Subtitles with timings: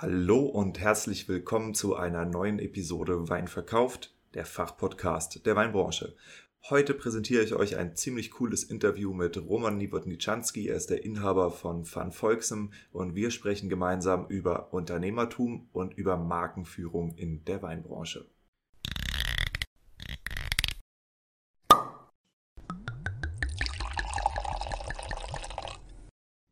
[0.00, 6.14] Hallo und herzlich willkommen zu einer neuen Episode Wein verkauft, der Fachpodcast der Weinbranche.
[6.70, 10.68] Heute präsentiere ich euch ein ziemlich cooles Interview mit Roman Niewodniczanski.
[10.68, 16.16] Er ist der Inhaber von Van Volksem und wir sprechen gemeinsam über Unternehmertum und über
[16.16, 18.24] Markenführung in der Weinbranche.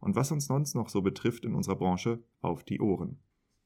[0.00, 3.20] und was uns sonst noch so betrifft in unserer Branche auf die Ohren.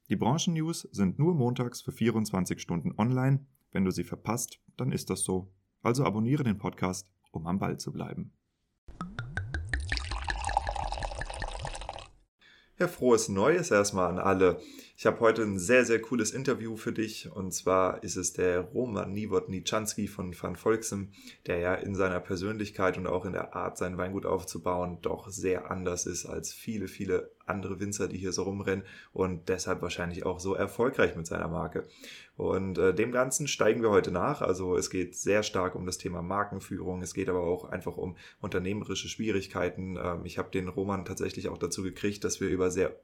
[0.09, 3.45] Die Branchennews sind nur montags für 24 Stunden online.
[3.71, 5.51] Wenn du sie verpasst, dann ist das so.
[5.81, 8.31] Also abonniere den Podcast, um am Ball zu bleiben.
[12.77, 14.59] Ja, frohes Neues erstmal an alle.
[14.97, 17.29] Ich habe heute ein sehr, sehr cooles Interview für dich.
[17.29, 21.11] Und zwar ist es der Roman Niewodniczanski von Van Volksem,
[21.47, 25.69] der ja in seiner Persönlichkeit und auch in der Art, sein Weingut aufzubauen, doch sehr
[25.69, 30.39] anders ist als viele, viele andere Winzer, die hier so rumrennen und deshalb wahrscheinlich auch
[30.39, 31.83] so erfolgreich mit seiner Marke.
[32.37, 34.41] Und äh, dem Ganzen steigen wir heute nach.
[34.41, 37.01] Also es geht sehr stark um das Thema Markenführung.
[37.01, 39.97] Es geht aber auch einfach um unternehmerische Schwierigkeiten.
[40.01, 42.95] Ähm, ich habe den Roman tatsächlich auch dazu gekriegt, dass wir über sehr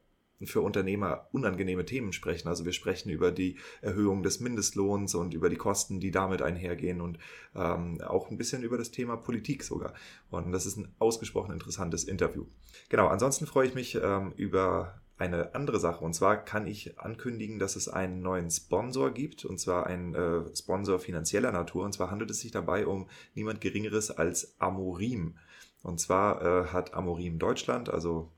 [0.46, 2.48] für Unternehmer unangenehme Themen sprechen.
[2.48, 7.00] Also wir sprechen über die Erhöhung des Mindestlohns und über die Kosten, die damit einhergehen
[7.00, 7.18] und
[7.54, 9.94] ähm, auch ein bisschen über das Thema Politik sogar.
[10.30, 12.46] Und das ist ein ausgesprochen interessantes Interview.
[12.88, 16.04] Genau, ansonsten freue ich mich ähm, über eine andere Sache.
[16.04, 20.56] Und zwar kann ich ankündigen, dass es einen neuen Sponsor gibt, und zwar einen äh,
[20.56, 21.84] Sponsor finanzieller Natur.
[21.84, 25.36] Und zwar handelt es sich dabei um niemand Geringeres als Amorim.
[25.82, 28.30] Und zwar äh, hat Amorim Deutschland, also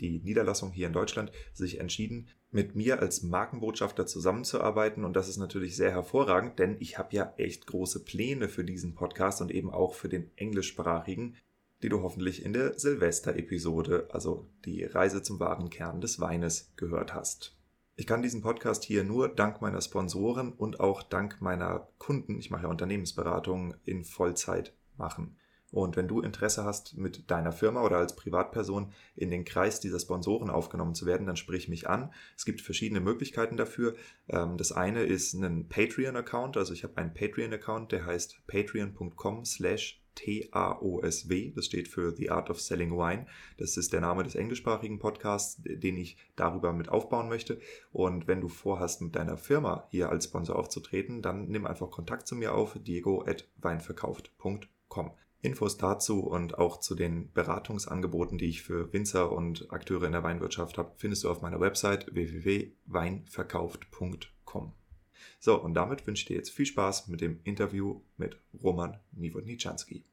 [0.00, 5.04] die Niederlassung hier in Deutschland sich entschieden, mit mir als Markenbotschafter zusammenzuarbeiten.
[5.04, 8.94] Und das ist natürlich sehr hervorragend, denn ich habe ja echt große Pläne für diesen
[8.94, 11.36] Podcast und eben auch für den englischsprachigen,
[11.82, 17.14] die du hoffentlich in der Silvester-Episode, also die Reise zum wahren Kern des Weines, gehört
[17.14, 17.56] hast.
[17.96, 22.50] Ich kann diesen Podcast hier nur dank meiner Sponsoren und auch dank meiner Kunden, ich
[22.50, 25.36] mache ja Unternehmensberatung, in Vollzeit machen.
[25.70, 30.00] Und wenn du Interesse hast, mit deiner Firma oder als Privatperson in den Kreis dieser
[30.00, 32.12] Sponsoren aufgenommen zu werden, dann sprich mich an.
[32.36, 33.94] Es gibt verschiedene Möglichkeiten dafür.
[34.28, 36.56] Ähm, das eine ist ein Patreon-Account.
[36.56, 41.52] Also ich habe einen Patreon-Account, der heißt patreon.com slash TAOSW.
[41.54, 43.26] Das steht für The Art of Selling Wine.
[43.58, 47.60] Das ist der Name des englischsprachigen Podcasts, den ich darüber mit aufbauen möchte.
[47.92, 52.26] Und wenn du vorhast, mit deiner Firma hier als Sponsor aufzutreten, dann nimm einfach Kontakt
[52.26, 55.12] zu mir auf diego.weinverkauft.com.
[55.42, 60.22] Infos dazu und auch zu den Beratungsangeboten, die ich für Winzer und Akteure in der
[60.22, 64.72] Weinwirtschaft habe, findest du auf meiner Website www.weinverkauft.com.
[65.38, 70.04] So, und damit wünsche ich dir jetzt viel Spaß mit dem Interview mit Roman Niewodniczanski.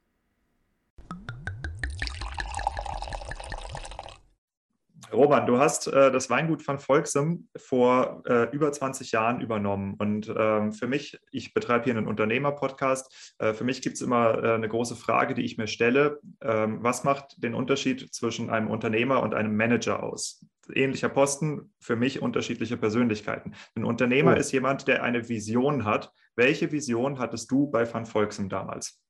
[5.11, 9.95] Roman, du hast äh, das Weingut von Volksem vor äh, über 20 Jahren übernommen.
[9.97, 14.43] Und ähm, für mich, ich betreibe hier einen Unternehmer-Podcast, äh, für mich gibt es immer
[14.43, 16.19] äh, eine große Frage, die ich mir stelle.
[16.41, 20.45] Ähm, was macht den Unterschied zwischen einem Unternehmer und einem Manager aus?
[20.73, 23.53] Ähnlicher Posten, für mich unterschiedliche Persönlichkeiten.
[23.75, 24.39] Ein Unternehmer oh.
[24.39, 26.11] ist jemand, der eine Vision hat.
[26.35, 29.01] Welche Vision hattest du bei Van Volksem damals?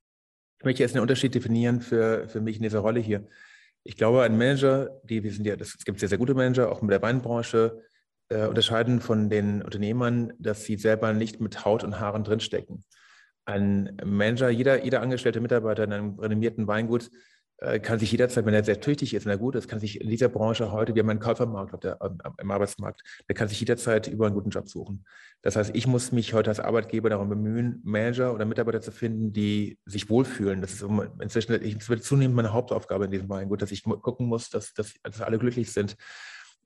[0.60, 3.28] Ich möchte jetzt einen Unterschied definieren für, für mich in dieser Rolle hier.
[3.88, 6.82] Ich glaube, ein Manager, die, wir sind ja, es gibt sehr, sehr gute Manager, auch
[6.82, 7.82] in der Weinbranche,
[8.28, 12.84] äh, unterscheiden von den Unternehmern, dass sie selber nicht mit Haut und Haaren drinstecken.
[13.46, 17.10] Ein Manager, jeder, jeder angestellte Mitarbeiter in einem renommierten Weingut
[17.82, 20.30] kann sich jederzeit, wenn er sehr tüchtig ist, na gut, das kann sich in dieser
[20.30, 21.98] Branche heute, wir haben einen Käufermarkt auf der,
[22.40, 25.06] im Arbeitsmarkt, der kann sich jederzeit über einen guten Job suchen.
[25.42, 29.34] Das heißt, ich muss mich heute als Arbeitgeber darum bemühen, Manager oder Mitarbeiter zu finden,
[29.34, 30.62] die sich wohlfühlen.
[30.62, 30.86] Das ist
[31.20, 34.94] inzwischen, es wird zunehmend meine Hauptaufgabe in diesem Weingut, dass ich gucken muss, dass, dass,
[35.02, 35.96] dass alle glücklich sind.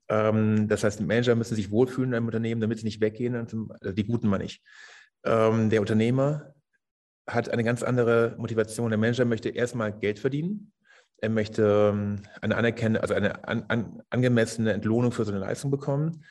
[0.08, 3.92] Ähm, das heißt, Manager müssen sich wohlfühlen in einem Unternehmen, damit sie nicht weggehen, also
[3.92, 4.62] die Guten meine ich.
[5.24, 6.52] Ähm, der Unternehmer
[7.26, 8.90] hat eine ganz andere Motivation.
[8.90, 10.72] Der Manager möchte erstmal Geld verdienen
[11.22, 16.24] er möchte ähm, eine anerkennende, also eine an, an, angemessene Entlohnung für seine Leistung bekommen.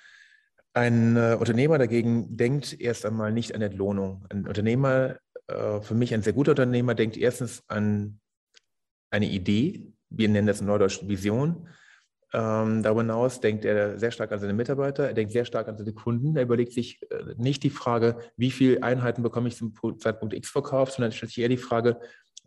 [0.73, 4.25] Ein äh, Unternehmer dagegen denkt erst einmal nicht an Entlohnung.
[4.29, 5.15] Ein Unternehmer,
[5.47, 8.19] äh, für mich ein sehr guter Unternehmer, denkt erstens an
[9.09, 11.69] eine Idee, wir nennen das in Neudeutsch Vision.
[12.33, 15.77] Ähm, darüber hinaus denkt er sehr stark an seine Mitarbeiter, er denkt sehr stark an
[15.77, 16.35] seine Kunden.
[16.35, 20.49] Er überlegt sich äh, nicht die Frage, wie viele Einheiten bekomme ich zum Zeitpunkt X
[20.49, 21.97] verkauft, sondern stellt sich eher die Frage,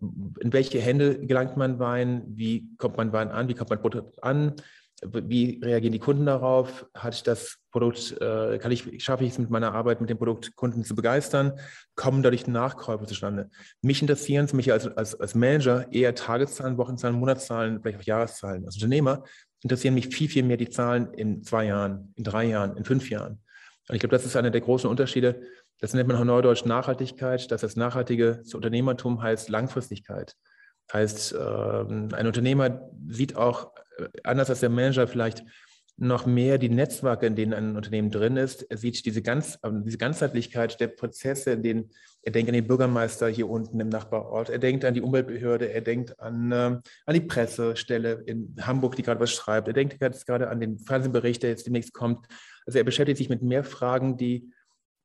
[0.00, 4.22] in welche Hände gelangt man Wein, wie kommt man Wein an, wie kommt man Produkt
[4.22, 4.54] an,
[5.02, 9.50] wie reagieren die Kunden darauf, hat das Produkt, äh, kann ich, schaffe ich es mit
[9.50, 11.58] meiner Arbeit mit dem Produkt Kunden zu begeistern,
[11.94, 13.50] kommen dadurch Nachkäufe zustande.
[13.82, 18.64] Mich interessieren mich als, als, als Manager eher Tageszahlen, Wochenzahlen, Monatszahlen, vielleicht auch Jahreszahlen.
[18.64, 19.24] Als Unternehmer
[19.62, 23.10] interessieren mich viel, viel mehr die Zahlen in zwei Jahren, in drei Jahren, in fünf
[23.10, 23.40] Jahren.
[23.88, 25.42] Und ich glaube, das ist einer der großen Unterschiede
[25.80, 27.50] das nennt man auch neudeutsch Nachhaltigkeit.
[27.50, 30.34] dass Das nachhaltige Unternehmertum heißt Langfristigkeit.
[30.92, 35.44] Heißt, ähm, ein Unternehmer sieht auch, äh, anders als der Manager vielleicht,
[35.96, 38.62] noch mehr die Netzwerke, in denen ein Unternehmen drin ist.
[38.62, 41.90] Er sieht diese, ganz, ähm, diese Ganzheitlichkeit der Prozesse, in denen
[42.22, 45.82] er denkt an den Bürgermeister hier unten im Nachbarort, er denkt an die Umweltbehörde, er
[45.82, 50.26] denkt an, äh, an die Pressestelle in Hamburg, die gerade was schreibt, er denkt jetzt
[50.26, 52.26] gerade an den Fernsehbericht, der jetzt demnächst kommt.
[52.66, 54.50] Also er beschäftigt sich mit mehr Fragen, die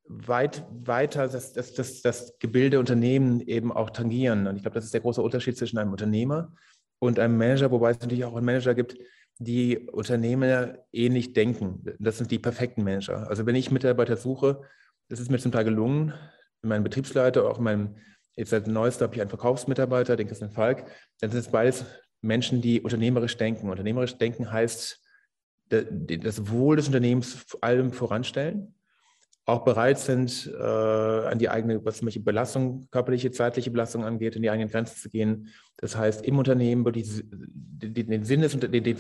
[0.10, 4.48] weit weiter das, das, das, das Gebilde Unternehmen eben auch tangieren.
[4.48, 6.52] Und ich glaube, das ist der große Unterschied zwischen einem Unternehmer
[6.98, 8.98] und einem Manager, wobei es natürlich auch einen Manager gibt,
[9.38, 11.86] die Unternehmer ähnlich denken.
[12.00, 13.30] Das sind die perfekten Manager.
[13.30, 14.62] Also wenn ich Mitarbeiter suche,
[15.10, 16.14] das ist mir zum Teil gelungen,
[16.62, 17.96] mein Betriebsleiter, auch mein,
[18.36, 20.86] jetzt seit neuestem habe ich einen Verkaufsmitarbeiter, den Christian Falk,
[21.20, 21.86] dann sind es beides
[22.22, 23.70] Menschen, die unternehmerisch denken.
[23.70, 25.02] Unternehmerisch denken heißt,
[25.70, 28.74] das Wohl des Unternehmens allem voranstellen
[29.50, 34.42] auch bereit sind, äh, an die eigene, was welche Belastung, körperliche, zeitliche Belastung angeht, in
[34.42, 35.50] die eigenen Grenzen zu gehen.
[35.78, 38.98] Das heißt, im Unternehmen wirklich den, den Sinn des, den, den,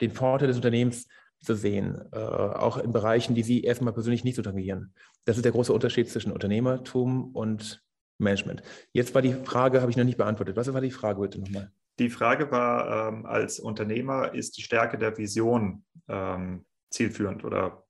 [0.00, 1.06] den Vorteil des Unternehmens
[1.40, 4.92] zu sehen, äh, auch in Bereichen, die Sie erstmal persönlich nicht so tangieren.
[5.24, 7.82] Das ist der große Unterschied zwischen Unternehmertum und
[8.18, 8.62] Management.
[8.92, 10.56] Jetzt war die Frage, habe ich noch nicht beantwortet.
[10.56, 11.70] Was war die Frage bitte nochmal?
[11.98, 17.85] Die Frage war, ähm, als Unternehmer ist die Stärke der Vision ähm, zielführend oder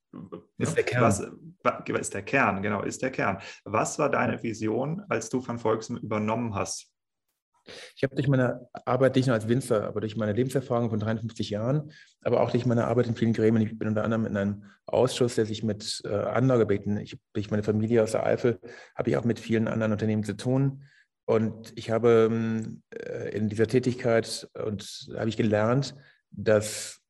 [0.59, 1.03] ist der Kern.
[1.03, 1.21] Was,
[2.01, 3.39] ist der Kern, genau, ist der Kern.
[3.65, 6.91] Was war deine Vision, als du von Volksem übernommen hast?
[7.97, 11.51] Ich habe durch meine Arbeit nicht nur als Winzer, aber durch meine Lebenserfahrung von 53
[11.51, 11.91] Jahren,
[12.23, 13.67] aber auch durch meine Arbeit in vielen Gremien.
[13.67, 17.63] Ich bin unter anderem in einem Ausschuss, der sich mit äh, Anlagebeeten, ich, durch meine
[17.63, 18.61] Familie aus der Eifel,
[18.95, 20.85] habe ich auch mit vielen anderen Unternehmen zu tun.
[21.25, 25.97] Und ich habe ähm, äh, in dieser Tätigkeit und habe ich gelernt,
[26.31, 27.01] dass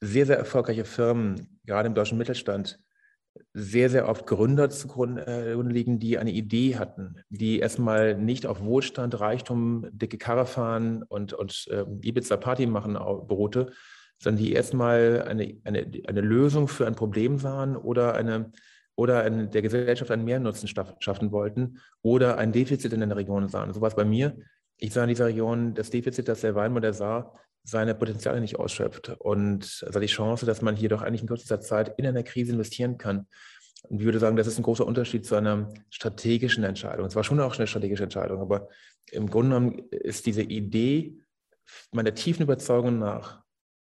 [0.00, 2.78] sehr, sehr erfolgreiche Firmen, gerade im deutschen Mittelstand,
[3.52, 8.62] sehr, sehr oft Gründer zugrunde äh, liegen, die eine Idee hatten, die erstmal nicht auf
[8.62, 13.72] Wohlstand, Reichtum, dicke Karre fahren und, und äh, Ibiza-Party machen beruhte,
[14.18, 18.50] sondern die erstmal eine, eine, eine Lösung für ein Problem sahen oder, eine,
[18.96, 23.72] oder eine, der Gesellschaft einen Mehrnutzen schaffen wollten oder ein Defizit in der Region sahen.
[23.72, 24.36] So war es bei mir.
[24.76, 27.32] Ich sah in dieser Region das Defizit, das der Weinmodell sah,
[27.68, 31.60] seine Potenziale nicht ausschöpft und also die Chance, dass man hier doch eigentlich in kürzester
[31.60, 33.26] Zeit in einer Krise investieren kann.
[33.82, 37.04] Und ich würde sagen, das ist ein großer Unterschied zu einer strategischen Entscheidung.
[37.04, 38.68] Es war schon auch eine strategische Entscheidung, aber
[39.10, 41.18] im Grunde genommen ist diese Idee
[41.92, 43.42] meiner tiefen Überzeugung nach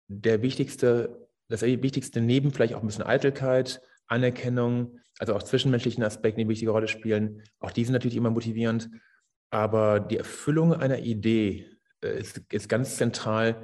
[0.09, 6.39] der wichtigste, das wichtigste neben vielleicht auch ein bisschen Eitelkeit, Anerkennung, also auch zwischenmenschlichen Aspekten,
[6.39, 7.43] die eine wichtige Rolle spielen.
[7.61, 8.89] Auch die sind natürlich immer motivierend.
[9.51, 11.74] Aber die Erfüllung einer Idee
[12.09, 13.63] ist, ist ganz zentral,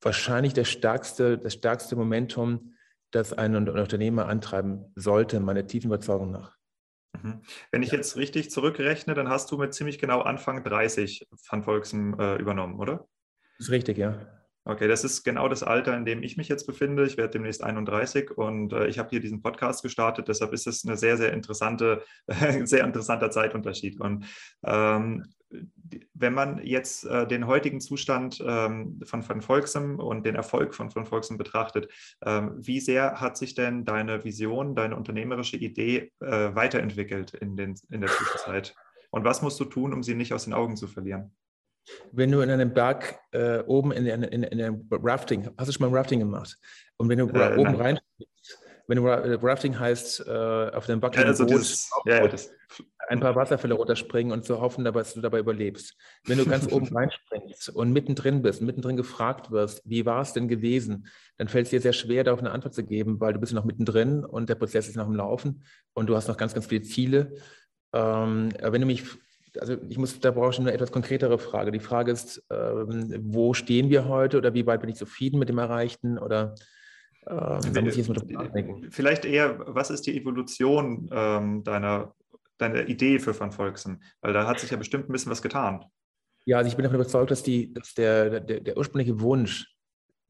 [0.00, 2.74] wahrscheinlich das stärkste, das stärkste Momentum,
[3.10, 6.56] das ein Unternehmer antreiben sollte, meiner tiefen Überzeugung nach.
[7.20, 7.42] Mhm.
[7.70, 12.18] Wenn ich jetzt richtig zurückrechne, dann hast du mit ziemlich genau Anfang 30 Van Volksen
[12.18, 13.06] äh, übernommen, oder?
[13.58, 14.26] Das ist richtig, ja.
[14.64, 17.04] Okay, das ist genau das Alter, in dem ich mich jetzt befinde.
[17.04, 20.28] Ich werde demnächst 31 und äh, ich habe hier diesen Podcast gestartet.
[20.28, 22.04] Deshalb ist es eine sehr, sehr interessante,
[22.62, 24.00] sehr interessanter Zeitunterschied.
[24.00, 24.24] Und
[24.64, 25.26] ähm,
[26.14, 30.90] wenn man jetzt äh, den heutigen Zustand ähm, von, von Volksem und den Erfolg von,
[30.90, 31.88] von Volksem betrachtet,
[32.24, 37.74] ähm, wie sehr hat sich denn deine Vision, deine unternehmerische Idee äh, weiterentwickelt in, den,
[37.90, 38.74] in der Zwischenzeit?
[39.10, 41.32] Und was musst du tun, um sie nicht aus den Augen zu verlieren?
[42.12, 45.72] wenn du in einem Berg äh, oben in, in, in, in einem Rafting, hast du
[45.72, 46.56] schon mal Rafting gemacht?
[46.96, 47.98] Und wenn du äh, oben rein,
[48.88, 52.30] wenn du Rafting heißt, äh, auf dem Buckel ja, also dieses, ja, ja,
[53.08, 55.96] ein paar Wasserfälle runterspringen und zu hoffen, dass du dabei überlebst.
[56.24, 60.48] Wenn du ganz oben reinspringst und mittendrin bist, mittendrin gefragt wirst, wie war es denn
[60.48, 63.52] gewesen, dann fällt es dir sehr schwer, darauf eine Antwort zu geben, weil du bist
[63.52, 66.66] noch mittendrin und der Prozess ist noch im Laufen und du hast noch ganz, ganz
[66.66, 67.34] viele Ziele.
[67.92, 69.04] Ähm, wenn du mich
[69.60, 71.72] also ich muss, da brauche ich eine etwas konkretere Frage.
[71.72, 75.50] Die Frage ist, ähm, wo stehen wir heute oder wie weit bin ich zufrieden mit
[75.50, 76.54] dem Erreichten oder
[77.26, 78.88] ähm.
[78.90, 82.14] Vielleicht eher, was ist die Evolution ähm, deiner,
[82.58, 84.02] deiner Idee für Van Volksen?
[84.20, 85.84] Weil da hat sich ja bestimmt ein bisschen was getan.
[86.44, 89.72] Ja, also ich bin davon überzeugt, dass, die, dass der, der, der ursprüngliche Wunsch,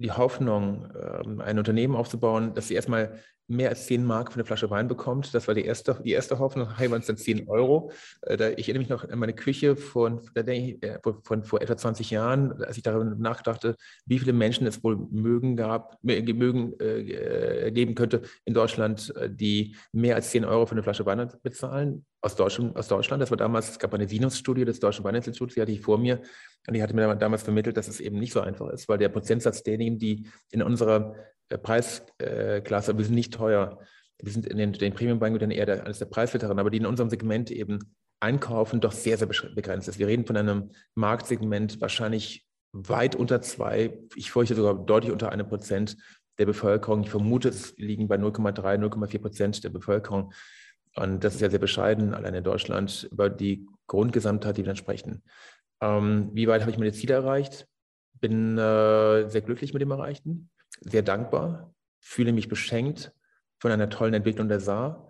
[0.03, 3.19] die Hoffnung, ähm, ein Unternehmen aufzubauen, dass sie erstmal
[3.49, 5.35] mehr als 10 Mark für eine Flasche Wein bekommt.
[5.35, 6.69] Das war die erste, die erste Hoffnung.
[6.69, 7.91] Nachher waren es dann 10 Euro.
[8.23, 12.63] Äh, ich erinnere mich noch an meine Küche von, äh, von vor etwa 20 Jahren,
[12.63, 18.23] als ich darüber nachdachte, wie viele Menschen es wohl mögen, gab, mögen äh, geben könnte
[18.45, 22.05] in Deutschland, die mehr als 10 Euro für eine Flasche Wein bezahlen.
[22.21, 23.21] Aus Deutschland, aus Deutschland.
[23.21, 26.23] Das war damals, es gab eine Sinus-Studie des Deutschen Weininstituts, die hatte ich vor mir.
[26.67, 29.09] Und die hatte mir damals vermittelt, dass es eben nicht so einfach ist, weil der
[29.09, 31.17] Prozentsatz derjenigen, die in unserer
[31.49, 33.79] äh, Preisklasse, wir sind nicht teuer.
[34.23, 37.11] Wir sind in den, den Premium-Weingütern eher der, eines der Preisveteranen, aber die in unserem
[37.11, 37.81] Segment eben
[38.21, 39.99] einkaufen, doch sehr, sehr begrenzt ist.
[39.99, 45.49] Wir reden von einem Marktsegment wahrscheinlich weit unter zwei, ich fürchte sogar deutlich unter einem
[45.49, 45.97] Prozent
[46.39, 47.03] der Bevölkerung.
[47.03, 50.33] Ich vermute, es liegen bei 0,3, 0,4 Prozent der Bevölkerung.
[50.95, 54.77] Und das ist ja sehr bescheiden, allein in Deutschland, über die Grundgesamtheit, die wir dann
[54.77, 55.23] sprechen.
[55.83, 57.67] Ähm, wie weit habe ich meine Ziele erreicht?
[58.21, 60.49] Bin äh, sehr glücklich mit dem Erreichten
[60.85, 63.13] sehr dankbar, fühle mich beschenkt
[63.59, 65.09] von einer tollen Entwicklung der Saar,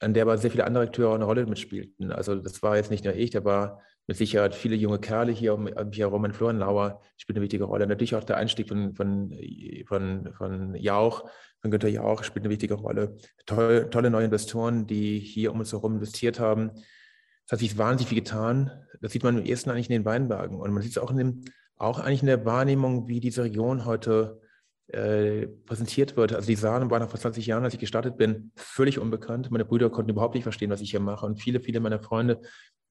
[0.00, 2.12] an der aber sehr viele andere Akteure eine Rolle mitspielten.
[2.12, 5.58] Also das war jetzt nicht nur ich, da war mit Sicherheit viele junge Kerle hier,
[5.90, 7.86] hier Roman Florenlauer spielt eine wichtige Rolle.
[7.86, 9.34] Natürlich auch der Einstieg von, von,
[9.86, 11.28] von, von Jauch,
[11.60, 13.16] von Günter Jauch spielt eine wichtige Rolle.
[13.46, 16.70] Tolle, tolle neue Investoren, die hier um uns herum investiert haben.
[17.46, 18.70] Es hat sich wahnsinnig viel getan.
[19.00, 20.60] Das sieht man am ersten eigentlich in den Weinbergen.
[20.60, 21.44] Und man sieht es auch, in
[21.76, 24.40] auch eigentlich in der Wahrnehmung, wie diese Region heute
[24.88, 26.32] äh, präsentiert wird.
[26.32, 29.50] Also die Sahne war noch vor 20 Jahren, als ich gestartet bin, völlig unbekannt.
[29.50, 31.26] Meine Brüder konnten überhaupt nicht verstehen, was ich hier mache.
[31.26, 32.40] Und viele, viele meiner Freunde,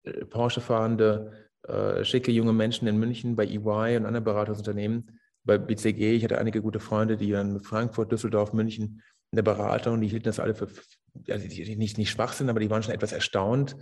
[0.03, 1.31] äh, Porsche-fahrende,
[1.63, 6.15] äh, schicke junge Menschen in München bei EY und anderen Beratungsunternehmen, bei BCG.
[6.15, 10.25] Ich hatte einige gute Freunde, die mit Frankfurt, Düsseldorf, München in der Beratung, die hielten
[10.25, 10.67] das alle für,
[11.29, 13.75] also nicht, nicht schwach sind, aber die waren schon etwas erstaunt.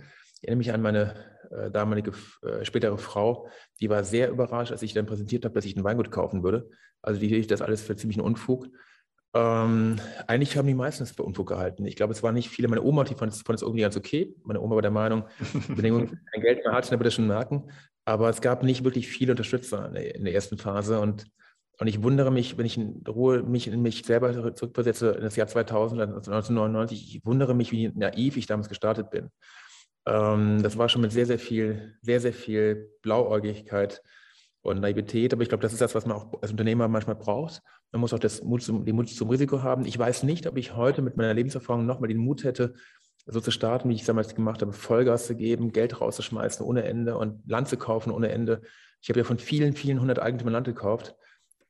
[0.44, 1.14] Ich erinnere mich an meine
[1.50, 3.48] äh, damalige äh, spätere Frau,
[3.80, 6.68] die war sehr überrascht, als ich dann präsentiert habe, dass ich ein Weingut kaufen würde.
[7.00, 8.66] Also die hielt das alles für ziemlich einen Unfug.
[9.32, 11.86] Ähm, eigentlich haben die meisten es für Unfug gehalten.
[11.86, 12.68] Ich glaube, es waren nicht viele.
[12.68, 14.36] Meine Oma, die fand es, irgendwie ganz okay.
[14.44, 15.24] Meine Oma war der Meinung,
[15.68, 17.70] wenn jemand kein Geld mehr hat, dann wird er schon merken.
[18.04, 21.00] Aber es gab nicht wirklich viele Unterstützer in der, in der ersten Phase.
[21.00, 21.24] Und,
[21.78, 25.36] und ich wundere mich, wenn ich in Ruhe mich in mich selber zurückversetze, in das
[25.36, 29.30] Jahr 2000, 1999, ich wundere mich, wie naiv ich damals gestartet bin.
[30.06, 34.02] Ähm, das war schon mit sehr, sehr viel, sehr, sehr viel Blauäugigkeit
[34.60, 35.32] und Naivität.
[35.32, 37.62] Aber ich glaube, das ist das, was man auch als Unternehmer manchmal braucht.
[37.92, 39.86] Man muss auch das Mut zum, den Mut zum Risiko haben.
[39.86, 42.74] Ich weiß nicht, ob ich heute mit meiner Lebenserfahrung nochmal den Mut hätte,
[43.26, 46.84] so zu starten, wie ich es damals gemacht habe, Vollgas zu geben, Geld rauszuschmeißen ohne
[46.84, 48.62] Ende und Land zu kaufen ohne Ende.
[49.00, 51.14] Ich habe ja von vielen, vielen hundert Eigentümern Land gekauft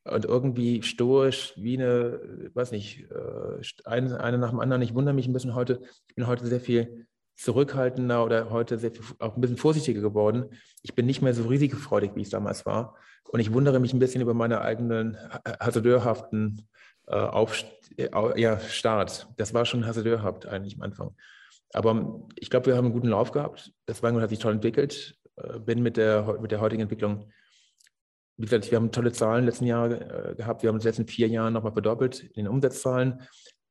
[0.05, 4.83] und irgendwie stoisch, wie eine, weiß nicht, äh, eine, eine nach dem anderen.
[4.83, 5.81] Ich wundere mich ein bisschen heute.
[6.09, 10.51] Ich bin heute sehr viel zurückhaltender oder heute sehr, auch ein bisschen vorsichtiger geworden.
[10.83, 12.97] Ich bin nicht mehr so risikofreudig, wie ich damals war.
[13.29, 15.17] Und ich wundere mich ein bisschen über meine eigenen
[15.61, 16.69] hasardeurhaften
[17.07, 17.65] äh, Auf,
[17.97, 18.09] äh,
[18.41, 19.29] ja, Start.
[19.37, 21.17] Das war schon hasardeurhaft eigentlich am Anfang.
[21.73, 23.73] Aber ich glaube, wir haben einen guten Lauf gehabt.
[23.87, 25.17] Das Weingut hat sich toll entwickelt.
[25.37, 27.31] Äh, bin mit der, mit der heutigen Entwicklung,
[28.37, 30.63] wie gesagt, wir haben tolle Zahlen letzten Jahren äh, gehabt.
[30.63, 33.23] Wir haben in den letzten vier Jahren nochmal verdoppelt in den Umsatzzahlen.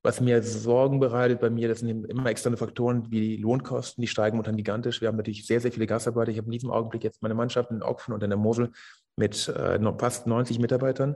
[0.06, 4.08] Was mir Sorgen bereitet bei mir, das sind immer externe Faktoren wie die Lohnkosten, die
[4.08, 5.00] steigen unter gigantisch.
[5.00, 6.30] Wir haben natürlich sehr, sehr viele Gastarbeiter.
[6.30, 8.72] Ich habe in diesem Augenblick jetzt meine Mannschaft in Ochsen und in der Mosel
[9.16, 11.16] mit äh, fast 90 Mitarbeitern.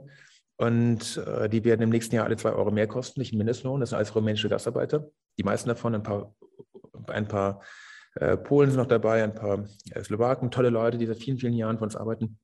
[0.55, 3.81] Und äh, die werden im nächsten Jahr alle zwei Euro mehr kosten, nicht Mindestlohn.
[3.81, 5.05] Das sind alles rumänische Gastarbeiter.
[5.37, 6.33] Die meisten davon, ein paar,
[7.07, 7.61] ein paar
[8.15, 11.53] äh, Polen sind noch dabei, ein paar äh, Slowaken, tolle Leute, die seit vielen, vielen
[11.53, 12.39] Jahren für uns arbeiten.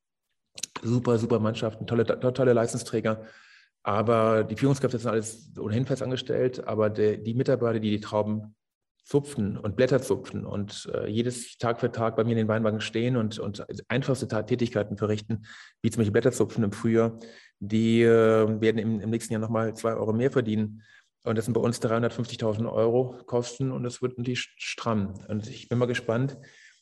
[0.84, 3.24] Super, super Mannschaften, tolle, tolle Leistungsträger.
[3.84, 8.56] Aber die Führungskräfte sind alles ohnehin fest angestellt, aber der, die Mitarbeiter, die die Trauben
[9.04, 12.80] zupfen und Blätter zupfen und äh, jedes Tag für Tag bei mir in den Weinwagen
[12.80, 15.46] stehen und, und einfachste Tätigkeiten verrichten,
[15.82, 17.20] wie zum Beispiel Blätterzupfen im Frühjahr,
[17.60, 20.84] die äh, werden im, im, nächsten Jahr nochmal zwei Euro mehr verdienen.
[21.26, 25.14] Und das sind bei uns 350.000 Euro Kosten und das wird natürlich stramm.
[25.28, 26.38] Und ich bin mal gespannt,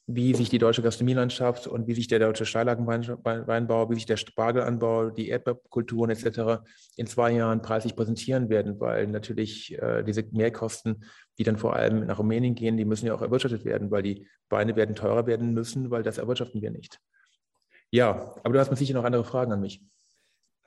[0.07, 5.09] wie sich die deutsche Gastronomielandschaft und wie sich der deutsche Steillagenweinbau, wie sich der Spargelanbau,
[5.09, 6.63] die Erdbeerkulturen etc.
[6.95, 11.05] in zwei Jahren preislich präsentieren werden, weil natürlich äh, diese Mehrkosten,
[11.37, 14.27] die dann vor allem nach Rumänien gehen, die müssen ja auch erwirtschaftet werden, weil die
[14.49, 16.99] Weine werden teurer werden müssen, weil das erwirtschaften wir nicht.
[17.91, 19.83] Ja, aber du hast mit sicher noch andere Fragen an mich.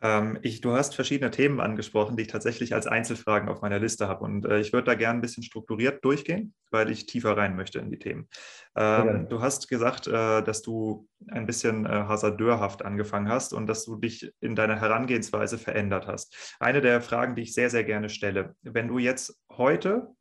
[0.02, 4.08] Ähm, ich, du hast verschiedene Themen angesprochen, die ich tatsächlich als Einzelfragen auf meiner Liste
[4.08, 4.24] habe.
[4.24, 7.78] Und äh, ich würde da gerne ein bisschen strukturiert durchgehen, weil ich tiefer rein möchte
[7.78, 8.28] in die Themen.
[8.76, 13.84] Ähm, du hast gesagt, äh, dass du ein bisschen äh, hasardeurhaft angefangen hast und dass
[13.84, 16.56] du dich in deiner Herangehensweise verändert hast.
[16.60, 20.14] Eine der Fragen, die ich sehr, sehr gerne stelle, wenn du jetzt heute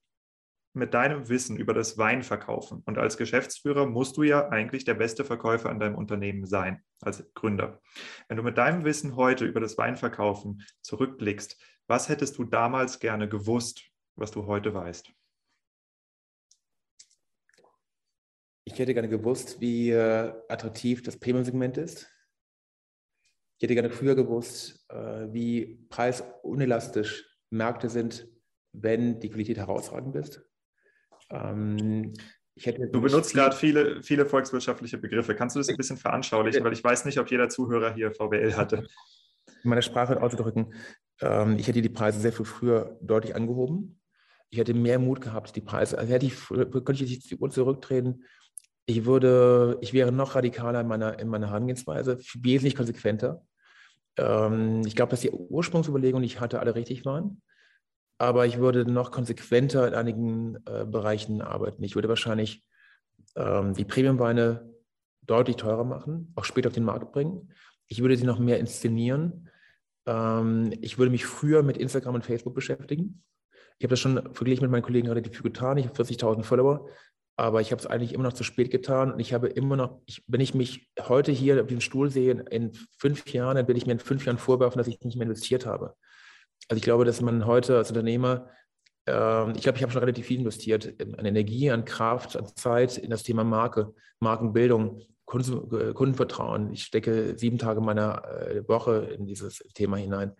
[0.74, 2.82] mit deinem Wissen über das Wein verkaufen.
[2.86, 7.24] Und als Geschäftsführer musst du ja eigentlich der beste Verkäufer in deinem Unternehmen sein, als
[7.36, 7.80] Gründer.
[8.28, 13.30] Wenn du mit deinem Wissen heute über das Weinverkaufen zurückblickst, was hättest du damals gerne
[13.30, 13.84] gewusst,
[14.16, 15.12] was du heute weißt?
[18.66, 22.10] Ich hätte gerne gewusst, wie äh, attraktiv das Premium-Segment ist.
[23.58, 28.28] Ich hätte gerne früher gewusst, äh, wie preisunelastisch Märkte sind,
[28.72, 30.42] wenn die Qualität herausragend ist.
[31.34, 32.14] Ähm,
[32.56, 35.36] du benutzt gerade viele, viele volkswirtschaftliche Begriffe.
[35.36, 36.64] Kannst du das ein bisschen veranschaulichen?
[36.64, 38.88] Weil ich weiß nicht, ob jeder Zuhörer hier VWL hatte.
[39.64, 40.74] In meiner Sprache auszudrücken,
[41.22, 44.00] ähm, ich hätte die Preise sehr viel früher deutlich angehoben.
[44.50, 45.98] Ich hätte mehr Mut gehabt, die Preise.
[45.98, 48.24] Also hätte ich, könnte ich die Uhr zurücktreten.
[48.86, 53.44] Ich würde, ich wäre noch radikaler in meiner, in meiner Herangehensweise, wesentlich konsequenter.
[54.18, 57.42] Ähm, ich glaube, dass die Ursprungsüberlegungen, die ich hatte, alle richtig waren
[58.18, 61.84] aber ich würde noch konsequenter in einigen äh, Bereichen arbeiten.
[61.84, 62.64] Ich würde wahrscheinlich
[63.36, 64.70] ähm, die Premiumweine
[65.22, 67.52] deutlich teurer machen, auch später auf den Markt bringen.
[67.88, 69.50] Ich würde sie noch mehr inszenieren.
[70.06, 73.24] Ähm, ich würde mich früher mit Instagram und Facebook beschäftigen.
[73.78, 75.78] Ich habe das schon verglichen mit meinen Kollegen relativ viel getan.
[75.78, 76.88] Ich habe 40.000 Follower,
[77.36, 79.12] aber ich habe es eigentlich immer noch zu spät getan.
[79.12, 82.32] Und ich habe immer noch, ich, wenn ich mich heute hier auf dem Stuhl sehe,
[82.50, 85.28] in fünf Jahren, dann werde ich mir in fünf Jahren vorwerfen, dass ich nicht mehr
[85.28, 85.96] investiert habe.
[86.70, 88.50] Also ich glaube, dass man heute als Unternehmer,
[89.08, 92.98] äh, ich glaube, ich habe schon relativ viel investiert an Energie, an Kraft, an Zeit
[92.98, 96.72] in das Thema Marke, Markenbildung, Kunden, Kundenvertrauen.
[96.74, 100.34] Ich stecke sieben Tage meiner äh, Woche in dieses Thema hinein.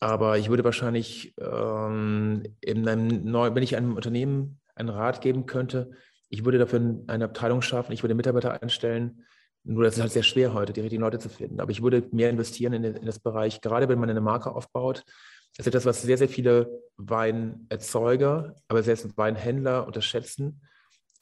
[0.00, 5.44] Aber ich würde wahrscheinlich, ähm, in einem neu, wenn ich einem Unternehmen einen Rat geben
[5.44, 5.90] könnte,
[6.30, 9.24] ich würde dafür eine Abteilung schaffen, ich würde Mitarbeiter einstellen.
[9.62, 11.60] Nur das ist halt sehr schwer heute, die richtigen Leute zu finden.
[11.60, 15.04] Aber ich würde mehr investieren in, in das Bereich, gerade wenn man eine Marke aufbaut,
[15.56, 20.62] das ist etwas, was sehr, sehr viele Weinerzeuger, aber selbst Weinhändler unterschätzen,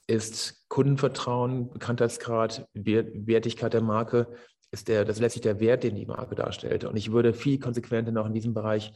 [0.06, 4.28] ist Kundenvertrauen, Bekanntheitsgrad, Wertigkeit der Marke,
[4.70, 6.84] ist der, das letztlich der Wert, den die Marke darstellt.
[6.84, 8.92] Und ich würde viel konsequenter noch in diesem Bereich,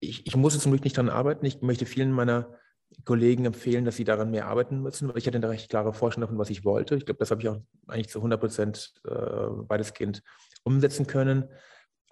[0.00, 2.58] ich, ich muss zum Glück nicht daran arbeiten, ich möchte vielen meiner
[3.04, 6.28] Kollegen empfehlen, dass sie daran mehr arbeiten müssen, weil ich hatte eine recht klare Vorstellung
[6.28, 6.94] davon, was ich wollte.
[6.96, 10.22] Ich glaube, das habe ich auch eigentlich zu 100 Prozent äh, weitestgehend
[10.62, 11.48] umsetzen können.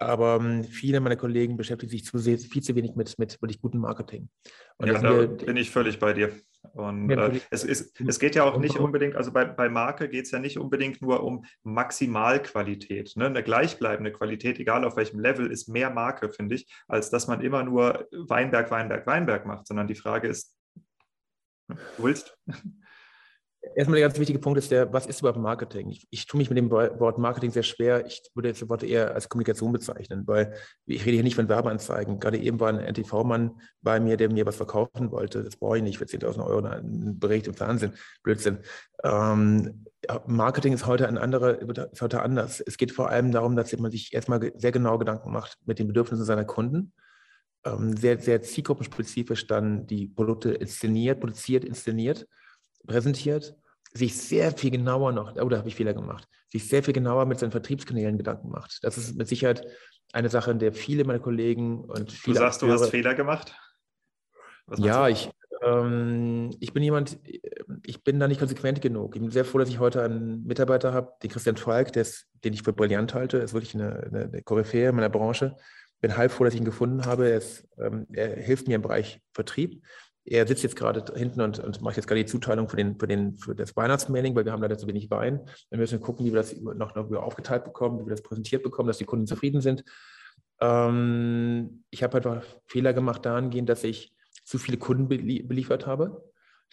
[0.05, 3.61] Aber ähm, viele meiner Kollegen beschäftigen sich zu sehr, viel zu wenig mit, mit wirklich
[3.61, 4.29] gutem Marketing.
[4.77, 6.31] Und ja, da wir, bin ich völlig bei dir.
[6.73, 10.25] Und äh, es, ist, es geht ja auch nicht unbedingt, also bei, bei Marke geht
[10.25, 13.13] es ja nicht unbedingt nur um Maximalqualität.
[13.15, 13.25] Ne?
[13.25, 17.41] Eine gleichbleibende Qualität, egal auf welchem Level, ist mehr Marke, finde ich, als dass man
[17.41, 20.55] immer nur Weinberg, Weinberg, Weinberg macht, sondern die Frage ist,
[21.67, 22.37] du willst?
[23.75, 25.89] Erstmal der ganz wichtige Punkt ist der, was ist überhaupt Marketing?
[25.89, 28.05] Ich, ich tue mich mit dem Wort Marketing sehr schwer.
[28.05, 30.53] Ich würde das Wort eher als Kommunikation bezeichnen, weil
[30.85, 32.19] ich rede hier nicht von Werbeanzeigen.
[32.19, 35.43] Gerade eben war ein NTV-Mann bei mir, der mir was verkaufen wollte.
[35.43, 37.93] Das brauche ich nicht für 10.000 Euro einen Bericht im Fernsehen.
[38.21, 38.59] Blödsinn.
[39.03, 39.85] Ähm,
[40.27, 42.59] Marketing ist heute ein anderer, ist heute anders.
[42.59, 45.87] Es geht vor allem darum, dass man sich erstmal sehr genau Gedanken macht mit den
[45.87, 46.91] Bedürfnissen seiner Kunden.
[47.65, 52.27] Ähm, sehr, sehr zielgruppenspezifisch dann die Produkte inszeniert, produziert, inszeniert
[52.87, 53.55] präsentiert,
[53.93, 57.25] sich sehr viel genauer noch, oh, da habe ich Fehler gemacht, sich sehr viel genauer
[57.25, 58.79] mit seinen Vertriebskanälen Gedanken macht.
[58.83, 59.65] Das ist mit Sicherheit
[60.11, 62.35] eine Sache, in der viele meiner Kollegen und viele.
[62.35, 63.55] Du sagst, Akteure, du hast Fehler gemacht?
[64.77, 65.29] ja, ich,
[65.63, 67.19] ähm, ich bin jemand,
[67.83, 69.15] ich bin da nicht konsequent genug.
[69.15, 72.53] Ich bin sehr froh, dass ich heute einen Mitarbeiter habe, den Christian Falk, ist, den
[72.53, 73.37] ich für brillant halte.
[73.37, 75.55] Er ist wirklich eine, eine, eine Koryphäe in meiner Branche.
[75.99, 77.29] Bin halb froh, dass ich ihn gefunden habe.
[77.29, 79.83] Er, ist, ähm, er hilft mir im Bereich Vertrieb
[80.25, 83.07] er sitzt jetzt gerade hinten und, und macht jetzt gerade die Zuteilung für, den, für,
[83.07, 85.41] den, für das Weihnachtsmailing, weil wir haben leider zu wenig Wein.
[85.69, 88.63] Dann müssen wir gucken, wie wir das noch, noch aufgeteilt bekommen, wie wir das präsentiert
[88.63, 89.83] bekommen, dass die Kunden zufrieden sind.
[90.61, 96.23] Ähm, ich habe einfach Fehler gemacht dahingehend, dass ich zu viele Kunden beliefert habe,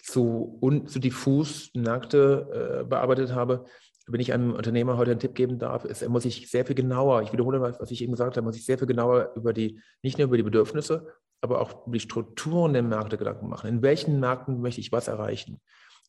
[0.03, 3.65] zu, un, zu diffus Märkte äh, bearbeitet habe.
[4.07, 6.75] Wenn ich einem Unternehmer heute einen Tipp geben darf, ist, er muss sich sehr viel
[6.75, 9.81] genauer, ich wiederhole, was ich eben gesagt habe, muss sich sehr viel genauer über die,
[10.03, 11.07] nicht nur über die Bedürfnisse,
[11.41, 13.69] aber auch die Strukturen der Märkte Gedanken machen.
[13.69, 15.61] In welchen Märkten möchte ich was erreichen?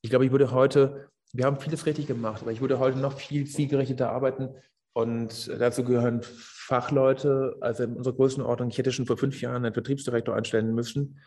[0.01, 3.17] Ich glaube, ich würde heute wir haben vieles richtig gemacht, aber ich würde heute noch
[3.17, 4.49] viel zielgerichteter arbeiten.
[4.93, 8.69] Und dazu gehören Fachleute, also in unserer Größenordnung.
[8.69, 11.19] Ich hätte schon vor fünf Jahren einen Vertriebsdirektor einstellen müssen.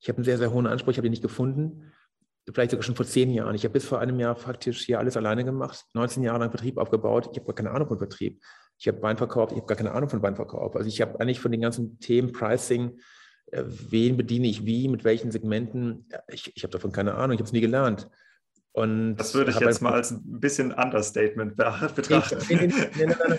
[0.00, 1.92] Ich habe einen sehr, sehr hohen Anspruch, ich habe ihn nicht gefunden.
[2.50, 3.54] Vielleicht sogar schon vor zehn Jahren.
[3.54, 6.78] Ich habe bis vor einem Jahr faktisch hier alles alleine gemacht, 19 Jahre lang Vertrieb
[6.78, 7.28] aufgebaut.
[7.30, 8.42] Ich habe gar keine Ahnung von Vertrieb.
[8.78, 10.74] Ich habe Wein verkauft, ich habe gar keine Ahnung von Weinverkauf.
[10.74, 12.98] Also ich habe eigentlich von den ganzen Themen Pricing,
[13.50, 17.46] wen bediene ich wie, mit welchen Segmenten, ich, ich habe davon keine Ahnung, ich habe
[17.46, 18.08] es nie gelernt.
[18.72, 21.56] Und das würde ich jetzt mal als ein bisschen Understatement
[21.94, 22.38] betrachten.
[22.48, 23.38] Nee, nee, nee,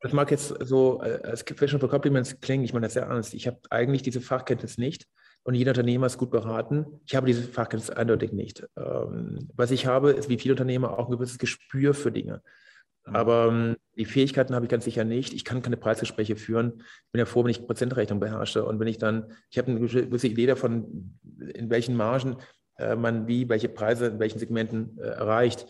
[0.00, 3.34] das mag jetzt so äh, als Question for Compliments klingen, ich meine das sehr ernst.
[3.34, 5.06] Ich habe eigentlich diese Fachkenntnis nicht
[5.42, 6.86] und jeder Unternehmer ist gut beraten.
[7.06, 8.66] Ich habe diese Fachkenntnis eindeutig nicht.
[8.76, 12.42] Ähm, was ich habe, ist wie viele Unternehmer auch ein gewisses Gespür für Dinge.
[13.12, 15.32] Aber ähm, die Fähigkeiten habe ich ganz sicher nicht.
[15.32, 16.74] Ich kann keine Preisgespräche führen.
[16.78, 18.64] Ich bin ja froh, wenn ich Prozentrechnung beherrsche.
[18.64, 21.18] Und wenn ich dann, ich habe eine gewisse Idee davon,
[21.54, 22.36] in welchen Margen
[22.78, 25.66] äh, man wie, welche Preise in welchen Segmenten äh, erreicht.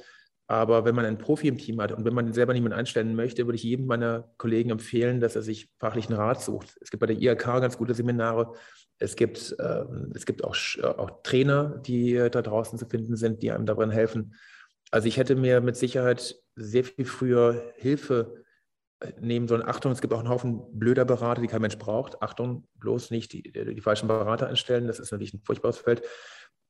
[0.47, 3.47] Aber wenn man einen Profi im Team hat und wenn man selber niemanden einstellen möchte,
[3.47, 6.77] würde ich jedem meiner Kollegen empfehlen, dass er sich fachlichen Rat sucht.
[6.81, 8.55] Es gibt bei der IRK ganz gute Seminare.
[8.99, 13.43] Es gibt, äh, es gibt auch, auch Trainer, die äh, da draußen zu finden sind,
[13.43, 14.35] die einem darin helfen.
[14.91, 18.45] Also ich hätte mir mit Sicherheit sehr viel früher Hilfe
[19.01, 19.63] äh, nehmen sollen.
[19.63, 22.21] Achtung, es gibt auch einen Haufen blöder Berater, die kein Mensch braucht.
[22.23, 24.87] Achtung, bloß nicht die, die falschen Berater einstellen.
[24.87, 26.03] Das ist natürlich ein furchtbares Feld.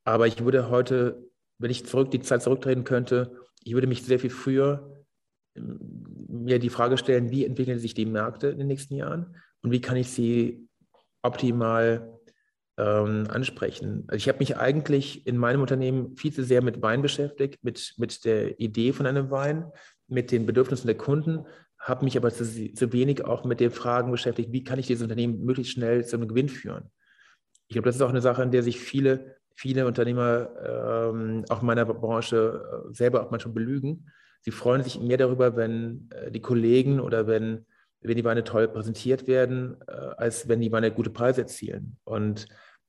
[0.05, 1.25] Aber ich würde heute,
[1.59, 5.05] wenn ich zurück die Zeit zurücktreten könnte, ich würde mich sehr viel früher
[5.57, 5.79] ähm,
[6.29, 9.81] mir die Frage stellen, wie entwickeln sich die Märkte in den nächsten Jahren und wie
[9.81, 10.69] kann ich sie
[11.23, 12.20] optimal
[12.77, 14.05] ähm, ansprechen.
[14.09, 17.95] Also ich habe mich eigentlich in meinem Unternehmen viel zu sehr mit Wein beschäftigt, mit,
[17.99, 19.71] mit der Idee von einem Wein,
[20.09, 21.47] mit den Bedürfnissen der Kunden,
[21.79, 25.03] habe mich aber zu, zu wenig auch mit den Fragen beschäftigt, wie kann ich dieses
[25.03, 26.91] Unternehmen möglichst schnell zu einem Gewinn führen.
[27.69, 30.49] Ich glaube, das ist auch eine Sache, in der sich viele viele Unternehmer,
[31.13, 34.11] ähm, auch in meiner Branche, äh, selber auch manchmal belügen.
[34.41, 37.67] Sie freuen sich mehr darüber, wenn äh, die Kollegen oder wenn,
[38.03, 41.97] wenn die Weine toll präsentiert werden, äh, als wenn die Weine gute Preise erzielen.
[42.05, 42.47] Und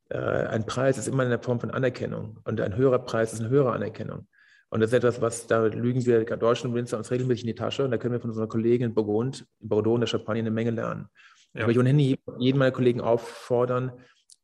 [0.09, 3.49] äh, ein Preis ist immer eine Form von Anerkennung und ein höherer Preis ist eine
[3.49, 4.27] höhere Anerkennung.
[4.69, 7.83] Und das ist etwas, was da lügen wir deutschen Winzer uns regelmäßig in die Tasche
[7.83, 10.51] und da können wir von unserer Kollegin in Burgund, in Bordeaux in der Champagne eine
[10.51, 11.07] Menge lernen.
[11.53, 11.63] Ja.
[11.63, 13.91] Aber ich ohnehin jeden meiner Kollegen auffordern,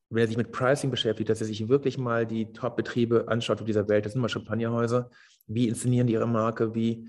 [0.10, 3.66] wenn er sich mit Pricing beschäftigt, dass er sich wirklich mal die Top-Betriebe anschaut auf
[3.66, 4.06] dieser Welt.
[4.06, 5.10] Das sind mal Champagnerhäuser.
[5.48, 6.76] Wie inszenieren die ihre Marke?
[6.76, 7.08] Wie,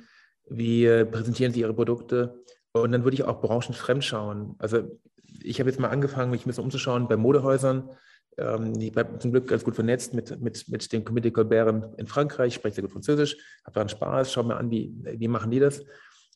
[0.49, 2.45] wie äh, präsentieren sie ihre Produkte?
[2.83, 4.55] Und dann würde ich auch branchenfremd schauen.
[4.59, 4.99] Also
[5.43, 7.91] ich habe jetzt mal angefangen, mich ein bisschen umzuschauen bei Modehäusern.
[8.37, 12.07] Ähm, ich bin zum Glück ganz gut vernetzt mit, mit, mit dem Comité Colbert in
[12.07, 15.61] Frankreich, spreche sehr gut Französisch, habe daran Spaß, schau mir an, wie, wie machen die
[15.61, 15.85] das?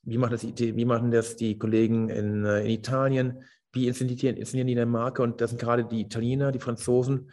[0.04, 3.44] Wie machen das, wie machen das die Kollegen in, äh, in Italien?
[3.72, 5.22] wie inszenieren, inszenieren die eine Marke?
[5.22, 7.30] Und das sind gerade die Italiener, die Franzosen,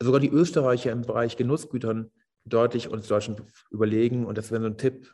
[0.00, 2.10] sogar die Österreicher im Bereich Genussgütern
[2.44, 3.36] deutlich uns Deutschen
[3.70, 4.26] überlegen.
[4.26, 5.10] Und das wäre so ein Tipp,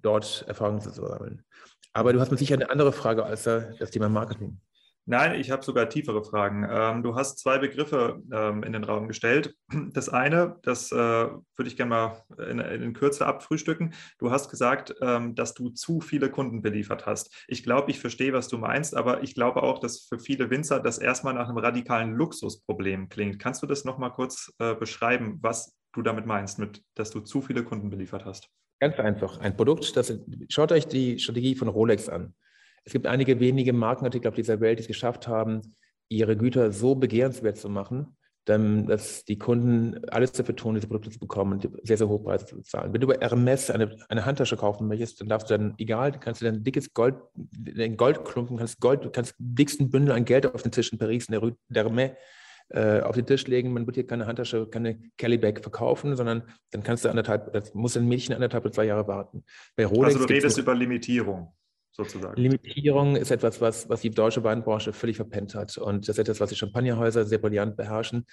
[0.00, 1.44] dort Erfahrungen zu sammeln.
[1.92, 4.58] Aber du hast mit Sicherheit eine andere Frage als das Thema Marketing.
[5.04, 6.64] Nein, ich habe sogar tiefere Fragen.
[6.70, 9.54] Ähm, du hast zwei Begriffe ähm, in den Raum gestellt.
[9.94, 13.94] Das eine, das äh, würde ich gerne mal in, in, Kürze abfrühstücken.
[14.18, 17.44] Du hast gesagt, ähm, dass du zu viele Kunden beliefert hast.
[17.48, 20.78] Ich glaube, ich verstehe, was du meinst, aber ich glaube auch, dass für viele Winzer
[20.78, 23.40] das erstmal nach einem radikalen Luxusproblem klingt.
[23.40, 27.42] Kannst du das nochmal kurz äh, beschreiben, was du damit meinst, mit, dass du zu
[27.42, 28.50] viele Kunden beliefert hast?
[28.82, 29.38] Ganz einfach.
[29.38, 30.12] Ein Produkt, das
[30.48, 32.34] schaut euch die Strategie von Rolex an.
[32.82, 35.76] Es gibt einige wenige Markenartikel auf dieser Welt, die es geschafft haben,
[36.08, 41.20] ihre Güter so begehrenswert zu machen, dass die Kunden alles dafür tun, diese Produkte zu
[41.20, 42.92] bekommen und sehr, sehr hohe Preise zu bezahlen.
[42.92, 46.40] Wenn du bei Hermes eine, eine Handtasche kaufen möchtest, dann darfst du dann, egal, kannst
[46.40, 50.62] du dann dickes Gold, den Goldklumpen, kannst Gold, du kannst dicksten Bündel an Geld auf
[50.62, 52.10] den Tisch in Paris, in der, der Hermes,
[52.72, 53.72] äh, auf den Tisch legen.
[53.72, 57.96] Man wird hier keine Handtasche, keine Kellybag verkaufen, sondern dann kannst du anderthalb, das muss
[57.96, 59.44] ein Mädchen anderthalb oder zwei Jahre warten.
[59.76, 61.52] Bei Rolex also du redest über Limitierung
[61.92, 62.40] sozusagen.
[62.40, 65.76] Limitierung ist etwas, was, was die deutsche Weinbranche völlig verpennt hat.
[65.76, 68.26] Und das ist etwas, was die Champagnerhäuser sehr brillant beherrschen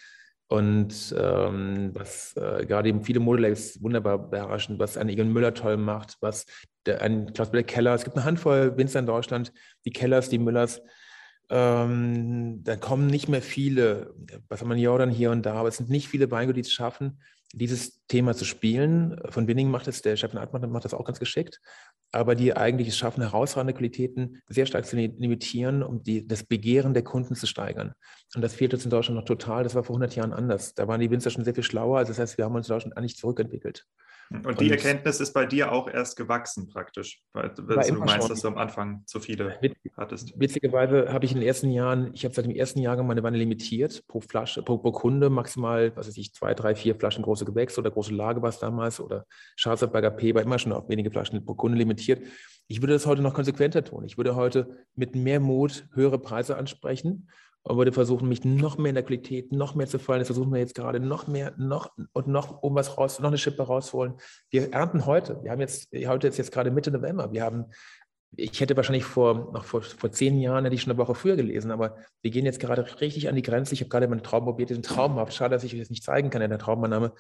[0.48, 5.78] und ähm, was äh, gerade eben viele Modelabels wunderbar beherrschen, was ein Egon Müller toll
[5.78, 6.46] macht, was
[6.88, 9.54] der, ein Klaus-Peter Keller, es gibt eine Handvoll Winzer in Deutschland,
[9.86, 10.82] die Kellers, die Müllers,
[11.50, 14.14] ähm, da kommen nicht mehr viele,
[14.70, 17.20] wir Jordan hier und da, aber es sind nicht viele Weingüter, die es schaffen,
[17.54, 19.20] dieses Thema zu spielen.
[19.30, 21.60] Von Winning macht es, der Chef Altmann macht das auch ganz geschickt,
[22.12, 27.04] aber die eigentlich schaffen, herausragende Qualitäten sehr stark zu limitieren, um die, das Begehren der
[27.04, 27.94] Kunden zu steigern.
[28.36, 29.64] Und das fehlt jetzt in Deutschland noch total.
[29.64, 30.74] Das war vor 100 Jahren anders.
[30.74, 31.98] Da waren die Winzer schon sehr viel schlauer.
[31.98, 33.86] Also das heißt, wir haben uns in Deutschland eigentlich zurückentwickelt.
[34.32, 38.30] Und die und Erkenntnis ist bei dir auch erst gewachsen praktisch, weil du meinst, schon.
[38.30, 40.40] dass du am Anfang zu viele Witz, hattest.
[40.40, 43.38] Witzigerweise habe ich in den ersten Jahren, ich habe seit dem ersten Jahrgang meine Weine
[43.38, 47.39] limitiert, pro Flasche, pro, pro Kunde maximal, was weiß ich, zwei, drei, vier Flaschen große
[47.40, 49.26] große Gewächse oder große Lage war es damals oder
[49.56, 52.22] Schwarzwaldberger P war immer schon auf wenige Flaschen pro Kunde limitiert.
[52.68, 54.04] Ich würde das heute noch konsequenter tun.
[54.06, 57.30] Ich würde heute mit mehr Mut höhere Preise ansprechen
[57.64, 60.20] und würde versuchen, mich noch mehr in der Qualität, noch mehr zu fallen.
[60.20, 63.38] Das versuchen wir jetzt gerade noch mehr, noch und noch um was raus, noch eine
[63.38, 64.14] Schippe rausholen.
[64.50, 65.42] Wir ernten heute.
[65.44, 67.32] Wir haben jetzt, heute ist jetzt gerade Mitte November.
[67.32, 67.66] Wir haben,
[68.36, 71.36] ich hätte wahrscheinlich vor, noch vor, vor zehn Jahren hätte ich schon eine Woche früher
[71.36, 73.74] gelesen, aber wir gehen jetzt gerade richtig an die Grenze.
[73.74, 75.34] Ich habe gerade meinen Traum probiert, diesen Traumhaft.
[75.34, 77.14] Schade, dass ich euch das nicht zeigen kann in der Traumannahme.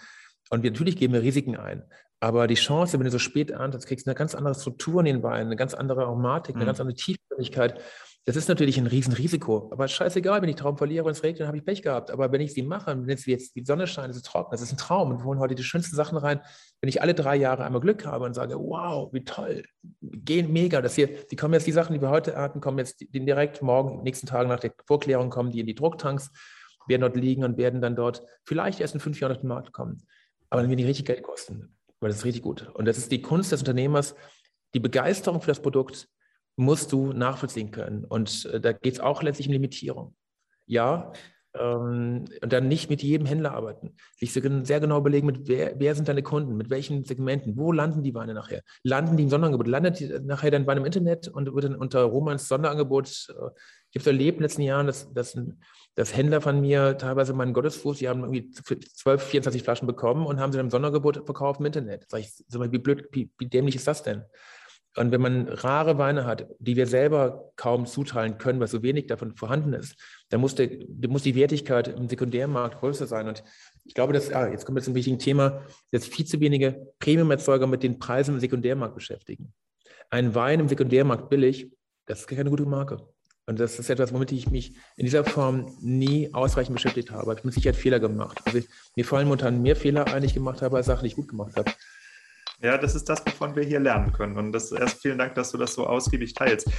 [0.50, 1.84] Und wir, natürlich geben wir Risiken ein.
[2.20, 5.06] Aber die Chance, wenn du so spät erntest, kriegst du eine ganz andere Struktur in
[5.06, 6.68] den Weinen, eine ganz andere Aromatik, eine mhm.
[6.68, 7.80] ganz andere Tiefgründigkeit.
[8.26, 9.70] Das ist natürlich ein Riesenrisiko.
[9.72, 12.12] Aber scheißegal, wenn ich Traum verliere und es regnet, dann habe ich Pech gehabt.
[12.12, 14.62] Aber wenn ich sie mache, wenn jetzt, jetzt die Sonne scheint, ist es trocken, das
[14.62, 15.10] ist ein Traum.
[15.10, 16.42] Und wir holen heute die schönsten Sachen rein.
[16.82, 19.64] Wenn ich alle drei Jahre einmal Glück habe und sage, wow, wie toll,
[20.02, 23.04] gehen mega, das hier, die kommen jetzt, die Sachen, die wir heute ernten, kommen jetzt
[23.12, 26.32] direkt morgen, nächsten Tagen nach der Vorklärung kommen, die in die Drucktanks,
[26.88, 29.72] werden dort liegen und werden dann dort vielleicht erst in fünf Jahren auf den Markt
[29.72, 30.04] kommen.
[30.50, 32.70] Aber dann werden die richtig Geld kosten, weil das ist richtig gut.
[32.74, 34.16] Und das ist die Kunst des Unternehmers,
[34.74, 36.08] die Begeisterung für das Produkt
[36.60, 38.04] musst du nachvollziehen können.
[38.04, 40.16] Und äh, da geht es auch letztlich um Limitierung.
[40.66, 41.14] Ja,
[41.56, 43.96] ähm, und dann nicht mit jedem Händler arbeiten.
[44.18, 48.04] Sich sehr genau überlegen, mit wer, wer sind deine Kunden, mit welchen Segmenten, wo landen
[48.04, 48.62] die Weine nachher?
[48.84, 49.68] Landen die im Sonderangebot?
[49.68, 53.08] Landet die nachher dein Wein im Internet und wird dann unter Romans Sonderangebot?
[53.08, 53.32] Äh,
[53.92, 55.40] ich habe es erlebt in den letzten Jahren, dass, dass,
[55.96, 60.40] dass Händler von mir teilweise meinen Gottesfuß, die haben irgendwie 12, 24 Flaschen bekommen und
[60.40, 62.06] haben sie dann im Sonderangebot verkauft im Internet.
[62.10, 64.24] Sag ich, wie blöd, wie, wie dämlich ist das denn?
[64.96, 69.08] Und wenn man rare Weine hat, die wir selber kaum zuteilen können, weil so wenig
[69.08, 69.96] davon vorhanden ist,
[70.30, 70.70] dann muss, der,
[71.08, 73.28] muss die Wertigkeit im Sekundärmarkt größer sein.
[73.28, 73.44] Und
[73.86, 77.68] ich glaube, dass, ah, jetzt kommt jetzt ein wichtiges Thema, dass viel zu wenige Premium-Erzeuger
[77.68, 79.54] mit den Preisen im Sekundärmarkt beschäftigen.
[80.10, 81.72] Ein Wein im Sekundärmarkt billig,
[82.08, 82.98] das ist keine gute Marke.
[83.46, 87.32] Und das ist etwas, womit ich mich in dieser Form nie ausreichend beschäftigt habe.
[87.32, 88.40] Ich habe mit Sicherheit Fehler gemacht.
[88.46, 91.08] Also ich, mir fallen momentan mehr Fehler ein, die ich gemacht habe, als Sachen, die
[91.08, 91.72] ich gut gemacht habe.
[92.62, 94.38] Ja, das ist das, wovon wir hier lernen können.
[94.38, 96.70] Und das erst vielen Dank, dass du das so ausgiebig teilst.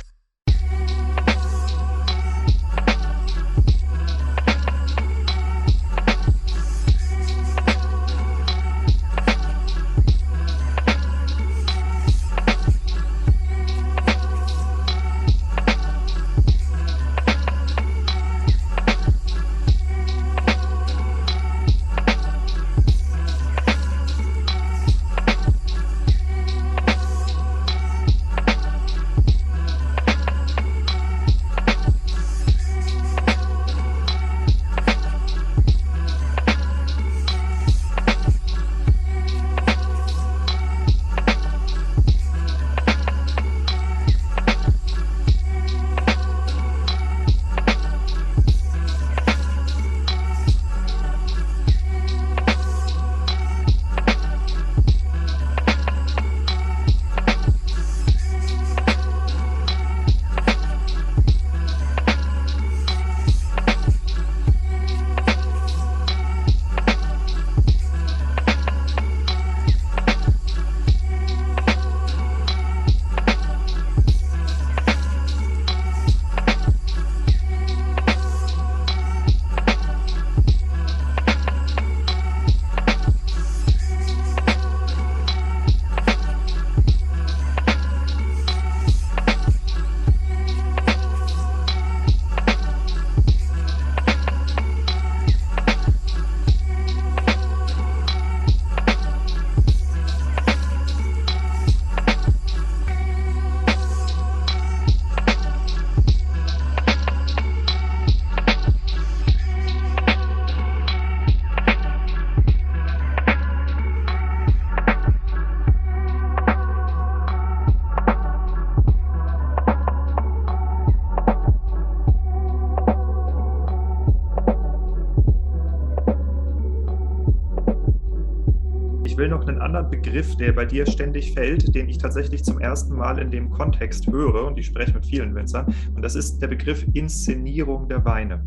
[129.83, 134.07] Begriff, der bei dir ständig fällt, den ich tatsächlich zum ersten Mal in dem Kontext
[134.07, 135.67] höre und ich spreche mit vielen Winzern.
[135.95, 138.45] Und das ist der Begriff Inszenierung der Weine.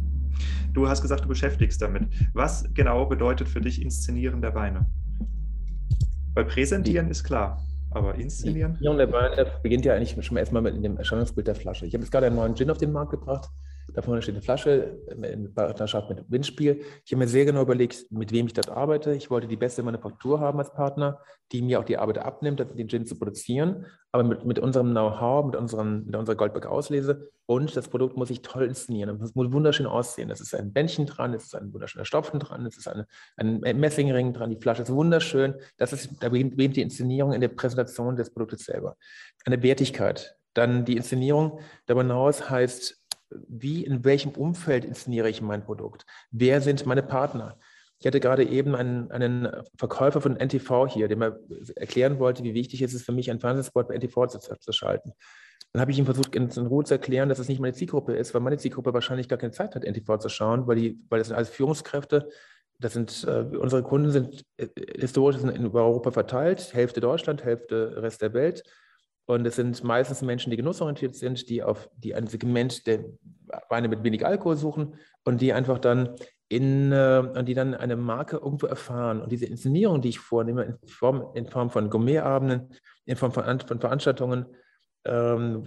[0.74, 2.08] Du hast gesagt, du beschäftigst damit.
[2.34, 4.88] Was genau bedeutet für dich Inszenieren der Weine?
[6.34, 8.72] Weil präsentieren ist klar, aber inszenieren?
[8.72, 11.86] Inszenierung der Weine beginnt ja eigentlich schon erstmal mit dem Erscheinungsbild der Flasche.
[11.86, 13.50] Ich habe jetzt gerade einen neuen Gin auf den Markt gebracht.
[13.94, 16.82] Da vorne steht eine Flasche in Partnerschaft mit Windspiel.
[17.06, 19.14] Ich habe mir sehr genau überlegt, mit wem ich dort arbeite.
[19.14, 21.20] Ich wollte die beste Manufaktur haben als Partner,
[21.52, 25.46] die mir auch die Arbeit abnimmt, den Gin zu produzieren, aber mit, mit unserem Know-how,
[25.46, 27.30] mit, mit unserer Goldberg-Auslese.
[27.46, 29.22] Und das Produkt muss ich toll inszenieren.
[29.22, 30.32] Es muss wunderschön aussehen.
[30.32, 33.60] Es ist ein Bändchen dran, es ist ein wunderschöner Stopfen dran, es ist eine, ein
[33.80, 35.56] Messingring dran, die Flasche ist wunderschön.
[35.78, 38.98] Das ist, da beginnt die Inszenierung in der Präsentation des Produktes selber.
[39.46, 40.36] Eine Wertigkeit.
[40.54, 43.03] Dann die Inszenierung darüber hinaus heißt,
[43.48, 46.06] wie, in welchem Umfeld inszeniere ich mein Produkt?
[46.32, 47.60] Wer sind meine Partner?
[48.00, 51.40] Ich hatte gerade eben einen, einen Verkäufer von NTV hier, der mir
[51.76, 55.14] erklären wollte, wie wichtig es ist für mich, einen Fernsehspot bei NTV zu, zu schalten.
[55.72, 58.14] Dann habe ich ihm versucht, in, in, Ruhe zu erklären, dass es nicht meine Zielgruppe
[58.14, 61.20] ist, weil meine Zielgruppe wahrscheinlich gar keine Zeit hat, NTV zu schauen, weil, die, weil
[61.20, 62.30] das sind alles Führungskräfte.
[62.80, 64.68] Das sind, äh, unsere Kunden sind äh,
[64.98, 68.64] historisch sind in Europa verteilt, Hälfte Deutschland, Hälfte Rest der Welt.
[69.26, 73.06] Und es sind meistens Menschen, die genussorientiert sind, die auf die ein Segment der
[73.70, 76.16] Weine mit wenig Alkohol suchen und die einfach dann
[76.50, 79.22] in, äh, die dann eine Marke irgendwo erfahren.
[79.22, 82.70] Und diese Inszenierung, die ich vornehme, in Form, in Form von Gourmetabenden,
[83.06, 84.46] in Form von, von Veranstaltungen
[85.06, 85.64] ähm,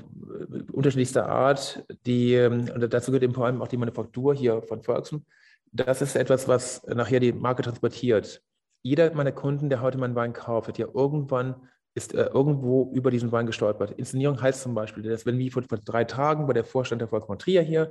[0.73, 4.83] unterschiedlichster Art, die, ähm, und dazu gehört eben vor allem auch die Manufaktur hier von
[4.83, 5.27] Volkswagen,
[5.73, 8.43] das ist etwas, was nachher die Marke transportiert.
[8.83, 11.57] Jeder meiner Kunden, der heute meinen Wein kauft, wird ja irgendwann
[11.97, 13.93] ist äh, irgendwo über diesen Wein gestolpert.
[13.93, 17.09] Inszenierung heißt zum Beispiel, dass wenn wie vor, vor drei Tagen bei der Vorstand der
[17.09, 17.91] Volksbank Trier hier,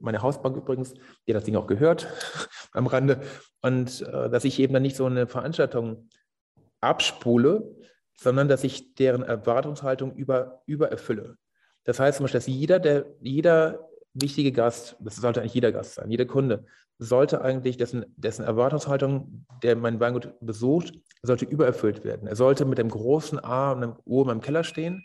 [0.00, 0.94] meine Hausbank übrigens,
[1.26, 2.06] die das Ding auch gehört
[2.72, 3.22] am Rande,
[3.62, 6.08] und äh, dass ich eben dann nicht so eine Veranstaltung
[6.82, 7.74] abspule,
[8.20, 11.38] sondern dass ich deren Erwartungshaltung über, übererfülle.
[11.84, 15.94] Das heißt zum Beispiel, dass jeder, der, jeder wichtige Gast, das sollte eigentlich jeder Gast
[15.94, 16.66] sein, jeder Kunde,
[16.98, 22.26] sollte eigentlich dessen, dessen Erwartungshaltung, der mein Weingut besucht, sollte übererfüllt werden.
[22.26, 25.04] Er sollte mit dem großen A und einem O in meinem Keller stehen.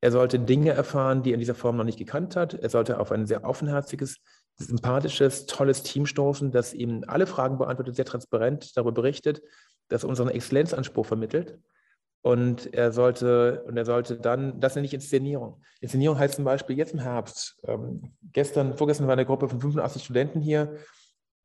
[0.00, 2.54] Er sollte Dinge erfahren, die er in dieser Form noch nicht gekannt hat.
[2.54, 4.18] Er sollte auf ein sehr offenherziges,
[4.56, 9.42] sympathisches, tolles Team stoßen, das ihm alle Fragen beantwortet, sehr transparent darüber berichtet,
[9.88, 11.58] das unseren Exzellenzanspruch vermittelt.
[12.22, 15.62] Und er sollte, und er sollte dann, das nenne ich Inszenierung.
[15.80, 17.56] Inszenierung heißt zum Beispiel jetzt im Herbst.
[17.64, 20.76] Ähm, gestern, vorgestern war eine Gruppe von 85 Studenten hier.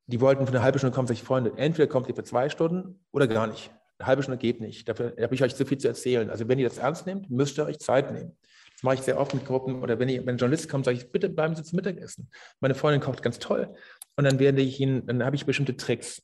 [0.06, 1.52] Die wollten für eine halbe Stunde kommen sich Freunde.
[1.56, 3.70] Entweder kommt ihr für zwei Stunden oder gar nicht.
[3.98, 4.88] Eine halbe Stunde geht nicht.
[4.88, 6.28] Dafür habe ich euch zu viel zu erzählen.
[6.28, 8.36] Also wenn ihr das ernst nehmt, müsst ihr euch Zeit nehmen.
[8.74, 9.80] Das mache ich sehr oft mit Gruppen.
[9.82, 12.28] Oder wenn, ich, wenn ein Journalist kommt, sage ich, bitte bleiben Sie zum Mittagessen.
[12.60, 13.72] Meine Freundin kocht ganz toll.
[14.16, 16.22] Und dann werde ich Ihnen, dann habe ich bestimmte Tricks.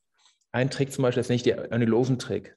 [0.50, 2.56] Ein Trick zum Beispiel, nenne ich der Anylosen-Trick.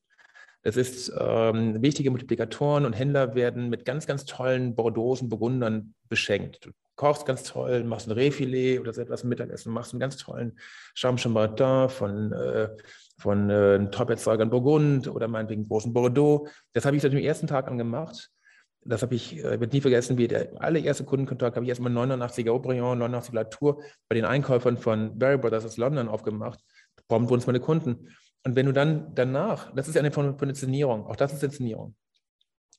[0.64, 6.70] Das ist ähm, wichtige Multiplikatoren und Händler werden mit ganz, ganz tollen Bordeauxen, Burgundern beschenkt.
[7.02, 10.60] Kochst ganz toll, machst ein Rehfilet oder so etwas Mittagessen, machst einen ganz tollen
[10.94, 12.70] Champ von, äh,
[13.18, 16.48] von äh, Top-Erzeugern Burgund oder meinetwegen großen Bordeaux.
[16.74, 18.30] Das habe ich seit dem ersten Tag an gemacht.
[18.86, 22.52] Das habe ich, äh, wird nie vergessen, wie der allererste Kundenkontakt habe ich erstmal 89er
[22.52, 26.60] Aubryon, 89er Latour bei den Einkäufern von Barry Brothers aus London aufgemacht.
[27.08, 28.10] Prompt wurden es meine Kunden.
[28.44, 31.42] Und wenn du dann danach, das ist ja eine Form von Inszenierung, auch das ist
[31.42, 31.96] Inszenierung.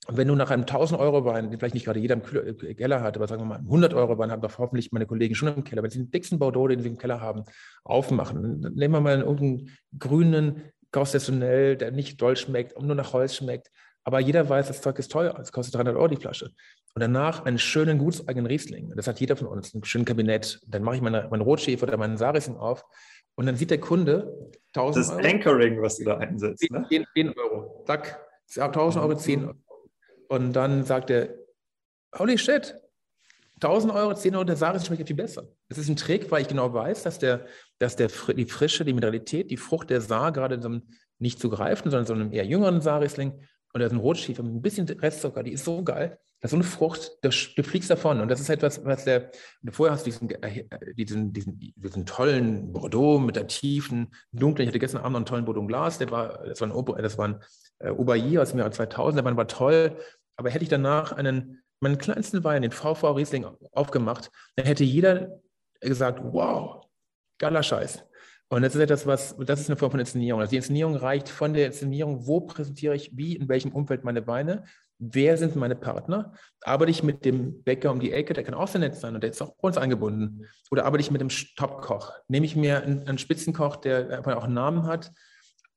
[0.09, 3.17] Und wenn du nach einem 1000-Euro-Wein, den vielleicht nicht gerade jeder im äh, Keller hat,
[3.17, 5.99] aber sagen wir mal, 100-Euro-Wein haben doch hoffentlich meine Kollegen schon im Keller, wenn sie
[5.99, 7.45] den dicksten Bordeaux, den sie im Keller haben,
[7.85, 13.37] aufmachen, nehmen wir mal irgendeinen grünen, konzessionell, der nicht doll schmeckt und nur nach Holz
[13.37, 13.71] schmeckt,
[14.05, 16.51] aber jeder weiß, das Zeug ist teuer, es kostet 300 Euro die Flasche.
[16.95, 20.83] Und danach einen schönen, gutseigenen Riesling, das hat jeder von uns, ein schönes Kabinett, dann
[20.83, 22.85] mache ich meine, meinen Rotschäfer oder meinen Sarising auf
[23.37, 25.23] und dann sieht der Kunde 1000 Euro.
[25.23, 26.61] Das Anchoring, was du da einsetzt.
[26.61, 26.87] 10, ne?
[26.89, 27.85] 10, 10 Euro.
[27.87, 28.21] Zack.
[28.55, 29.55] 1000 Euro, 10 Euro.
[30.33, 31.29] Und dann sagt er,
[32.17, 32.75] holy shit,
[33.57, 35.47] 1000 Euro, 10 Euro, der Saris schmeckt ja viel besser.
[35.69, 37.45] Das ist ein Trick, weil ich genau weiß, dass, der,
[37.79, 41.51] dass der, die Frische, die Mineralität, die Frucht der Saar, gerade so einem nicht zu
[41.51, 43.43] greifen, sondern so einem eher jüngeren Saarriesling,
[43.75, 46.19] und da ist ein Rotschiefer mit ein bisschen Restzucker, die ist so geil.
[46.41, 47.31] Das ist so eine Frucht, du
[47.63, 48.21] fliegst davon.
[48.21, 49.31] Und das ist etwas, was der,
[49.71, 50.65] vorher hast du diesen, äh,
[50.95, 55.27] diesen, diesen, diesen tollen Bordeaux mit der tiefen, dunklen, ich hatte gestern Abend noch einen
[55.27, 57.41] tollen Bordeaux Glas, der war, das war ein, das war ein
[57.83, 59.97] äh, aus dem Jahr 2000, der Wein war toll.
[60.37, 65.41] Aber hätte ich danach einen, meinen kleinsten Wein, den VV Riesling, aufgemacht, dann hätte jeder
[65.81, 66.85] gesagt, wow,
[67.39, 68.05] geiler Scheiß.
[68.49, 70.41] Und das ist etwas, was, das ist eine Form von Inszenierung.
[70.41, 74.27] Also die Inszenierung reicht von der Inszenierung, wo präsentiere ich wie, in welchem Umfeld meine
[74.27, 74.65] Weine,
[74.99, 78.69] wer sind meine Partner, arbeite ich mit dem Bäcker um die Ecke, der kann auch
[78.69, 80.47] sehr nett sein und der ist auch bei uns eingebunden.
[80.71, 84.55] Oder arbeite ich mit dem Topkoch, nehme ich mir einen, einen Spitzenkoch, der auch einen
[84.55, 85.13] Namen hat,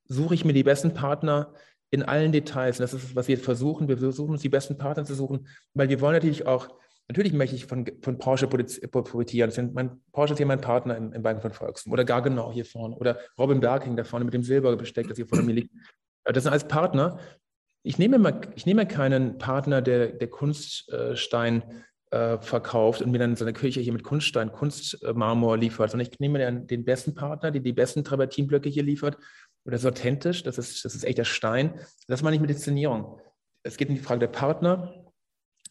[0.04, 1.54] suche ich mir die besten Partner
[1.90, 2.78] in allen Details.
[2.78, 3.88] Und das ist, was wir versuchen.
[3.88, 6.68] Wir versuchen uns die besten Partner zu suchen, weil wir wollen natürlich auch
[7.08, 9.52] Natürlich möchte ich von, von Porsche profitieren.
[9.74, 11.92] Mein, Porsche ist hier mein Partner im, im Bank von Volkswagen.
[11.92, 12.96] Oder gar genau hier vorne.
[12.96, 15.72] Oder Robin Berking da vorne mit dem Silberbesteck, das hier vor mir liegt.
[16.24, 17.20] Das sind als Partner.
[17.84, 21.62] Ich nehme, mal, ich nehme keinen Partner, der, der Kunststein
[22.10, 26.18] äh, verkauft und mir dann so eine Küche hier mit Kunststein, Kunstmarmor liefert, sondern ich
[26.18, 29.16] nehme dann den besten Partner, der die besten Travertinblöcke hier liefert.
[29.66, 31.80] Das ist authentisch, das ist, das ist echt der Stein.
[32.08, 33.20] Das meine ich mit Inszenierung.
[33.62, 35.06] Es geht um die Frage der Partner,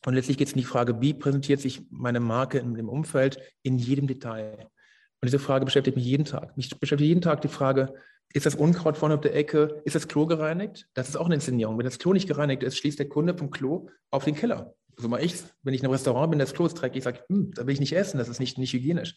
[0.05, 3.39] und letztlich geht es in die Frage, wie präsentiert sich meine Marke in dem Umfeld
[3.63, 4.59] in jedem Detail.
[4.59, 6.55] Und diese Frage beschäftigt mich jeden Tag.
[6.55, 7.93] Mich beschäftigt jeden Tag die Frage,
[8.33, 10.87] ist das Unkraut vorne auf der Ecke, ist das Klo gereinigt?
[10.93, 11.77] Das ist auch eine Inszenierung.
[11.77, 14.75] Wenn das Klo nicht gereinigt ist, schließt der Kunde vom Klo auf den Keller.
[14.97, 17.21] So mache ich wenn ich in einem Restaurant bin, das Klo ist dreckig, ich sage,
[17.27, 19.15] hm, da will ich nicht essen, das ist nicht, nicht hygienisch.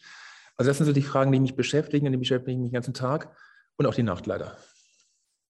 [0.57, 2.93] Also das sind so die Fragen, die mich beschäftigen und die beschäftigen mich den ganzen
[2.93, 3.35] Tag
[3.79, 4.57] und auch die Nacht leider.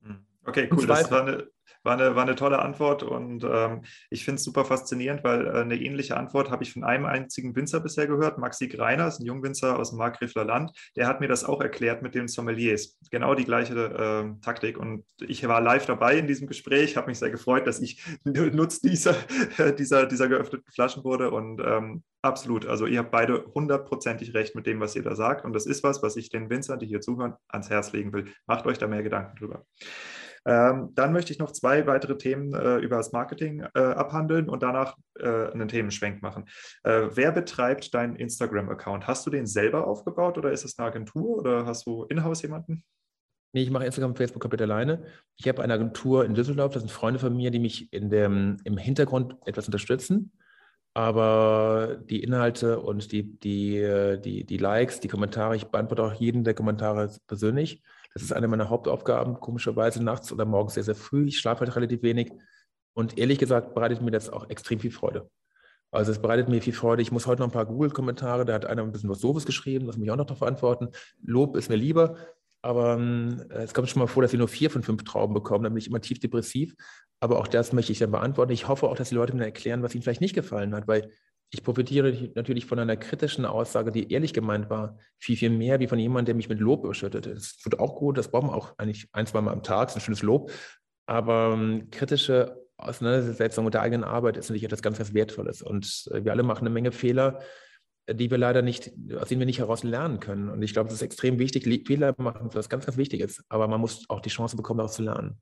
[0.02, 0.26] Hm.
[0.44, 0.86] Okay, cool.
[0.86, 1.48] Das war eine,
[1.86, 5.50] war eine, war eine tolle Antwort und ähm, ich finde es super faszinierend, weil äh,
[5.60, 9.26] eine ähnliche Antwort habe ich von einem einzigen Winzer bisher gehört, Maxi Greiner, ist ein
[9.26, 10.72] Jungwinzer aus dem Markgräfler Land.
[10.96, 12.98] Der hat mir das auch erklärt mit den Sommeliers.
[13.10, 14.78] Genau die gleiche äh, Taktik.
[14.78, 18.80] Und ich war live dabei in diesem Gespräch, habe mich sehr gefreut, dass ich Nutz
[18.80, 19.14] dieser,
[19.78, 22.66] dieser, dieser geöffneten Flaschen wurde und ähm, Absolut.
[22.66, 25.44] Also ihr habt beide hundertprozentig recht mit dem, was ihr da sagt.
[25.44, 28.32] Und das ist was, was ich den Winzern, die hier zuhören, ans Herz legen will.
[28.46, 29.64] Macht euch da mehr Gedanken drüber.
[30.46, 34.62] Ähm, dann möchte ich noch zwei weitere Themen äh, über das Marketing äh, abhandeln und
[34.62, 36.44] danach äh, einen Themenschwenk machen.
[36.84, 39.08] Äh, wer betreibt deinen Instagram-Account?
[39.08, 42.84] Hast du den selber aufgebaut oder ist es eine Agentur oder hast du in-house jemanden?
[43.52, 45.04] Nee, ich mache Instagram und Facebook komplett alleine.
[45.36, 48.58] Ich habe eine Agentur in Düsseldorf, das sind Freunde von mir, die mich in dem,
[48.64, 50.32] im Hintergrund etwas unterstützen.
[50.94, 56.44] Aber die Inhalte und die, die, die, die Likes, die Kommentare, ich beantworte auch jeden
[56.44, 57.82] der Kommentare persönlich.
[58.16, 61.26] Das ist eine meiner Hauptaufgaben, komischerweise nachts oder morgens sehr, sehr früh.
[61.26, 62.32] Ich schlafe halt relativ wenig.
[62.94, 65.28] Und ehrlich gesagt bereitet mir das auch extrem viel Freude.
[65.90, 67.02] Also es bereitet mir viel Freude.
[67.02, 69.86] Ich muss heute noch ein paar Google-Kommentare, da hat einer ein bisschen was Doofes geschrieben,
[69.86, 70.88] das muss ich auch noch darauf antworten.
[71.22, 72.16] Lob ist mir lieber,
[72.62, 75.64] aber äh, es kommt schon mal vor, dass ich nur vier von fünf Trauben bekomme,
[75.64, 76.74] dann bin ich immer tief depressiv.
[77.20, 78.52] Aber auch das möchte ich dann beantworten.
[78.52, 81.10] Ich hoffe auch, dass die Leute mir erklären, was ihnen vielleicht nicht gefallen hat, weil
[81.50, 85.86] ich profitiere natürlich von einer kritischen Aussage, die ehrlich gemeint war, viel, viel mehr wie
[85.86, 87.26] von jemandem, der mich mit Lob überschüttet.
[87.26, 89.96] Das tut auch gut, das brauchen wir auch eigentlich ein, zwei Mal am Tag, ist
[89.96, 90.50] ein schönes Lob.
[91.06, 95.62] Aber ähm, kritische Auseinandersetzung mit der eigenen Arbeit ist natürlich etwas ganz, ganz Wertvolles.
[95.62, 97.40] Und äh, wir alle machen eine Menge Fehler,
[98.10, 100.48] die wir leider nicht, aus denen wir nicht heraus lernen können.
[100.48, 103.44] Und ich glaube, es ist extrem wichtig, Fehler machen, was ganz, ganz wichtig ist.
[103.48, 105.40] Aber man muss auch die Chance bekommen, daraus zu lernen.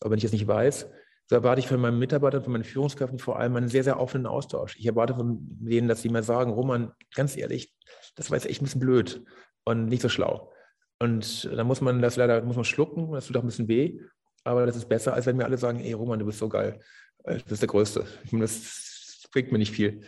[0.00, 0.88] Aber wenn ich es nicht weiß,
[1.28, 4.26] so erwarte ich von meinen Mitarbeitern, von meinen Führungskräften vor allem einen sehr, sehr offenen
[4.26, 4.76] Austausch.
[4.76, 7.74] Ich erwarte von denen, dass sie mir sagen, Roman, ganz ehrlich,
[8.14, 9.24] das war jetzt echt ein bisschen blöd
[9.64, 10.52] und nicht so schlau.
[11.00, 14.00] Und dann muss man das leider, muss man schlucken, das tut auch ein bisschen weh,
[14.44, 16.80] aber das ist besser, als wenn mir alle sagen, ey Roman, du bist so geil,
[17.24, 18.06] du bist der Größte.
[18.30, 20.02] Das bringt mir nicht viel,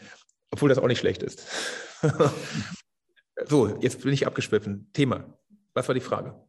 [0.51, 1.45] obwohl das auch nicht schlecht ist.
[3.47, 4.89] so, jetzt bin ich abgeschwiffen.
[4.93, 5.37] Thema.
[5.75, 6.48] Was war die Frage?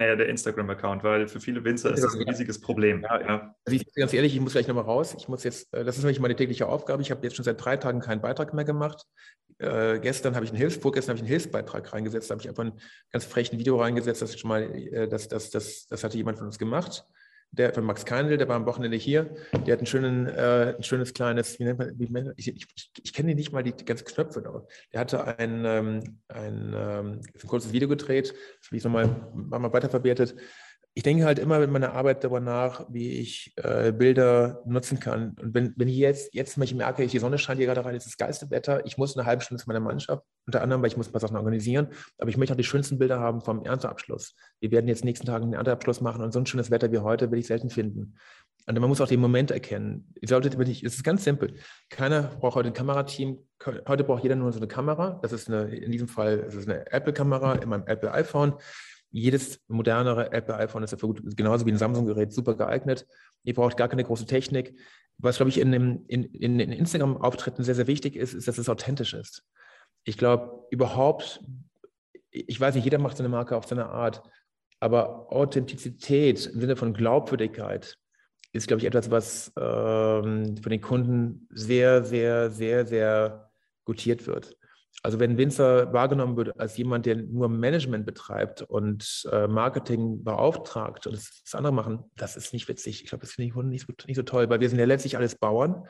[0.00, 3.02] Naja, der Instagram-Account, weil für viele Winzer ist das ein riesiges Problem.
[3.02, 3.54] Ja, ja.
[3.66, 5.14] Also ich ganz ehrlich, ich muss gleich nochmal raus.
[5.18, 7.02] Ich muss jetzt, äh, das ist nämlich meine tägliche Aufgabe.
[7.02, 9.04] Ich habe jetzt schon seit drei Tagen keinen Beitrag mehr gemacht.
[9.58, 12.30] Äh, gestern habe ich einen Hilfs, vorgestern habe ich einen Hilfsbeitrag reingesetzt.
[12.30, 12.80] Da habe ich einfach ein
[13.12, 16.46] ganz frechen Video reingesetzt, das schon mal, äh, das, das, das, das hatte jemand von
[16.46, 17.04] uns gemacht
[17.52, 19.34] der von Max Keindl, der war am Wochenende hier,
[19.66, 23.34] der hat schönen, äh, ein schönes kleines, wie nennt man, wie, ich, ich, ich kenne
[23.34, 27.72] nicht mal die, die ganzen Knöpfe, aber der hatte ein, ähm, ein, ähm, ein kurzes
[27.72, 30.36] Video gedreht, das habe ich nochmal mal weiterverwertet,
[30.94, 35.36] ich denke halt immer mit meiner Arbeit darüber nach, wie ich äh, Bilder nutzen kann.
[35.40, 38.06] Und wenn, wenn ich jetzt, jetzt ich merke, die Sonne scheint hier gerade rein, es
[38.06, 40.88] ist das geilste Wetter, ich muss eine halbe Stunde zu meiner Mannschaft, unter anderem, weil
[40.88, 41.88] ich muss ein paar Sachen organisieren,
[42.18, 44.34] aber ich möchte auch die schönsten Bilder haben vom Ernteabschluss.
[44.58, 47.30] Wir werden jetzt nächsten Tagen einen Ernteabschluss machen und so ein schönes Wetter wie heute
[47.30, 48.16] will ich selten finden.
[48.66, 50.12] Und man muss auch den Moment erkennen.
[50.20, 51.54] Ich sollte, es ist ganz simpel.
[51.88, 53.38] Keiner braucht heute ein Kamerateam.
[53.88, 55.18] Heute braucht jeder nur so eine Kamera.
[55.22, 58.54] Das ist eine, in diesem Fall ist eine Apple-Kamera in meinem Apple iPhone
[59.10, 63.06] jedes modernere Apple iPhone ist dafür gut, genauso wie ein Samsung-Gerät super geeignet.
[63.44, 64.78] Ihr braucht gar keine große Technik.
[65.18, 68.58] Was, glaube ich, in, dem, in, in, in Instagram-Auftritten sehr, sehr wichtig ist, ist, dass
[68.58, 69.44] es authentisch ist.
[70.04, 71.42] Ich glaube, überhaupt,
[72.30, 74.22] ich weiß nicht, jeder macht seine Marke auf seine Art,
[74.78, 77.98] aber Authentizität im Sinne von Glaubwürdigkeit
[78.52, 83.50] ist, glaube ich, etwas, was ähm, von den Kunden sehr, sehr, sehr, sehr
[83.84, 84.56] gutiert wird.
[85.02, 91.06] Also wenn Winzer wahrgenommen wird als jemand, der nur Management betreibt und äh, Marketing beauftragt
[91.06, 93.02] und das, andere machen, das ist nicht witzig.
[93.02, 95.16] Ich glaube, das finde ich nicht so, nicht so toll, weil wir sind ja letztlich
[95.16, 95.86] alles Bauern,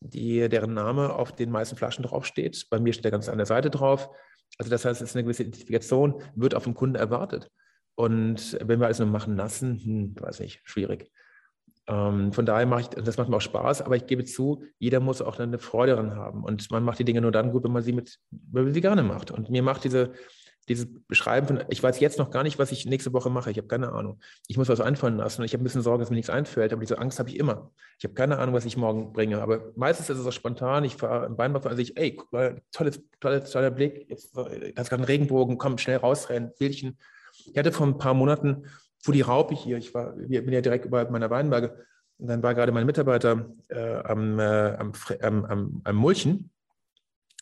[0.00, 2.66] die, deren Name auf den meisten Flaschen draufsteht.
[2.68, 4.10] Bei mir steht der ganz an der Seite drauf.
[4.58, 7.50] Also das heißt, es ist eine gewisse Identifikation, wird auf dem Kunden erwartet.
[7.94, 11.10] Und wenn wir alles nur machen lassen, hm, weiß nicht, schwierig.
[11.86, 15.00] Ähm, von daher mache ich, das macht mir auch Spaß, aber ich gebe zu, jeder
[15.00, 16.44] muss auch eine Freude daran haben.
[16.44, 18.80] Und man macht die Dinge nur dann gut, wenn man sie mit, wenn man sie
[18.80, 19.30] gerne macht.
[19.30, 20.12] Und mir macht diese
[20.70, 23.50] dieses Beschreiben von, ich weiß jetzt noch gar nicht, was ich nächste Woche mache.
[23.50, 24.20] Ich habe keine Ahnung.
[24.46, 26.72] Ich muss was einfallen lassen und ich habe ein bisschen Sorge, dass mir nichts einfällt.
[26.72, 27.72] Aber diese Angst habe ich immer.
[27.98, 29.42] Ich habe keine Ahnung, was ich morgen bringe.
[29.42, 30.84] Aber meistens ist es auch spontan.
[30.84, 34.06] Ich fahre im Weinbau, also ich, ey, guck mal, tolles, tolles, toller Blick.
[34.08, 36.98] Jetzt, da ist gerade ein Regenbogen, komm, schnell rausrennen, Bildchen.
[37.46, 38.66] Ich hatte vor ein paar Monaten,
[39.02, 41.86] wo die Raupe hier, ich war, ich bin ja direkt über meiner Weinberge,
[42.18, 44.92] und dann war gerade mein Mitarbeiter äh, am, äh, am,
[45.22, 46.50] am, am Mulchen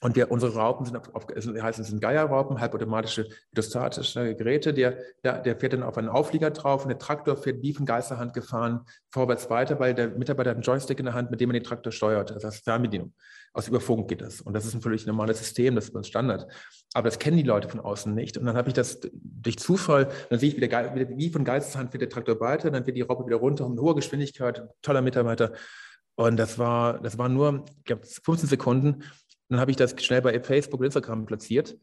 [0.01, 4.73] und wir, unsere Raupen sind, auf, auf, heißt, es sind Geierraupen, halbautomatische hydrostatische Geräte.
[4.73, 7.85] Der, der, der, fährt dann auf einen Auflieger drauf und der Traktor fährt wie von
[7.85, 11.49] Geisterhand gefahren vorwärts weiter, weil der Mitarbeiter hat einen Joystick in der Hand, mit dem
[11.49, 12.31] man den Traktor steuert.
[12.31, 13.13] Das heißt Fernbedienung.
[13.59, 14.41] Aus Überfunk geht das.
[14.41, 16.47] Und das ist ein völlig normales System, das ist bei uns Standard.
[16.95, 18.39] Aber das kennen die Leute von außen nicht.
[18.39, 22.03] Und dann habe ich das durch Zufall, dann sehe ich wieder, wie von Geisterhand fährt
[22.03, 25.55] der Traktor weiter, dann fährt die Raupe wieder runter um eine hohe Geschwindigkeit, toller Mitarbeiter.
[26.15, 29.03] Und das war, das war nur, ich glaube, 15 Sekunden.
[29.49, 31.77] Dann habe ich das schnell bei Facebook und Instagram platziert.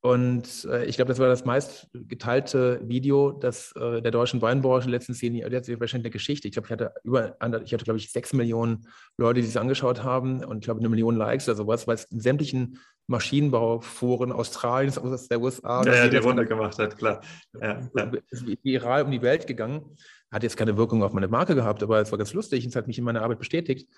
[0.00, 4.84] Und äh, ich glaube, das war das meist geteilte Video das, äh, der deutschen Weinbranche
[4.84, 5.52] in den letzten zehn Jahren.
[5.52, 6.48] Das ist wahrscheinlich eine Geschichte.
[6.48, 8.86] Ich glaube, ich hatte über, ich hatte, glaube ich, sechs Millionen
[9.18, 12.04] Leute, die es angeschaut haben und ich glaube, eine Million Likes oder sowas, weil es
[12.04, 15.82] in sämtlichen Maschinenbauforen Australiens, aus der USA.
[15.84, 17.20] Ja, ja die Runde gemacht hat, klar.
[17.60, 18.12] Ja, ja.
[18.30, 19.96] ist viral um die Welt gegangen.
[20.30, 22.64] Hat jetzt keine Wirkung auf meine Marke gehabt, aber es war ganz lustig.
[22.64, 23.88] Es hat mich in meiner Arbeit bestätigt.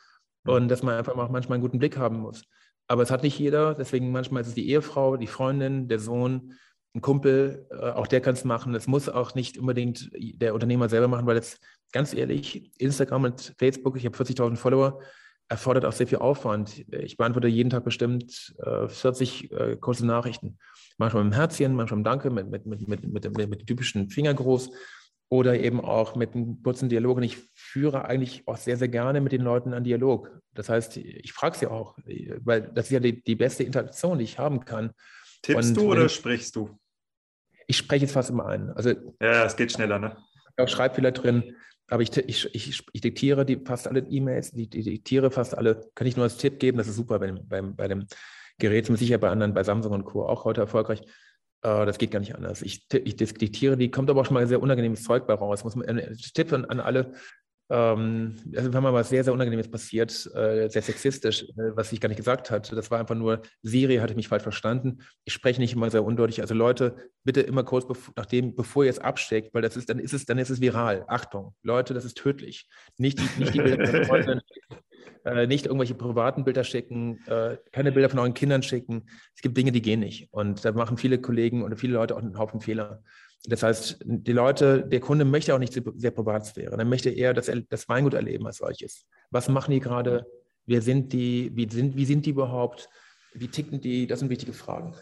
[0.44, 0.52] Mhm.
[0.52, 2.44] Und dass man einfach auch manchmal einen guten Blick haben muss.
[2.88, 6.54] Aber es hat nicht jeder, deswegen manchmal ist es die Ehefrau, die Freundin, der Sohn,
[6.94, 8.74] ein Kumpel, äh, auch der kann es machen.
[8.74, 11.60] Es muss auch nicht unbedingt der Unternehmer selber machen, weil jetzt
[11.92, 15.00] ganz ehrlich, Instagram und Facebook, ich habe 40.000 Follower,
[15.48, 16.84] erfordert auch sehr viel Aufwand.
[16.90, 20.58] Ich beantworte jeden Tag bestimmt äh, 40 äh, kurze Nachrichten.
[20.98, 23.66] Manchmal mit einem Herzchen, manchmal mit Danke, mit, mit, mit, mit, mit, mit, mit dem
[23.66, 24.70] typischen Fingergruß
[25.32, 27.16] oder eben auch mit einem kurzen Dialog.
[27.16, 30.30] Und ich führe eigentlich auch sehr, sehr gerne mit den Leuten einen Dialog.
[30.52, 31.96] Das heißt, ich frage sie auch,
[32.44, 34.92] weil das ist ja die, die beste Interaktion, die ich haben kann.
[35.40, 36.78] Tippst und du oder ich, sprichst du?
[37.66, 38.72] Ich spreche jetzt fast immer ein.
[38.72, 38.90] Also,
[39.22, 40.18] ja, es geht schneller, ne?
[40.58, 41.56] Auch Schreibfehler drin,
[41.86, 46.06] aber ich, ich, ich, ich diktiere die, fast alle E-Mails, ich diktiere fast alle, kann
[46.06, 48.06] ich nur als Tipp geben, das ist super bei, bei, bei dem
[48.58, 50.26] Gerät, sicher bei anderen, bei Samsung und Co.
[50.26, 51.00] auch heute erfolgreich.
[51.62, 52.62] Äh, das geht gar nicht anders.
[52.62, 55.64] Ich, ich diktiere die, kommt aber auch schon mal sehr unangenehmes Zeug bei raus.
[55.64, 57.12] Muss man, äh, Tipp an, an alle,
[57.70, 62.00] ähm, also wenn mal was sehr, sehr Unangenehmes passiert, äh, sehr sexistisch, äh, was ich
[62.00, 62.74] gar nicht gesagt hatte.
[62.74, 65.02] Das war einfach nur, Siri hatte mich falsch verstanden.
[65.24, 66.42] Ich spreche nicht immer sehr undeutlich.
[66.42, 69.98] Also Leute, bitte immer kurz bev nachdem, bevor ihr es absteckt, weil das ist, dann
[69.98, 71.04] ist es, dann ist es viral.
[71.08, 72.68] Achtung, Leute, das ist tödlich.
[72.98, 74.42] Nicht die, nicht die Bilder
[75.24, 79.06] äh, nicht irgendwelche privaten Bilder schicken, äh, keine Bilder von euren Kindern schicken.
[79.34, 80.32] Es gibt Dinge, die gehen nicht.
[80.32, 83.02] Und da machen viele Kollegen oder viele Leute auch einen Haufen Fehler.
[83.46, 86.76] Das heißt, die Leute, der Kunde möchte auch nicht sehr Privatsphäre.
[86.76, 89.06] Er möchte eher das, das Weingut erleben als solches.
[89.30, 90.26] Was machen die gerade?
[90.66, 91.50] Wer sind die?
[91.54, 92.88] Wie sind, wie sind die überhaupt?
[93.34, 94.06] Wie ticken die?
[94.06, 94.94] Das sind wichtige Fragen.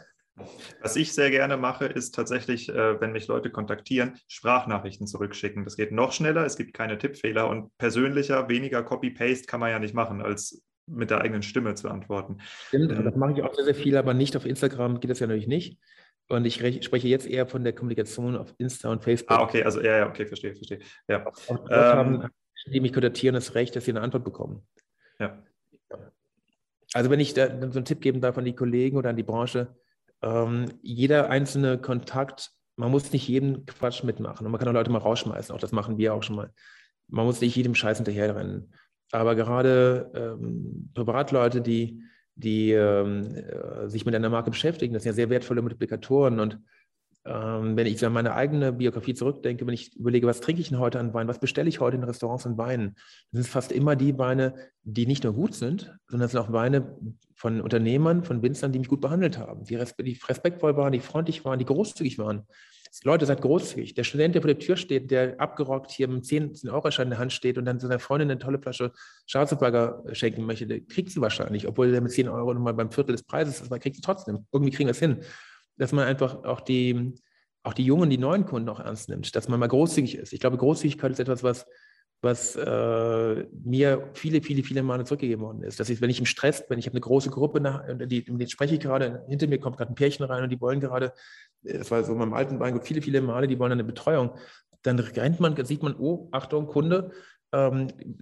[0.80, 5.64] Was ich sehr gerne mache, ist tatsächlich, äh, wenn mich Leute kontaktieren, Sprachnachrichten zurückschicken.
[5.64, 9.78] Das geht noch schneller, es gibt keine Tippfehler und persönlicher, weniger Copy-Paste kann man ja
[9.78, 12.38] nicht machen, als mit der eigenen Stimme zu antworten.
[12.68, 15.20] Stimmt, ähm, das mache ich auch sehr, sehr viel, aber nicht auf Instagram geht das
[15.20, 15.78] ja natürlich nicht.
[16.28, 19.36] Und ich spreche jetzt eher von der Kommunikation auf Insta und Facebook.
[19.36, 20.78] Ah, okay, also ja, ja, okay, verstehe, verstehe.
[21.08, 21.26] Ja.
[21.26, 22.28] Auch, auch ähm, haben
[22.66, 24.66] die mich kontaktieren, das Recht, dass sie eine Antwort bekommen.
[25.18, 25.42] Ja.
[26.92, 29.22] Also wenn ich da so einen Tipp geben darf an die Kollegen oder an die
[29.22, 29.74] Branche,
[30.22, 34.90] ähm, jeder einzelne Kontakt, man muss nicht jeden Quatsch mitmachen und man kann auch Leute
[34.90, 36.52] mal rausschmeißen, auch das machen wir auch schon mal.
[37.08, 38.72] Man muss nicht jedem Scheiß hinterherrennen.
[39.12, 42.02] Aber gerade ähm, Privatleute, die,
[42.36, 46.58] die ähm, äh, sich mit einer Marke beschäftigen, das sind ja sehr wertvolle Multiplikatoren und
[47.26, 50.78] ähm, wenn ich an meine eigene Biografie zurückdenke, wenn ich überlege, was trinke ich denn
[50.78, 52.96] heute an Wein, was bestelle ich heute in Restaurants an Weinen, dann
[53.32, 54.54] sind es fast immer die Weine,
[54.84, 56.96] die nicht nur gut sind, sondern es sind auch Weine
[57.34, 61.58] von Unternehmern, von Winzern, die mich gut behandelt haben, die, respektvoll waren, die freundlich waren,
[61.58, 62.46] die großzügig waren.
[63.04, 63.94] Leute, seid großzügig.
[63.94, 67.06] Der Student, der vor der Tür steht, der abgerockt hier mit 10, 10 Euro Schein
[67.06, 68.92] in der Hand steht und dann seiner Freundin eine tolle Flasche
[69.26, 73.12] Schwarzburger schenken möchte, der kriegt sie wahrscheinlich, obwohl der mit 10 Euro nochmal beim Viertel
[73.12, 74.46] des Preises ist, aber kriegt sie trotzdem.
[74.52, 75.18] Irgendwie kriegen wir es hin
[75.80, 77.14] dass man einfach auch die,
[77.62, 80.34] auch die jungen, die neuen Kunden auch ernst nimmt, dass man mal großzügig ist.
[80.34, 81.66] Ich glaube, Großzügigkeit ist etwas, was,
[82.20, 85.80] was äh, mir viele, viele, viele Male zurückgegeben worden ist.
[85.80, 88.50] Dass ich, wenn ich im Stress bin, ich habe eine große Gruppe, nach, die, mit
[88.50, 91.14] spreche ich gerade, hinter mir kommt gerade ein Pärchen rein und die wollen gerade,
[91.62, 94.32] das war so in meinem alten Weingut, viele, viele Male, die wollen eine Betreuung.
[94.82, 97.10] Dann rennt man, sieht man, oh, Achtung, Kunde,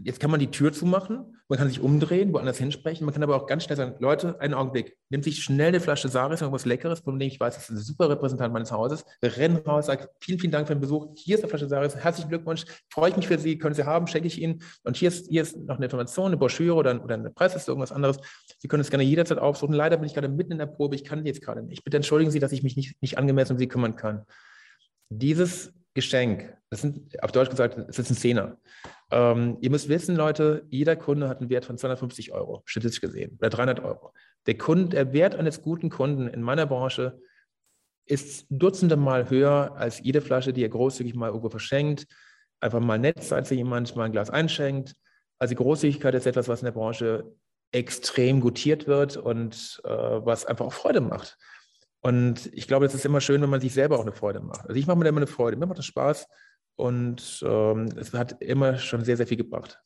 [0.04, 3.36] jetzt kann man die Tür zumachen, man kann sich umdrehen, woanders hinsprechen, man kann aber
[3.36, 7.00] auch ganz schnell sagen, Leute, einen Augenblick, nimmt sich schnell eine Flasche Saris, irgendwas Leckeres,
[7.00, 10.38] von dem ich weiß, das ist ein super Repräsentant meines Hauses, rennen raus, sagt, vielen,
[10.38, 13.28] vielen Dank für den Besuch, hier ist eine Flasche Saris, herzlichen Glückwunsch, freue ich mich
[13.28, 15.86] für Sie, können Sie haben, schenke ich Ihnen und hier ist, hier ist noch eine
[15.86, 18.18] Information, eine Broschüre oder, oder eine Preisliste, irgendwas anderes.
[18.58, 19.74] Sie können es gerne jederzeit aufsuchen.
[19.74, 21.84] Leider bin ich gerade mitten in der Probe, ich kann jetzt gerade nicht.
[21.84, 24.24] Bitte entschuldigen Sie, dass ich mich nicht, nicht angemessen um Sie kümmern kann.
[25.10, 28.56] Dieses Geschenk, das sind auf Deutsch gesagt, das ist ein Zehner.
[29.10, 33.36] Ähm, ihr müsst wissen, Leute, jeder Kunde hat einen Wert von 250 Euro, statistisch gesehen,
[33.40, 34.12] oder 300 Euro.
[34.46, 37.20] Der, Kunde, der Wert eines guten Kunden in meiner Branche
[38.06, 42.06] ist dutzende Mal höher als jede Flasche, die ihr großzügig mal irgendwo verschenkt,
[42.60, 44.94] einfach mal nett seid zu jemand, mal ein Glas einschenkt.
[45.40, 47.24] Also Großzügigkeit ist etwas, was in der Branche
[47.72, 51.36] extrem gutiert wird und äh, was einfach auch Freude macht.
[52.00, 54.66] Und ich glaube, es ist immer schön, wenn man sich selber auch eine Freude macht.
[54.68, 56.28] Also ich mache mir immer eine Freude, mir macht das Spaß
[56.76, 59.80] und ähm, es hat immer schon sehr, sehr viel gebracht.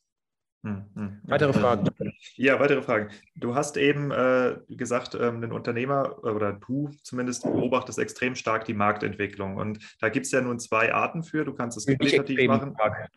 [0.65, 1.21] Hm, hm.
[1.23, 1.89] Weitere Fragen?
[2.35, 3.09] Ja, weitere Fragen.
[3.35, 8.73] Du hast eben äh, gesagt, ähm, ein Unternehmer oder du zumindest beobachtest extrem stark die
[8.73, 9.57] Marktentwicklung.
[9.57, 11.43] Und da gibt es ja nun zwei Arten für.
[11.43, 12.73] Du kannst es qualitativ machen.
[12.75, 13.09] Stark.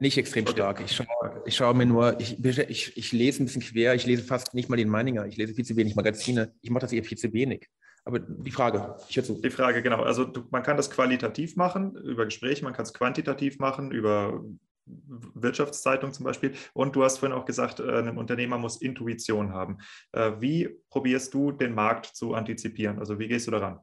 [0.00, 0.52] Nicht extrem okay.
[0.52, 0.80] stark.
[0.80, 4.22] Ich schaue, ich schaue mir nur, ich, ich, ich lese ein bisschen quer, ich lese
[4.22, 6.54] fast nicht mal den Meininger, ich lese viel zu wenig Magazine.
[6.62, 7.68] Ich mache das eher viel zu wenig.
[8.04, 9.40] Aber die Frage, ich höre zu.
[9.40, 10.02] Die Frage, genau.
[10.02, 14.44] Also du, man kann das qualitativ machen über Gespräche, man kann es quantitativ machen über
[14.86, 16.52] Wirtschaftszeitung zum Beispiel.
[16.74, 19.78] Und du hast vorhin auch gesagt, äh, ein Unternehmer muss Intuition haben.
[20.12, 22.98] Äh, wie probierst du den Markt zu antizipieren?
[22.98, 23.80] Also wie gehst du daran?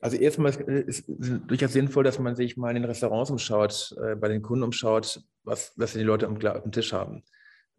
[0.00, 4.16] Also erstmal ist es durchaus sinnvoll, dass man sich mal in den Restaurants umschaut, äh,
[4.16, 7.22] bei den Kunden umschaut, was, was die Leute am, am Tisch haben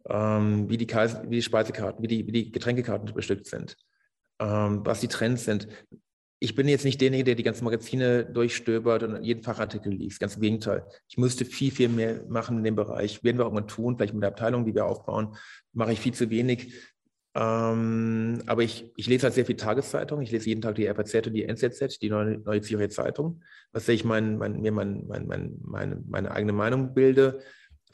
[0.08, 3.76] ähm, wie, die wie die Speisekarten, wie die, wie die Getränkekarten bestückt sind,
[4.38, 5.68] ähm, was die Trends sind.
[6.38, 10.20] Ich bin jetzt nicht derjenige, der die ganzen Magazine durchstöbert und jeden Fachartikel liest.
[10.20, 10.84] Ganz im Gegenteil.
[11.08, 13.24] Ich müsste viel, viel mehr machen in dem Bereich.
[13.24, 15.34] Werden wir irgendwann tun, vielleicht mit der Abteilung, die wir aufbauen,
[15.72, 16.74] mache ich viel zu wenig.
[17.34, 20.20] Ähm, aber ich, ich lese halt sehr viel Tageszeitung.
[20.20, 23.42] Ich lese jeden Tag die FAZ und die NZZ, die Neue, Neue Zürcher Zeitung,
[23.72, 27.40] was ich mein, mein, mir mein, mein, mein, meine, meine eigene Meinung bilde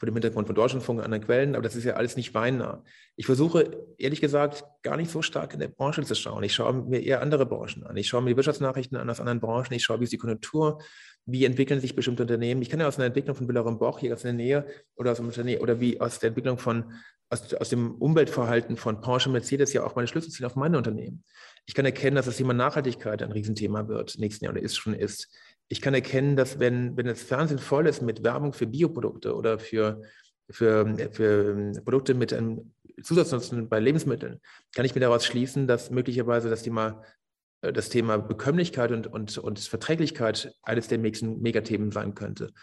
[0.03, 2.83] vor dem Hintergrund von Deutschlandfunk und anderen Quellen, aber das ist ja alles nicht weinnah.
[3.15, 6.43] Ich versuche, ehrlich gesagt, gar nicht so stark in der Branche zu schauen.
[6.43, 7.95] Ich schaue mir eher andere Branchen an.
[7.95, 9.71] Ich schaue mir die Wirtschaftsnachrichten an aus anderen Branchen.
[9.71, 10.81] Ich schaue, wie ist die Konjunktur,
[11.25, 12.61] wie entwickeln sich bestimmte Unternehmen.
[12.61, 14.65] Ich kann ja aus einer Entwicklung von Villarum Boch hier aus der Nähe
[14.97, 16.91] oder aus dem Unternehmen oder wie aus der Entwicklung von
[17.29, 21.23] aus, aus dem Umweltverhalten von Porsche Mercedes ja auch meine Schlüssel ziehen auf meine Unternehmen.
[21.65, 24.93] Ich kann erkennen, dass das Thema Nachhaltigkeit ein Riesenthema wird nächsten Jahr oder ist schon
[24.93, 25.29] ist
[25.73, 29.57] ich kann erkennen, dass wenn, wenn das Fernsehen voll ist mit Werbung für Bioprodukte oder
[29.57, 30.03] für,
[30.47, 34.39] für, für ähm, Produkte mit einem Zusatznutzen bei Lebensmitteln,
[34.75, 37.01] kann ich mir daraus schließen, dass möglicherweise das Thema,
[37.61, 42.53] äh, das Thema Bekömmlichkeit und, und, und Verträglichkeit eines der nächsten Megathemen sein könnte.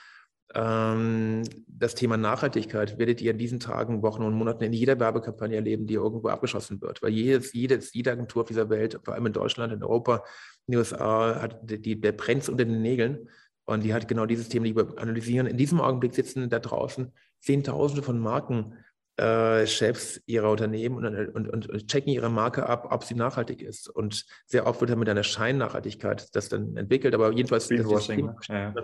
[0.55, 5.57] Ähm, das Thema Nachhaltigkeit werdet ihr in diesen Tagen, Wochen und Monaten in jeder Werbekampagne
[5.57, 7.03] erleben, die irgendwo abgeschossen wird.
[7.03, 10.25] Weil jedes, jedes, jede Agentur auf dieser Welt, vor allem in Deutschland, in Europa,
[10.67, 13.29] in den USA, hat die, der brennt unter den Nägeln.
[13.65, 15.47] Und die hat genau dieses Thema, die wir analysieren.
[15.47, 18.75] In diesem Augenblick sitzen da draußen Zehntausende von Marken
[19.21, 23.89] äh, Chefs ihrer Unternehmen und, und, und, checken ihre Marke ab, ob sie nachhaltig ist.
[23.89, 28.27] Und sehr oft wird dann mit einer Scheinnachhaltigkeit das dann entwickelt, aber jedenfalls Greenwashing.
[28.27, 28.75] Das ist, ja.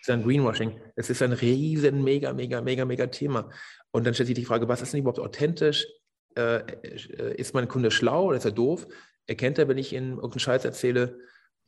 [0.00, 0.80] ist ein Greenwashing.
[0.96, 3.50] Es ist ein riesen, mega, mega, mega, mega Thema.
[3.92, 5.86] Und dann stellt sich die Frage, was ist denn überhaupt authentisch?
[6.36, 8.88] Äh, äh ist mein Kunde schlau oder ist er doof?
[9.28, 11.18] Erkennt er, wenn ich ihm irgendeinen Scheiß erzähle,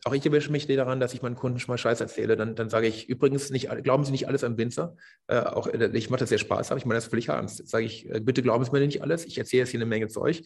[0.04, 2.36] auch ich erwische mich daran, dass ich meinen Kunden schon mal Scheiß erzähle.
[2.36, 4.96] Dann, dann sage ich übrigens, nicht, glauben Sie nicht alles am Winzer.
[5.26, 7.66] Äh, auch, äh, ich mache das sehr Spaß, aber ich meine das völlig ernst.
[7.68, 9.24] Sage ich, äh, bitte glauben Sie mir nicht alles.
[9.24, 10.42] Ich erzähle jetzt hier eine Menge Zeug.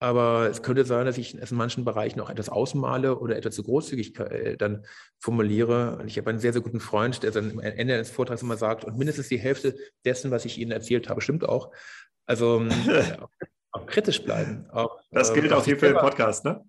[0.00, 3.56] Aber es könnte sein, dass ich es in manchen Bereichen auch etwas ausmale oder etwas
[3.56, 4.84] zu großzügig äh, dann
[5.18, 5.96] formuliere.
[5.98, 8.56] Und ich habe einen sehr, sehr guten Freund, der dann am Ende des Vortrags immer
[8.56, 9.74] sagt, und mindestens die Hälfte
[10.04, 11.72] dessen, was ich Ihnen erzählt habe, stimmt auch.
[12.26, 12.64] Also
[13.72, 14.66] auch kritisch bleiben.
[14.70, 16.64] Auch, das gilt ähm, auch hier für den Podcast, ne?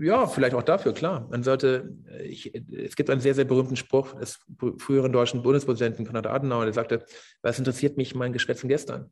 [0.00, 1.26] Ja, vielleicht auch dafür, klar.
[1.30, 4.40] Man sollte, ich, es gibt einen sehr, sehr berühmten Spruch des
[4.78, 7.04] früheren deutschen Bundespräsidenten Konrad Adenauer, der sagte,
[7.42, 9.10] was interessiert mich mein Geschwätzen gestern?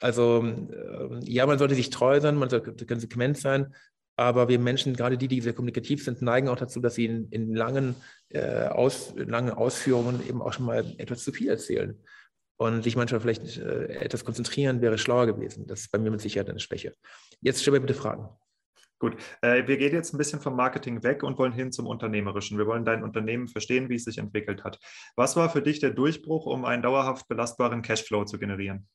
[0.00, 3.74] Also, ähm, ja, man sollte sich treu sein, man sollte konsequent sein,
[4.16, 7.28] aber wir Menschen, gerade die, die sehr kommunikativ sind, neigen auch dazu, dass sie in,
[7.30, 7.94] in langen,
[8.28, 11.98] äh, Aus, in langen Ausführungen eben auch schon mal etwas zu viel erzählen.
[12.56, 15.66] Und sich manchmal vielleicht äh, etwas konzentrieren wäre schlauer gewesen.
[15.66, 16.92] Das ist bei mir mit Sicherheit eine Schwäche.
[17.40, 18.28] Jetzt stell mir bitte Fragen.
[18.98, 22.58] Gut, äh, wir gehen jetzt ein bisschen vom Marketing weg und wollen hin zum Unternehmerischen.
[22.58, 24.78] Wir wollen dein Unternehmen verstehen, wie es sich entwickelt hat.
[25.16, 28.88] Was war für dich der Durchbruch, um einen dauerhaft belastbaren Cashflow zu generieren?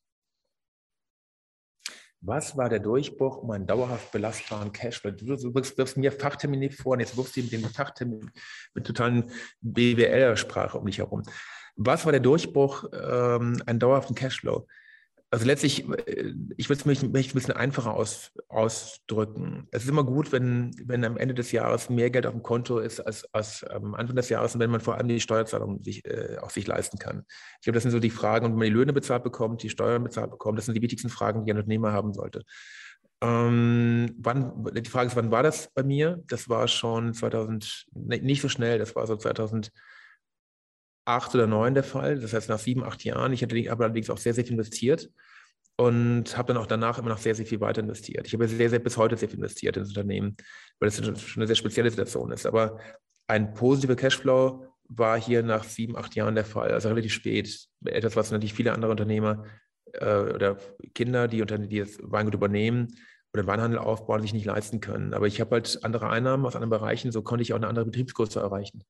[2.22, 5.12] was war der Durchbruch um einen dauerhaft belastbaren Cashflow?
[5.12, 8.32] Du, wirfst mir Fachtermine vor und jetzt wirfst du mit den Fachtermin
[8.74, 9.32] mit totalen
[9.62, 11.24] BWL-Sprache um dich herum.
[11.76, 14.68] Was war der Durchbruch, ähm, einen dauerhaften Cashflow?
[15.32, 19.67] Also letztlich, äh, ich würde es mich, mich ein bisschen einfacher aus, ausdrücken.
[19.71, 22.80] Es ist immer gut, wenn, wenn am Ende des Jahres mehr Geld auf dem Konto
[22.80, 26.03] ist als, als am Anfang des Jahres und wenn man vor allem die Steuerzahlung sich,
[26.05, 27.25] äh, auch sich leisten kann.
[27.59, 29.69] Ich glaube, das sind so die Fragen, und wenn man die Löhne bezahlt bekommt, die
[29.69, 32.43] Steuern bezahlt bekommt, das sind die wichtigsten Fragen, die ein Unternehmer haben sollte.
[33.21, 36.23] Ähm, wann, die Frage ist, wann war das bei mir?
[36.27, 39.71] Das war schon 2000, nicht so schnell, das war so 2000
[41.10, 42.20] acht oder neun der Fall.
[42.20, 43.34] Das heißt, nach sieben, acht Jahren.
[43.34, 45.10] Ich aber allerdings auch sehr, sehr viel investiert
[45.76, 48.28] und habe dann auch danach immer noch sehr, sehr viel weiter investiert.
[48.28, 50.38] Ich habe sehr, sehr bis heute sehr viel investiert ins Unternehmen,
[50.80, 52.45] weil es schon eine sehr spezielle Situation ist.
[52.45, 52.80] Aber
[53.28, 57.68] ein positiver Cashflow war hier nach sieben, acht Jahren der Fall, also relativ spät.
[57.86, 59.45] Etwas, was natürlich viele andere Unternehmer
[59.93, 60.57] äh, oder
[60.93, 62.88] Kinder, die, die das Weingut übernehmen
[63.34, 65.14] oder Weinhandel aufbauen, sich nicht leisten können.
[65.14, 67.86] Aber ich habe halt andere Einnahmen aus anderen Bereichen, so konnte ich auch eine andere
[67.86, 68.84] Betriebsgröße erreichen.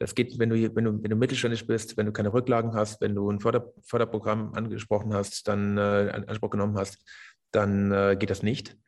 [0.00, 3.00] Das geht, wenn du, wenn du, wenn du mittelständisch bist, wenn du keine Rücklagen hast,
[3.02, 7.04] wenn du ein Förder, Förderprogramm angesprochen hast, dann äh, Anspruch genommen hast,
[7.52, 8.78] dann äh, geht das nicht.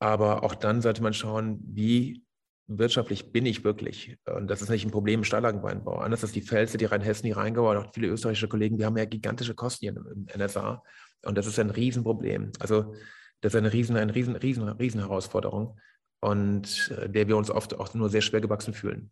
[0.00, 2.24] Aber auch dann sollte man schauen, wie
[2.66, 4.18] wirtschaftlich bin ich wirklich.
[4.26, 5.98] Und das ist nicht ein Problem im Steillagenweinbau.
[5.98, 8.96] Anders als die Pfälzer, die Rheinhessen, die Rheingau und auch viele österreichische Kollegen, die haben
[8.96, 10.82] ja gigantische Kosten hier im NSA.
[11.24, 12.52] Und das ist ein Riesenproblem.
[12.58, 12.94] Also
[13.40, 15.78] das ist eine riesen, eine riesen, riesen, riesen Herausforderung
[16.20, 19.10] und äh, der wir uns oft auch nur sehr schwer gewachsen fühlen.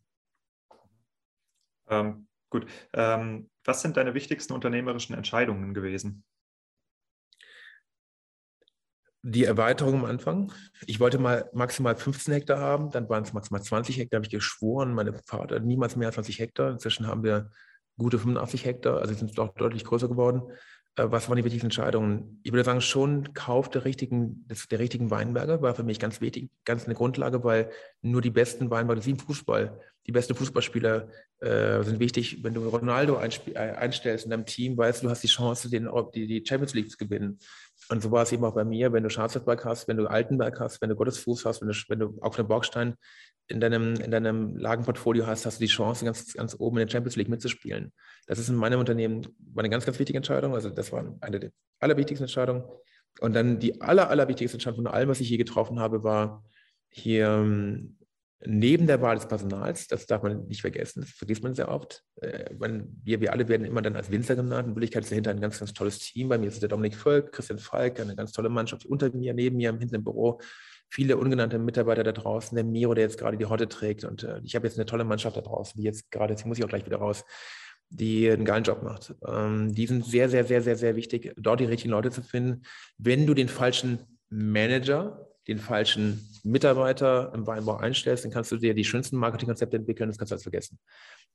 [1.89, 2.67] Ähm, gut.
[2.93, 6.25] Ähm, was sind deine wichtigsten unternehmerischen Entscheidungen gewesen?
[9.23, 10.53] Die Erweiterung am Anfang.
[10.87, 14.31] Ich wollte mal maximal 15 Hektar haben, dann waren es maximal 20 Hektar, habe ich
[14.31, 16.71] geschworen, meine Vater niemals mehr als 20 Hektar.
[16.71, 17.51] Inzwischen haben wir
[17.99, 20.43] gute 85 Hektar, also sind doch deutlich größer geworden.
[20.97, 22.41] Äh, was waren die wichtigsten Entscheidungen?
[22.43, 26.21] Ich würde sagen, schon Kauf der richtigen, des, der richtigen Weinberge war für mich ganz
[26.21, 27.71] wichtig, ganz eine Grundlage, weil
[28.03, 31.09] nur die besten Weinberge, im Fußball, die besten Fußballspieler
[31.41, 32.43] äh, sind wichtig.
[32.43, 35.89] Wenn du Ronaldo äh, einstellst in deinem Team, weißt du, du hast die Chance, den,
[36.15, 37.39] die, die Champions League zu gewinnen.
[37.89, 40.59] Und so war es eben auch bei mir, wenn du Schwarzwaldberg hast, wenn du Altenberg
[40.61, 42.95] hast, wenn du Gottesfuß hast, wenn du, wenn du auch eine Borgstein
[43.49, 46.93] in deinem, in deinem Lagenportfolio hast, hast du die Chance, ganz, ganz oben in der
[46.93, 47.93] Champions League mitzuspielen.
[48.27, 49.27] Das ist in meinem Unternehmen
[49.57, 50.55] eine ganz, ganz wichtige Entscheidung.
[50.55, 52.65] Also das war eine der allerwichtigsten Entscheidungen.
[53.21, 56.45] Und dann die aller, allerwichtigste Entscheidung von allem, was ich hier getroffen habe, war
[56.89, 57.97] hier ähm,
[58.45, 62.03] neben der Wahl des Personals, das darf man nicht vergessen, das vergisst man sehr oft.
[62.21, 62.51] Äh,
[63.05, 64.69] wir, wir alle werden immer dann als Winzer genannt.
[64.69, 66.29] In Wirklichkeit ist dahinter ein ganz, ganz tolles Team.
[66.29, 69.57] Bei mir ist der Dominik Völk, Christian Falk, eine ganz tolle Mannschaft unter mir, neben
[69.57, 70.41] mir, hinten im Büro
[70.89, 74.05] viele ungenannte Mitarbeiter da draußen, der Miro, der jetzt gerade die Hotte trägt.
[74.05, 76.59] Und äh, ich habe jetzt eine tolle Mannschaft da draußen, die jetzt gerade, jetzt muss
[76.59, 77.25] ich auch gleich wieder raus,
[77.89, 79.15] die einen geilen Job macht.
[79.27, 82.63] Ähm, die sind sehr, sehr, sehr, sehr, sehr wichtig, dort die richtigen Leute zu finden.
[82.99, 88.75] Wenn du den falschen Manager, den falschen Mitarbeiter im Weinbau einstellst, dann kannst du dir
[88.75, 90.79] die schönsten Marketingkonzepte entwickeln, das kannst du alles vergessen.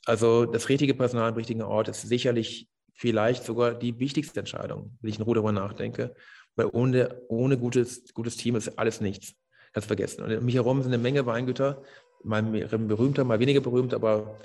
[0.05, 5.09] Also das richtige Personal am richtigen Ort ist sicherlich vielleicht sogar die wichtigste Entscheidung, wenn
[5.09, 6.13] ich in Ruhe darüber nachdenke,
[6.55, 9.33] weil ohne, ohne gutes, gutes Team ist alles nichts.
[9.73, 10.23] Kannst vergessen.
[10.23, 11.81] Und um mich herum sind eine Menge Weingüter,
[12.23, 14.35] mal berühmter, mal weniger berühmt, aber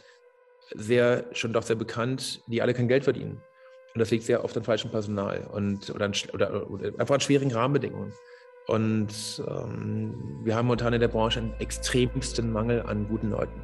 [0.75, 3.41] sehr, schon doch sehr bekannt, die alle kein Geld verdienen.
[3.95, 7.21] Und das liegt sehr oft an falschem Personal und, oder, an, oder, oder einfach an
[7.21, 8.13] schwierigen Rahmenbedingungen.
[8.67, 13.63] Und ähm, wir haben momentan in der Branche einen extremsten Mangel an guten Leuten.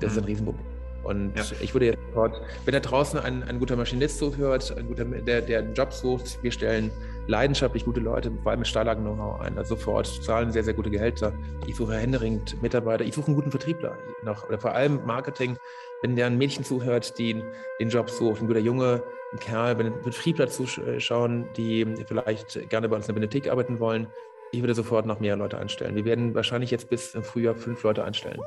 [0.00, 0.28] Das ist ein mhm.
[0.28, 0.75] Riesenproblem.
[1.06, 1.44] Und ja.
[1.60, 5.40] ich würde jetzt sofort, wenn da draußen ein, ein guter Maschinist zuhört, ein guter, der,
[5.42, 6.90] der einen Job sucht, wir stellen
[7.28, 9.58] leidenschaftlich gute Leute, vor allem mit Steillagen-Know-how ein.
[9.58, 11.32] Also sofort zahlen sehr, sehr gute Gehälter.
[11.66, 13.04] Ich suche händeringend Mitarbeiter.
[13.04, 14.48] Ich suche einen guten Vertriebler noch.
[14.48, 15.56] Oder vor allem Marketing.
[16.02, 17.42] Wenn der ein Mädchen zuhört, die
[17.80, 19.02] den Job sucht, ein guter Junge,
[19.32, 24.08] ein Kerl, wenn Vertriebler zuschauen, die vielleicht gerne bei uns in der Benedikt arbeiten wollen,
[24.52, 25.96] ich würde sofort noch mehr Leute einstellen.
[25.96, 28.40] Wir werden wahrscheinlich jetzt bis im Frühjahr fünf Leute einstellen.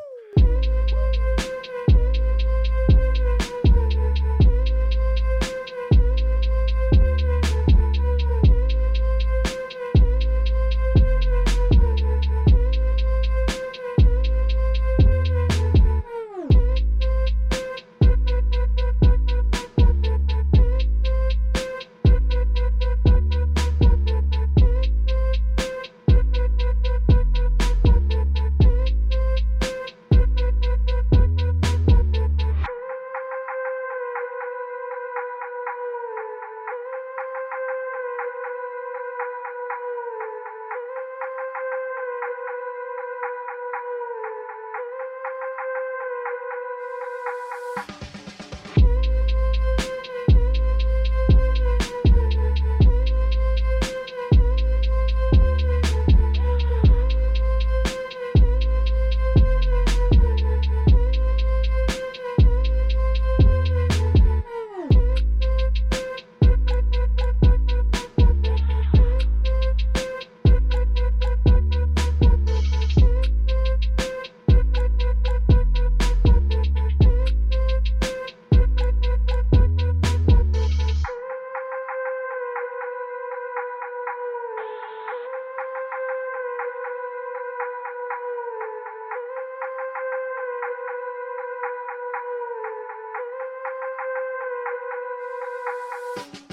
[96.18, 96.49] you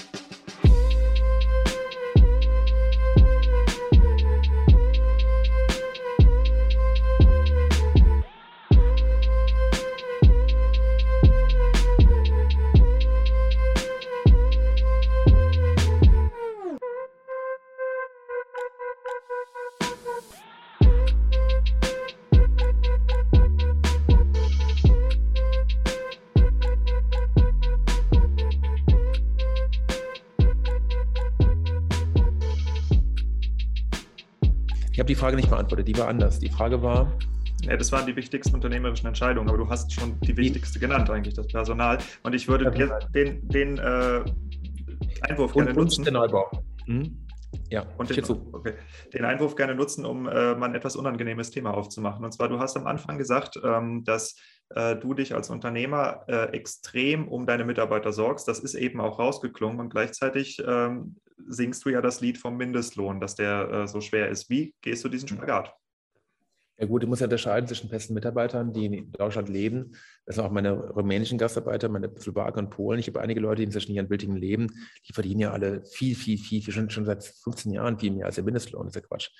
[35.26, 36.38] Frage nicht beantwortet, die war anders.
[36.38, 37.12] Die Frage war.
[37.62, 41.34] Ja, das waren die wichtigsten unternehmerischen Entscheidungen, aber du hast schon die wichtigste genannt, eigentlich,
[41.34, 41.98] das Personal.
[42.22, 42.70] Und ich würde
[43.12, 44.22] den, den äh,
[45.22, 46.02] Einwurf und, gerne nutzen.
[46.02, 46.48] Und der Neubau.
[46.84, 47.26] Hm?
[47.70, 48.74] Ja, und den, okay.
[49.12, 52.24] den Einwurf gerne nutzen, um äh, mal ein etwas unangenehmes Thema aufzumachen.
[52.24, 54.36] Und zwar, du hast am Anfang gesagt, ähm, dass
[54.76, 58.46] äh, du dich als Unternehmer äh, extrem um deine Mitarbeiter sorgst.
[58.46, 61.16] Das ist eben auch rausgeklungen und gleichzeitig ähm,
[61.48, 64.50] singst du ja das Lied vom Mindestlohn, dass der äh, so schwer ist.
[64.50, 65.74] Wie gehst du diesen Spagat?
[66.78, 69.96] Ja gut, ich muss ja unterscheiden zwischen festen Mitarbeitern, die in Deutschland leben.
[70.26, 73.00] Das sind auch meine rumänischen Gastarbeiter, meine Slowaken und Polen.
[73.00, 74.66] Ich habe einige Leute, die inzwischen hier in Bültingen leben.
[75.08, 78.26] Die verdienen ja alle viel, viel, viel, viel schon, schon seit 15 Jahren viel mehr
[78.26, 78.84] als der Mindestlohn.
[78.84, 79.30] Das ist ja Quatsch.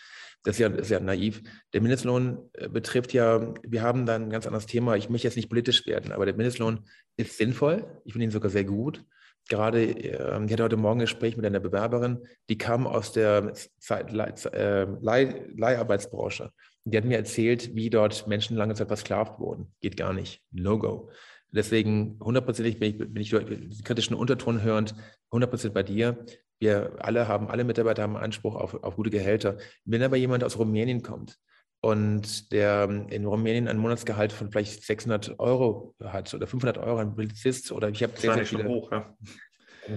[0.45, 1.43] Das ist ja, ist ja naiv.
[1.75, 4.97] Der Mindestlohn äh, betrifft ja, wir haben da ein ganz anderes Thema.
[4.97, 6.87] Ich möchte jetzt nicht politisch werden, aber der Mindestlohn
[7.19, 7.85] ist sinnvoll.
[8.07, 9.05] Ich finde ihn sogar sehr gut
[9.49, 13.53] gerade, äh, ich hatte heute Morgen ein Gespräch mit einer Bewerberin, die kam aus der
[13.79, 16.51] Zeit, Leih, Leiharbeitsbranche.
[16.85, 19.73] Die hat mir erzählt, wie dort Menschen lange Zeit versklavt wurden.
[19.81, 20.43] Geht gar nicht.
[20.53, 21.11] No-Go.
[21.51, 24.95] Deswegen hundertprozentig bin ich, bin ich den kritischen Unterton hörend,
[25.33, 26.25] hundertprozentig bei dir.
[26.59, 29.59] Wir alle haben, alle Mitarbeiter haben Anspruch auf, auf gute Gehälter.
[29.85, 31.39] Wenn aber jemand aus Rumänien kommt
[31.87, 37.15] und der in Rumänien ein Monatsgehalt von vielleicht 600 Euro hat oder 500 Euro, ein
[37.15, 39.15] Polizist oder ich habe sehr, sehr viele hoch, ja.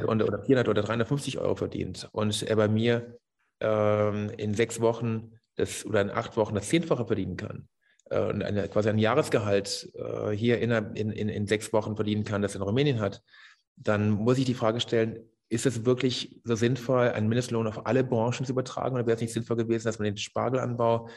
[0.06, 3.18] und, oder 400 oder 350 Euro verdient und er bei mir
[3.60, 7.68] ähm, in sechs Wochen das, oder in acht Wochen das Zehnfache verdienen kann
[8.12, 12.24] äh, und eine, quasi ein Jahresgehalt äh, hier in, in, in, in sechs Wochen verdienen
[12.24, 13.24] kann, das in Rumänien hat,
[13.78, 18.04] dann muss ich die Frage stellen, ist es wirklich so sinnvoll, einen Mindestlohn auf alle
[18.04, 18.94] Branchen zu übertragen?
[18.94, 21.10] Oder wäre es nicht sinnvoll gewesen, dass man den Spargelanbau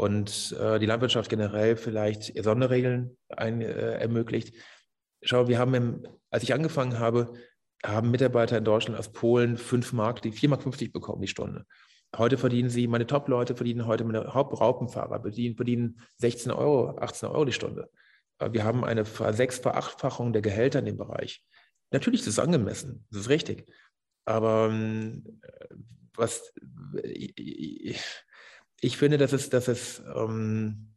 [0.00, 4.54] und äh, die Landwirtschaft generell vielleicht Sonderregeln ein, äh, ermöglicht?
[5.22, 7.34] Schau, wir haben, im, als ich angefangen habe,
[7.84, 11.66] haben Mitarbeiter in Deutschland aus Polen 5 Mark, die 4,50 Mark bekommen die Stunde.
[12.16, 17.44] Heute verdienen sie, meine Top-Leute verdienen heute, meine Hauptraupenfahrer verdienen, verdienen 16 Euro, 18 Euro
[17.44, 17.90] die Stunde.
[18.38, 21.44] Äh, wir haben eine Sechs-, Verachtfachung der Gehälter in dem Bereich.
[21.90, 23.70] Natürlich ist es angemessen, das ist richtig.
[24.24, 25.40] Aber ähm,
[26.14, 26.54] was
[27.02, 28.00] ich,
[28.80, 30.94] ich, finde, dass es, dass es ähm,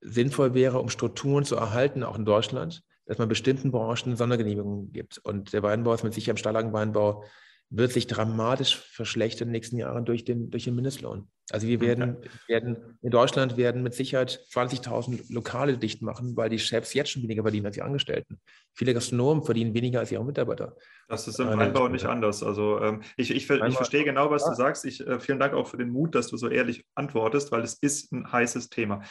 [0.00, 5.18] sinnvoll wäre, um Strukturen zu erhalten, auch in Deutschland, dass man bestimmten Branchen Sondergenehmigungen gibt.
[5.18, 7.24] Und der Weinbau ist mit Sicherheit im Stahlagenweinbau
[7.70, 11.28] wird sich dramatisch verschlechtern in den nächsten Jahren durch den, durch den Mindestlohn.
[11.50, 12.28] Also wir werden, okay.
[12.46, 17.22] werden in Deutschland werden mit Sicherheit 20.000 Lokale dicht machen, weil die Chefs jetzt schon
[17.22, 18.38] weniger verdienen als die Angestellten.
[18.74, 20.76] Viele Gastronomen verdienen weniger als ihre Mitarbeiter.
[21.08, 22.42] Das ist im Weinbau nicht anders.
[22.42, 24.84] Also ähm, ich, ich, ich, verstehe genau, was du sagst.
[24.84, 27.74] Ich, äh, vielen Dank auch für den Mut, dass du so ehrlich antwortest, weil es
[27.74, 29.02] ist ein heißes Thema.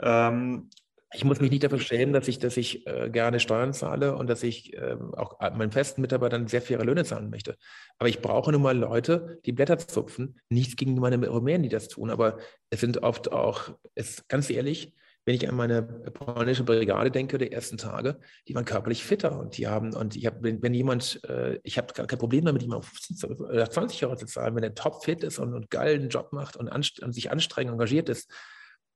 [0.00, 0.70] Ähm,
[1.14, 4.28] ich muss mich nicht dafür schämen, dass ich, dass ich äh, gerne Steuern zahle und
[4.28, 7.56] dass ich äh, auch meinen festen Mitarbeitern sehr faire Löhne zahlen möchte.
[7.98, 10.40] Aber ich brauche nun mal Leute, die Blätter zupfen.
[10.48, 12.38] Nichts gegen meine Rumänen, die das tun, aber
[12.70, 14.94] es sind oft auch, es, ganz ehrlich,
[15.24, 19.56] wenn ich an meine polnische Brigade denke, der ersten Tage, die waren körperlich fitter und
[19.56, 22.84] die haben, und ich habe, wenn, wenn, jemand, äh, ich habe kein Problem damit, jemand
[22.84, 26.56] 15 oder 20 Euro zu zahlen, wenn er topfit ist und, und geilen Job macht
[26.56, 28.32] und, anst und sich anstrengend engagiert ist.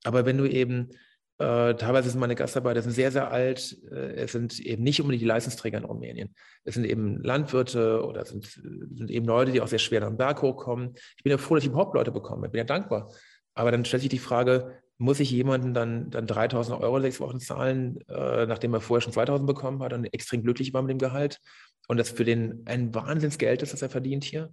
[0.02, 0.90] Aber wenn du eben
[1.38, 3.76] äh, teilweise sind meine Gastarbeiter sind sehr, sehr alt.
[3.90, 6.34] Äh, es sind eben nicht unbedingt die Leistungsträger in Rumänien.
[6.64, 10.40] Es sind eben Landwirte oder sind, sind eben Leute, die auch sehr schwer am Berg
[10.40, 10.94] hochkommen.
[11.16, 12.46] Ich bin ja froh, dass ich überhaupt Leute bekomme.
[12.46, 13.12] Ich bin ja dankbar.
[13.54, 17.38] Aber dann stellt sich die Frage, muss ich jemanden dann, dann 3000 Euro sechs Wochen
[17.38, 20.98] zahlen, äh, nachdem er vorher schon 2000 bekommen hat und extrem glücklich war mit dem
[20.98, 21.40] Gehalt?
[21.86, 24.50] Und das für den ein Wahnsinnsgeld ist, das er verdient hier.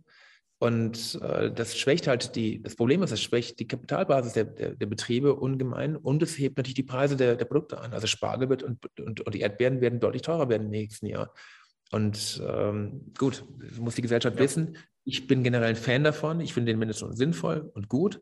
[0.64, 4.76] Und äh, das schwächt halt die, das Problem ist, es schwächt die Kapitalbasis der, der,
[4.76, 7.92] der, Betriebe ungemein und es hebt natürlich die Preise der, der Produkte an.
[7.92, 11.34] Also Spargel wird und, und, und die Erdbeeren werden deutlich teurer werden im nächsten Jahr.
[11.92, 14.42] Und ähm, gut, das muss die Gesellschaft ja.
[14.42, 14.78] wissen.
[15.04, 16.40] Ich bin generell ein Fan davon.
[16.40, 18.22] Ich finde den Mindestlohn sinnvoll und gut.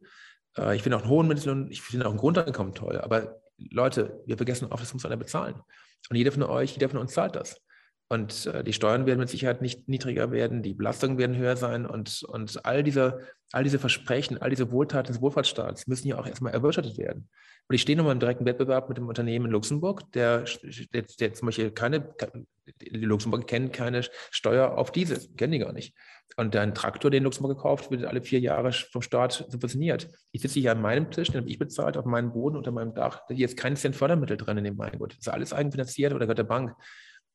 [0.57, 2.97] Äh, ich finde auch einen hohen Mindestlohn, ich finde auch ein Grundeinkommen toll.
[2.97, 5.57] Aber Leute, wir vergessen oft, das muss einer bezahlen.
[6.09, 7.61] Und jeder von euch, jeder von uns zahlt das.
[8.11, 11.85] Und äh, die Steuern werden mit Sicherheit nicht niedriger werden, die Belastungen werden höher sein
[11.85, 13.21] und, und all, diese,
[13.53, 17.29] all diese Versprechen, all diese Wohltaten des Wohlfahrtsstaats müssen ja auch erstmal erwirtschaftet werden.
[17.69, 20.43] Und ich stehe nochmal im direkten Wettbewerb mit dem Unternehmen in Luxemburg, der,
[20.93, 22.13] der, der zum Beispiel keine,
[22.81, 25.95] die Luxemburg kennen keine Steuer auf Diesel, kennen die gar nicht.
[26.35, 30.09] Und dein Traktor, den Luxemburg gekauft, wird alle vier Jahre vom Staat subventioniert.
[30.33, 32.93] Ich sitze hier an meinem Tisch, den habe ich bezahlt, auf meinem Boden, unter meinem
[32.93, 33.21] Dach.
[33.29, 35.13] Hier ist kein Cent Fördermittel drin in dem Weingut.
[35.13, 36.75] Das ist alles eigenfinanziert oder gehört der Bank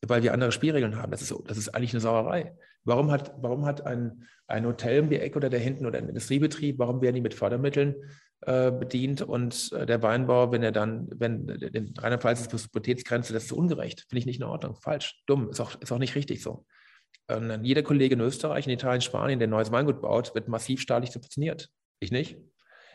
[0.09, 1.11] weil wir andere Spielregeln haben.
[1.11, 2.54] Das ist, das ist eigentlich eine Sauerei.
[2.84, 6.09] Warum hat, warum hat ein, ein Hotel um die Ecke oder der hinten oder ein
[6.09, 7.96] Industriebetrieb, warum werden die mit Fördermitteln
[8.42, 13.44] äh, bedient und äh, der Weinbau, wenn er dann, wenn in Rheinland-Pfalz ist Possibilitätsgrenze, das
[13.44, 14.07] ist ungerecht.
[14.09, 14.76] Finde ich nicht in Ordnung.
[14.76, 16.64] Falsch, dumm, ist auch, ist auch nicht richtig so.
[17.28, 21.11] Und jeder Kollege in Österreich, in Italien, Spanien, der neues Weingut baut, wird massiv staatlich
[21.11, 21.70] subventioniert.
[21.98, 22.38] Ich nicht.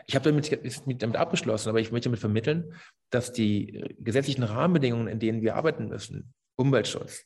[0.07, 0.57] Ich habe damit,
[1.01, 2.73] damit abgeschlossen, aber ich möchte damit vermitteln,
[3.09, 7.25] dass die gesetzlichen Rahmenbedingungen, in denen wir arbeiten müssen, Umweltschutz,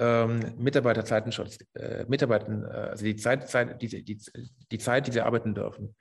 [0.00, 4.18] ähm, Mitarbeiterzeitenschutz, äh, Mitarbeitern, äh, also die Zeit, Zeit die, die,
[4.70, 5.94] die Zeit, die sie arbeiten dürfen,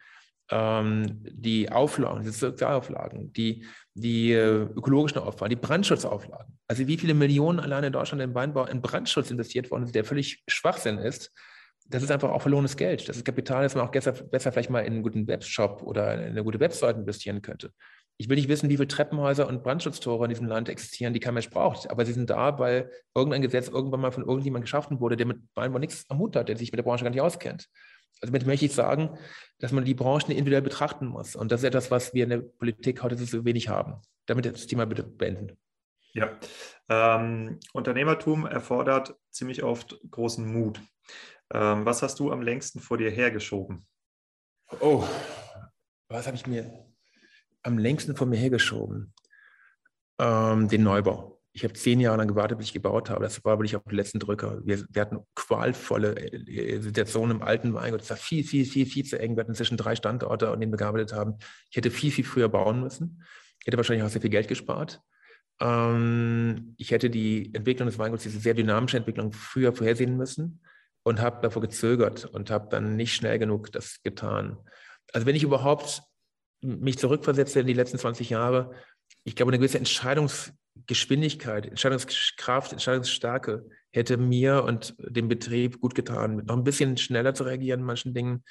[0.50, 6.58] ähm, die Auflagen, die Sozialauflagen, die, die äh, ökologischen Auflagen, die Brandschutzauflagen.
[6.68, 10.06] Also wie viele Millionen allein in Deutschland im Weinbau in Brandschutz investiert worden sind, der
[10.06, 11.32] völlig Schwachsinn ist.
[11.90, 13.08] Das ist einfach auch verlorenes Geld.
[13.08, 16.14] Das ist Kapital, das man auch besser, besser vielleicht mal in einen guten Webshop oder
[16.16, 17.72] in eine gute Webseite investieren könnte.
[18.20, 21.36] Ich will nicht wissen, wie viele Treppenhäuser und Brandschutztore in diesem Land existieren, die kein
[21.36, 21.90] Mensch braucht.
[21.90, 25.38] Aber sie sind da, weil irgendein Gesetz irgendwann mal von irgendjemandem geschaffen wurde, der mit
[25.54, 27.70] Weinbau nichts am Hut hat, der sich mit der Branche gar nicht auskennt.
[28.20, 29.18] Also damit möchte ich sagen,
[29.60, 31.36] dass man die Branchen individuell betrachten muss.
[31.36, 34.02] Und das ist etwas, was wir in der Politik heute so wenig haben.
[34.26, 35.56] Damit das Thema bitte beenden.
[36.14, 36.36] Ja,
[36.90, 40.82] ähm, Unternehmertum erfordert ziemlich oft großen Mut.
[41.54, 43.86] Ähm, was hast du am längsten vor dir hergeschoben?
[44.80, 45.04] Oh,
[46.10, 46.87] was habe ich mir
[47.68, 49.14] am längsten vor mir hergeschoben?
[50.20, 53.24] Ähm, den Neubau ich habe zehn Jahre lang gewartet, bis ich gebaut habe.
[53.24, 54.62] Das war wirklich auf den letzten Drücker.
[54.64, 58.02] Wir, wir hatten qualvolle äh, Situationen im alten Weingut.
[58.02, 59.36] Es war viel, viel, viel, viel zu eng.
[59.36, 61.38] Wir hatten inzwischen drei Standorte, an denen wir gearbeitet haben.
[61.72, 63.24] Ich hätte viel, viel früher bauen müssen.
[63.60, 65.02] Ich hätte wahrscheinlich auch sehr viel Geld gespart.
[65.60, 70.62] Ähm, ich hätte die Entwicklung des Weinguts, diese sehr dynamische Entwicklung, früher vorhersehen müssen
[71.02, 74.58] und habe davor gezögert und habe dann nicht schnell genug das getan.
[75.12, 76.04] Also wenn ich überhaupt
[76.62, 78.72] mich zurückversetze in die letzten 20 Jahre,
[79.24, 80.54] ich glaube, eine gewisse Entscheidungs
[80.86, 87.44] Geschwindigkeit, Entscheidungskraft, Entscheidungsstärke hätte mir und dem Betrieb gut getan, noch ein bisschen schneller zu
[87.44, 88.44] reagieren in manchen Dingen,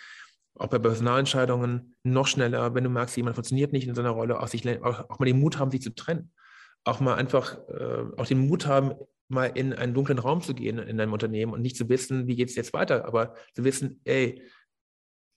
[0.54, 4.48] auch bei Personalentscheidungen noch schneller, wenn du merkst, jemand funktioniert nicht in seiner Rolle, auch,
[4.48, 6.32] sich, auch, auch mal den Mut haben, sich zu trennen.
[6.84, 8.94] Auch mal einfach, äh, auch den Mut haben,
[9.28, 12.36] mal in einen dunklen Raum zu gehen in einem Unternehmen und nicht zu wissen, wie
[12.36, 14.42] geht es jetzt weiter, aber zu wissen, ey,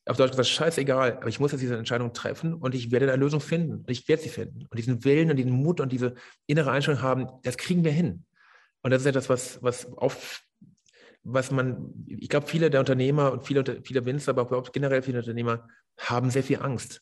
[0.10, 3.22] auf Deutsch gesagt, scheißegal, aber ich muss jetzt diese Entscheidung treffen und ich werde eine
[3.22, 3.82] Lösung finden.
[3.82, 4.66] Und ich werde sie finden.
[4.70, 6.16] Und diesen Willen und diesen Mut und diese
[6.48, 8.26] innere Einstellung haben, das kriegen wir hin.
[8.82, 10.42] Und das ist etwas, was, was auf,
[11.24, 15.20] was man, ich glaube, viele der Unternehmer und viele, viele Winzer, aber auch generell viele
[15.20, 17.02] Unternehmer haben sehr viel Angst.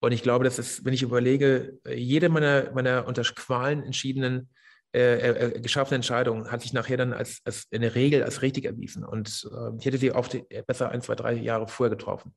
[0.00, 4.48] Und ich glaube, dass es, wenn ich überlege, jede meiner, meiner unter Qualen entschiedenen
[4.94, 8.40] äh, äh, äh, geschaffene Entscheidung hat sich nachher dann als, als in der Regel als
[8.40, 9.04] richtig erwiesen.
[9.04, 10.36] Und äh, ich hätte sie oft
[10.66, 12.34] besser ein, zwei, drei Jahre vorher getroffen.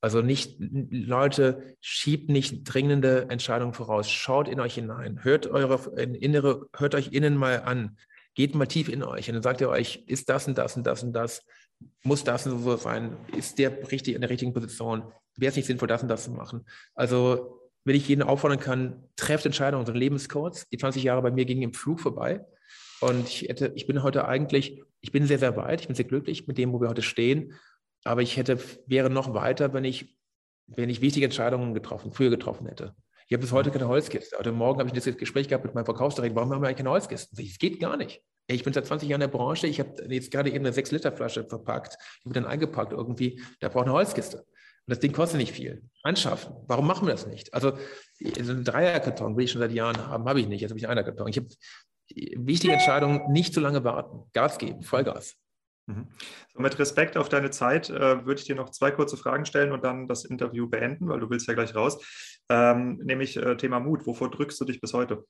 [0.00, 4.10] Also nicht, Leute, schiebt nicht dringende Entscheidungen voraus.
[4.10, 5.24] Schaut in euch hinein.
[5.24, 7.96] Hört eure innere, hört euch innen mal an.
[8.34, 10.86] Geht mal tief in euch und dann sagt ihr euch, ist das und das und
[10.86, 11.42] das und das,
[12.04, 15.02] muss das und so sein, ist der richtig in der richtigen Position,
[15.36, 16.64] wäre es nicht sinnvoll, das und das zu machen.
[16.94, 17.57] Also
[17.88, 20.68] wenn ich jeden auffordern kann, trefft Entscheidungen, so ein Leben ist kurz.
[20.68, 22.44] Die 20 Jahre bei mir gingen im Flug vorbei.
[23.00, 26.04] Und ich, hätte, ich bin heute eigentlich, ich bin sehr, sehr weit, ich bin sehr
[26.04, 27.54] glücklich mit dem, wo wir heute stehen.
[28.04, 30.16] Aber ich hätte, wäre noch weiter, wenn ich,
[30.66, 32.94] wenn ich wichtige Entscheidungen getroffen, früher getroffen hätte.
[33.26, 34.36] Ich habe bis heute keine Holzkiste.
[34.38, 36.36] Heute Morgen habe ich das Gespräch gehabt mit meinem Verkaufsdirektor.
[36.36, 37.38] Warum haben wir eigentlich keine Holzkisten?
[37.42, 38.22] Es geht gar nicht.
[38.48, 39.66] Ich bin seit 20 Jahren in der Branche.
[39.66, 41.96] Ich habe jetzt gerade eben eine 6-Liter-Flasche verpackt.
[42.18, 43.42] Ich habe dann eingepackt irgendwie.
[43.60, 44.46] Da braucht eine Holzkiste.
[44.88, 45.82] Und das Ding kostet nicht viel.
[46.02, 46.56] Anschaffen.
[46.66, 47.52] Warum machen wir das nicht?
[47.52, 47.76] Also
[48.40, 50.62] so einen Dreierkarton will ich schon seit Jahren haben, habe ich nicht.
[50.62, 51.28] Jetzt habe ich einen Karton.
[51.28, 51.48] Ich habe
[52.36, 54.30] wichtige Entscheidungen, nicht zu lange warten.
[54.32, 55.36] Gas geben, Vollgas.
[55.88, 56.08] Mhm.
[56.54, 59.72] So, mit Respekt auf deine Zeit äh, würde ich dir noch zwei kurze Fragen stellen
[59.72, 62.02] und dann das Interview beenden, weil du willst ja gleich raus.
[62.48, 64.06] Ähm, nämlich äh, Thema Mut.
[64.06, 65.22] Wovor drückst du dich bis heute?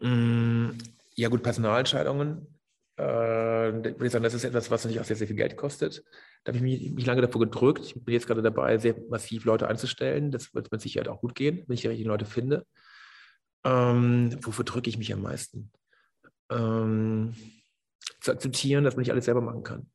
[0.00, 0.78] Mm,
[1.16, 2.46] ja gut, Personalentscheidungen
[2.96, 3.02] äh,
[3.72, 6.04] würde ich sagen, das ist etwas, was natürlich auch sehr, sehr viel Geld kostet.
[6.44, 7.84] Da habe ich mich, mich, lange davor gedrückt.
[7.84, 10.30] Ich bin jetzt gerade dabei, sehr massiv Leute einzustellen.
[10.30, 12.66] Das wird mit Sicherheit auch gut gehen, wenn ich die richtigen Leute finde.
[13.64, 15.70] Ähm, wofür drücke ich mich am meisten?
[16.50, 17.34] Ähm,
[18.20, 19.90] zu akzeptieren, dass man nicht alles selber machen kann.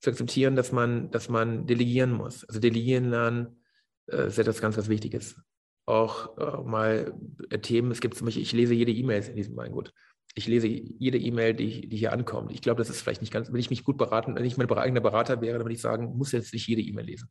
[0.00, 2.44] Zu akzeptieren, dass man, dass man delegieren muss.
[2.44, 3.62] Also delegieren lernen
[4.06, 5.40] äh, ist etwas ganz, ganz Wichtiges.
[5.86, 7.14] Auch äh, mal
[7.50, 9.92] äh, Themen, es gibt zum Beispiel, ich lese jede E-Mail in diesem Weingut
[10.34, 12.52] ich lese jede E-Mail, die, die, hier ankommt.
[12.52, 14.70] Ich glaube, das ist vielleicht nicht ganz, wenn ich mich gut beraten, wenn ich mein
[14.70, 17.30] eigener Berater wäre, dann würde ich sagen, muss jetzt nicht jede E-Mail lesen.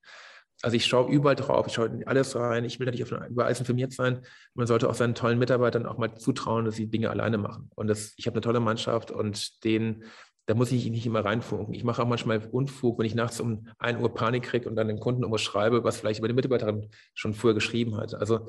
[0.61, 3.45] Also ich schaue überall drauf, ich schaue in alles rein, ich will natürlich auf, über
[3.45, 4.21] alles informiert sein.
[4.53, 7.71] Man sollte auch seinen tollen Mitarbeitern auch mal zutrauen, dass sie Dinge alleine machen.
[7.75, 10.03] Und das, ich habe eine tolle Mannschaft und den,
[10.47, 11.73] da muss ich nicht immer reinfunken.
[11.73, 14.89] Ich mache auch manchmal Unfug, wenn ich nachts um 1 Uhr Panik kriege und dann
[14.89, 18.13] dem Kunden irgendwas schreibe, was vielleicht über die Mitarbeiterin schon vorher geschrieben hat.
[18.15, 18.47] Also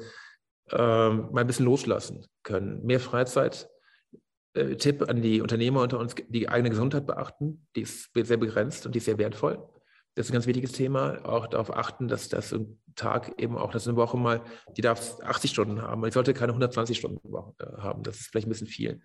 [0.72, 2.84] ähm, mal ein bisschen loslassen können.
[2.84, 3.68] Mehr Freizeit,
[4.60, 7.66] äh, Tipp an die Unternehmer unter uns, die eigene Gesundheit beachten.
[7.76, 9.58] Die ist sehr begrenzt und die ist sehr wertvoll.
[10.14, 11.24] Das ist ein ganz wichtiges Thema.
[11.24, 14.42] Auch darauf achten, dass das ein Tag eben auch, dass eine Woche mal,
[14.76, 16.04] die darf 80 Stunden haben.
[16.04, 18.02] Ich sollte keine 120 Stunden äh, haben.
[18.02, 19.00] Das ist vielleicht ein bisschen viel.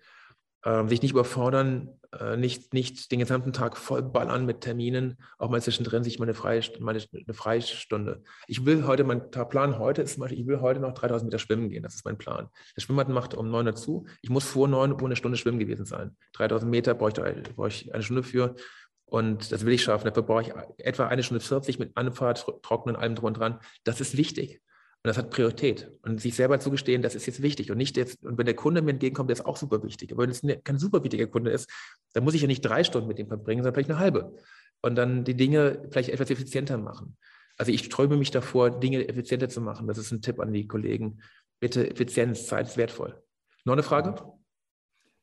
[0.66, 1.88] Äh, sich nicht überfordern,
[2.18, 6.24] äh, nicht, nicht den gesamten Tag voll ballern mit Terminen, auch mal zwischendrin sich mal
[6.24, 8.22] eine, freie, mal eine, eine Freistunde.
[8.48, 11.38] Ich will heute, mein Plan heute ist zum Beispiel, ich will heute noch 3000 Meter
[11.38, 12.48] schwimmen gehen, das ist mein Plan.
[12.76, 15.60] Der Schwimmbad macht um 9 Uhr zu, ich muss vor 9 Uhr eine Stunde schwimmen
[15.60, 16.16] gewesen sein.
[16.32, 18.56] 3000 Meter brauche ich, brauche ich eine Stunde für
[19.04, 20.06] und das will ich schaffen.
[20.06, 20.52] Dafür brauche ich
[20.84, 23.60] etwa eine Stunde 40 mit Anfahrt, Trocknen, allem drum und dran.
[23.84, 24.60] Das ist wichtig.
[25.06, 25.88] Und das hat Priorität.
[26.02, 27.70] Und sich selber zugestehen, das ist jetzt wichtig.
[27.70, 30.10] Und nicht jetzt, und wenn der Kunde mir entgegenkommt, der ist auch super wichtig.
[30.10, 31.70] Aber wenn es kein super wichtiger Kunde ist,
[32.12, 34.34] dann muss ich ja nicht drei Stunden mit dem verbringen, sondern vielleicht eine halbe.
[34.82, 37.16] Und dann die Dinge vielleicht etwas effizienter machen.
[37.56, 39.86] Also ich träume mich davor, Dinge effizienter zu machen.
[39.86, 41.20] Das ist ein Tipp an die Kollegen.
[41.60, 43.22] Bitte Effizienz, Zeit ist wertvoll.
[43.64, 44.16] Noch eine Frage?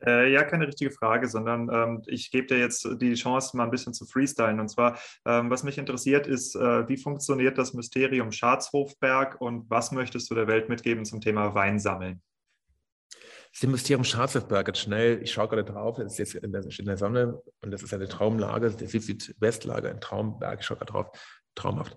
[0.05, 3.71] Äh, ja, keine richtige Frage, sondern ähm, ich gebe dir jetzt die Chance, mal ein
[3.71, 4.59] bisschen zu freestylen.
[4.59, 9.91] Und zwar, ähm, was mich interessiert, ist, äh, wie funktioniert das Mysterium Schatzhofberg und was
[9.91, 12.21] möchtest du der Welt mitgeben zum Thema Weinsammeln?
[13.53, 16.85] Das Mysterium Schatzhofberg, jetzt schnell, ich schaue gerade drauf, es ist jetzt in der, in
[16.85, 21.07] der, Sonne und das ist eine Traumlage, der Südwestlage, ein Traumberg, ich schaue gerade drauf,
[21.53, 21.95] traumhaft.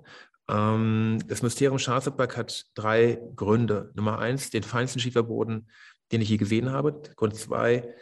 [0.49, 3.91] Ähm, das Mysterium Schatzhofberg hat drei Gründe.
[3.95, 5.69] Nummer eins, den feinsten Schieferboden
[6.13, 7.03] den ich je gesehen habe.
[7.17, 7.95] Grund zwei,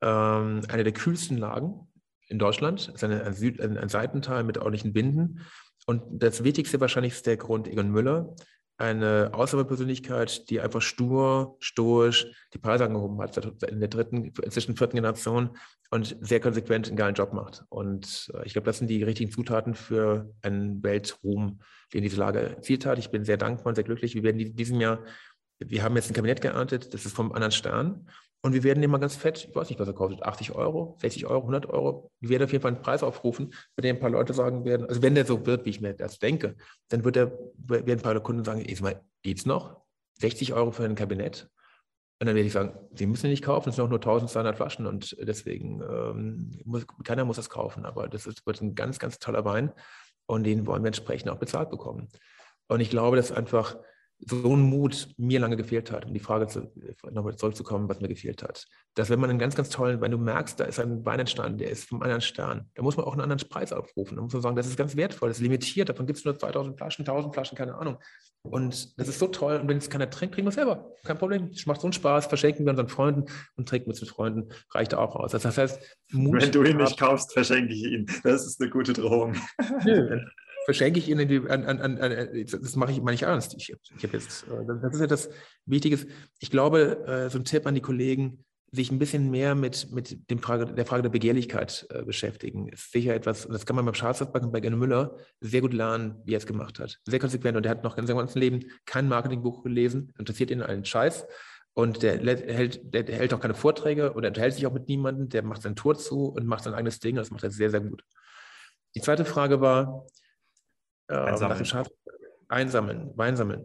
[0.00, 1.88] ähm, eine der kühlsten Lagen
[2.28, 2.88] in Deutschland.
[2.88, 5.40] Das ist eine, ein, Süd, ein, ein Seitental mit ordentlichen Binden.
[5.86, 8.34] Und das Wichtigste wahrscheinlich ist der Grund Egon Müller,
[8.78, 13.36] eine Ausnahmepersönlichkeit, die einfach stur, stoisch die Preise angehoben hat
[13.68, 15.56] in der dritten, inzwischen vierten Generation
[15.90, 17.64] und sehr konsequent einen geilen Job macht.
[17.68, 21.60] Und äh, ich glaube, das sind die richtigen Zutaten für einen Weltruhm,
[21.92, 22.98] den diese Lage erzielt hat.
[22.98, 24.14] Ich bin sehr dankbar und sehr glücklich.
[24.14, 25.00] Wir werden in diesem Jahr
[25.70, 28.08] wir haben jetzt ein Kabinett geerntet, das ist vom anderen Stern.
[28.44, 30.96] Und wir werden den mal ganz fett, ich weiß nicht, was er kostet, 80 Euro,
[31.00, 32.10] 60 Euro, 100 Euro.
[32.18, 34.86] Wir werden auf jeden Fall einen Preis aufrufen, bei dem ein paar Leute sagen werden,
[34.88, 36.56] also wenn der so wird, wie ich mir das denke,
[36.88, 39.80] dann wird der, werden ein paar Kunden sagen, jetzt mal, geht's noch?
[40.18, 41.48] 60 Euro für ein Kabinett?
[42.18, 44.86] Und dann werde ich sagen, Sie müssen nicht kaufen, es sind auch nur 1200 Flaschen
[44.86, 49.20] und deswegen, ähm, muss, keiner muss das kaufen, aber das ist, wird ein ganz, ganz
[49.20, 49.72] toller Wein
[50.26, 52.08] und den wollen wir entsprechend auch bezahlt bekommen.
[52.68, 53.76] Und ich glaube, dass einfach
[54.24, 56.70] so ein Mut mir lange gefehlt hat, um die Frage zu,
[57.10, 58.66] nochmal zurückzukommen, was mir gefehlt hat.
[58.94, 61.58] Dass wenn man einen ganz, ganz tollen, wenn du merkst, da ist ein Wein entstanden,
[61.58, 64.16] der ist vom anderen Stern, da muss man auch einen anderen Preis aufrufen.
[64.16, 66.38] Da muss man sagen, das ist ganz wertvoll, das ist limitiert, davon gibt es nur
[66.38, 67.98] 2000 Flaschen, 1000 Flaschen, keine Ahnung.
[68.44, 69.58] Und das ist so toll.
[69.58, 70.90] Und wenn es keiner trinkt, trinken wir es selber.
[71.04, 71.50] Kein Problem.
[71.52, 74.48] Es macht so einen Spaß, verschenken wir unseren Freunden und trinken wir es mit Freunden,
[74.72, 75.30] reicht auch aus.
[75.30, 78.06] Das heißt, Mut wenn du ihn nicht kaufst, verschenke ich ihn.
[78.24, 79.36] Das ist eine gute Drohung.
[79.84, 80.20] Nö,
[80.64, 83.54] verschenke ich Ihnen, die, an, an, an, das mache ich immer nicht ernst.
[83.56, 85.30] Ich, ich habe jetzt, äh, das ist ja das
[85.66, 85.98] Wichtige.
[86.38, 88.44] Ich glaube, äh, so ein Tipp an die Kollegen,
[88.74, 92.68] sich ein bisschen mehr mit, mit dem Frage, der Frage der Begehrlichkeit äh, beschäftigen.
[92.68, 96.16] Ist sicher etwas, und das kann man beim Schafsbacken bei Genne Müller sehr gut lernen,
[96.24, 96.98] wie er es gemacht hat.
[97.04, 97.56] Sehr konsequent.
[97.56, 101.26] Und er hat noch in seinem ganzen Leben kein Marketingbuch gelesen, interessiert ihn einen Scheiß.
[101.74, 105.28] Und der hält, der hält auch keine Vorträge oder unterhält sich auch mit niemandem.
[105.28, 107.16] Der macht sein Tour zu und macht sein eigenes Ding.
[107.16, 108.04] Das macht er sehr, sehr gut.
[108.94, 110.06] Die zweite Frage war,
[111.20, 111.62] Einsammeln.
[111.72, 111.86] Nach
[112.48, 113.64] Einsammeln, Weinsammeln.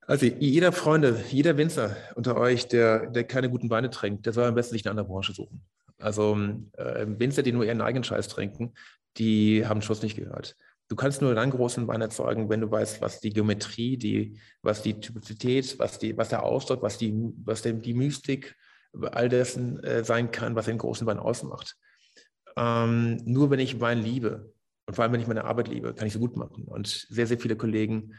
[0.00, 4.46] Also jeder Freunde, jeder Winzer unter euch, der, der keine guten Weine trinkt, der soll
[4.46, 5.62] am besten sich eine andere Branche suchen.
[5.98, 6.36] Also
[6.72, 8.72] äh, Winzer, die nur ihren eigenen Scheiß trinken,
[9.18, 10.56] die haben Schuss nicht gehört.
[10.88, 14.80] Du kannst nur dann großen Wein erzeugen, wenn du weißt, was die Geometrie, die, was
[14.80, 18.56] die Typizität, was, die, was der Ausdruck, was die, was die, die Mystik
[19.12, 21.76] all dessen äh, sein kann, was den großen Wein ausmacht.
[22.56, 24.54] Ähm, nur wenn ich Wein liebe,
[24.88, 26.64] und vor allem, wenn ich meine Arbeit liebe, kann ich so gut machen.
[26.64, 28.14] Und sehr, sehr viele Kollegen,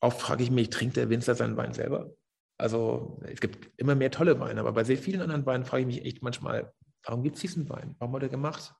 [0.00, 2.10] oft frage ich mich, trinkt der Winzer seinen Wein selber?
[2.58, 5.86] Also es gibt immer mehr tolle Weine, aber bei sehr vielen anderen Weinen frage ich
[5.86, 6.74] mich echt manchmal,
[7.04, 7.96] warum gibt es diesen Wein?
[7.98, 8.74] Warum hat er gemacht?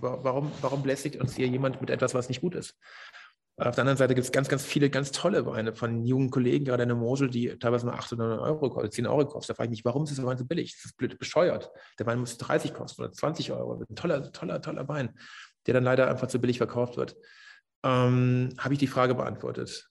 [0.00, 2.78] Warum, warum belästigt uns hier jemand mit etwas, was nicht gut ist?
[3.58, 6.64] Auf der anderen Seite gibt es ganz, ganz viele ganz tolle Weine von jungen Kollegen,
[6.64, 9.52] gerade in der Mosel, die teilweise nur 8 oder 9 Euro kosten, 10 Euro kosten.
[9.52, 10.76] Da frage ich mich, warum ist der Wein so billig?
[10.76, 11.70] Das ist blöd bescheuert.
[11.98, 13.84] Der Wein muss 30 kosten oder 20 Euro.
[13.86, 15.14] Ein toller, toller, toller Wein
[15.66, 17.16] der dann leider einfach zu billig verkauft wird.
[17.84, 19.90] Ähm, Habe ich die Frage beantwortet?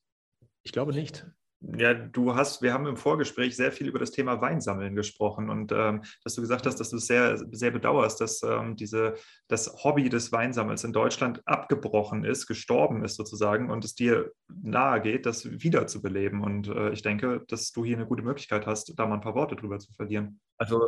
[0.63, 1.25] Ich glaube nicht.
[1.61, 5.73] Ja, du hast, wir haben im Vorgespräch sehr viel über das Thema Weinsammeln gesprochen und
[5.73, 9.15] ähm, dass du gesagt hast, dass du es sehr, sehr bedauerst, dass ähm, diese,
[9.49, 15.01] das Hobby des Weinsammels in Deutschland abgebrochen ist, gestorben ist sozusagen und es dir nahe
[15.01, 16.41] geht, das wiederzubeleben.
[16.43, 19.35] Und äh, ich denke, dass du hier eine gute Möglichkeit hast, da mal ein paar
[19.35, 20.39] Worte drüber zu verlieren.
[20.57, 20.81] Also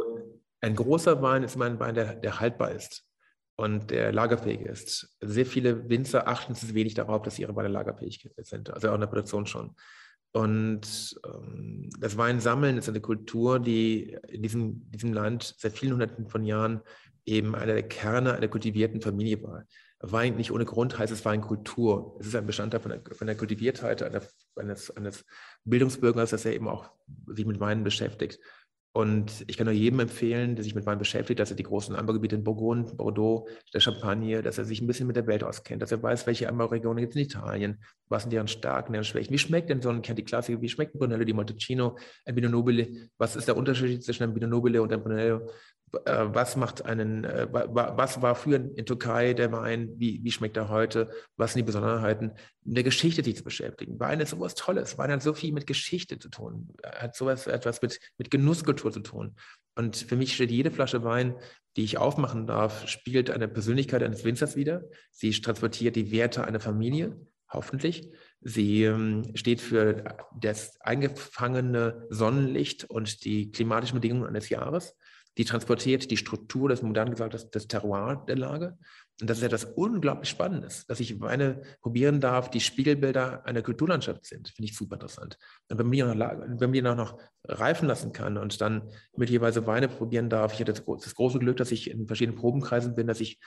[0.61, 3.10] ein großer Wein ist immer ein Wein, der, der haltbar ist
[3.55, 5.15] und der lagerfähig ist.
[5.21, 9.01] Sehr viele Winzer achten zu wenig darauf, dass ihre Weine lagerfähig sind, also auch in
[9.01, 9.75] der Produktion schon.
[10.33, 16.27] Und ähm, das Weinsammeln ist eine Kultur, die in diesem, diesem Land seit vielen Hunderten
[16.27, 16.81] von Jahren
[17.25, 19.65] eben einer der Kerne einer kultivierten Familie war.
[19.99, 22.17] Wein nicht ohne Grund heißt es Weinkultur.
[22.19, 24.21] Es ist ein Bestandteil von der, von der Kultiviertheit einer,
[24.55, 25.25] eines, eines
[25.63, 26.89] Bildungsbürgers, dass er eben auch
[27.27, 28.39] sich mit Weinen beschäftigt.
[28.93, 31.95] Und ich kann nur jedem empfehlen, der sich mit Wein beschäftigt, dass er die großen
[31.95, 35.81] Anbaugebiete in Burgund, Bordeaux, der Champagne, dass er sich ein bisschen mit der Welt auskennt,
[35.81, 39.33] dass er weiß, welche Anbauregionen gibt es in Italien, was sind deren Stärken, deren Schwächen.
[39.33, 42.51] Wie schmeckt denn so ein Chianti Classico, wie schmeckt ein Brunello di Montalcino, ein Pinot
[42.51, 45.49] Nobile, was ist der Unterschied zwischen einem Pinot Nobile und einem Brunello?
[46.05, 50.55] Äh, was macht einen, äh, was war früher in Türkei der Wein, wie, wie schmeckt
[50.55, 52.31] er heute, was sind die Besonderheiten,
[52.63, 53.99] mit der Geschichte sich zu beschäftigen.
[53.99, 54.97] Wein ist sowas Tolles.
[54.97, 59.01] Wein hat so viel mit Geschichte zu tun, hat sowas etwas mit, mit Genusskultur zu
[59.01, 59.35] tun.
[59.75, 61.35] Und für mich steht jede Flasche Wein,
[61.75, 64.83] die ich aufmachen darf, spiegelt eine Persönlichkeit eines Winzers wider.
[65.11, 67.17] Sie transportiert die Werte einer Familie,
[67.49, 68.09] hoffentlich.
[68.41, 74.95] Sie ähm, steht für das eingefangene Sonnenlicht und die klimatischen Bedingungen eines Jahres
[75.37, 78.77] die transportiert die Struktur, das modern gesagt, das, das Terroir der Lage.
[79.21, 84.25] Und das ist etwas unglaublich Spannendes, dass ich Weine probieren darf, die Spiegelbilder einer Kulturlandschaft
[84.25, 84.49] sind.
[84.49, 85.37] Finde ich super interessant.
[85.69, 89.67] Und wenn man die, noch, wenn man die noch reifen lassen kann und dann möglicherweise
[89.67, 93.21] Weine probieren darf, ich hatte das, große Glück, dass ich in verschiedenen Probenkreisen bin, dass
[93.21, 93.39] ich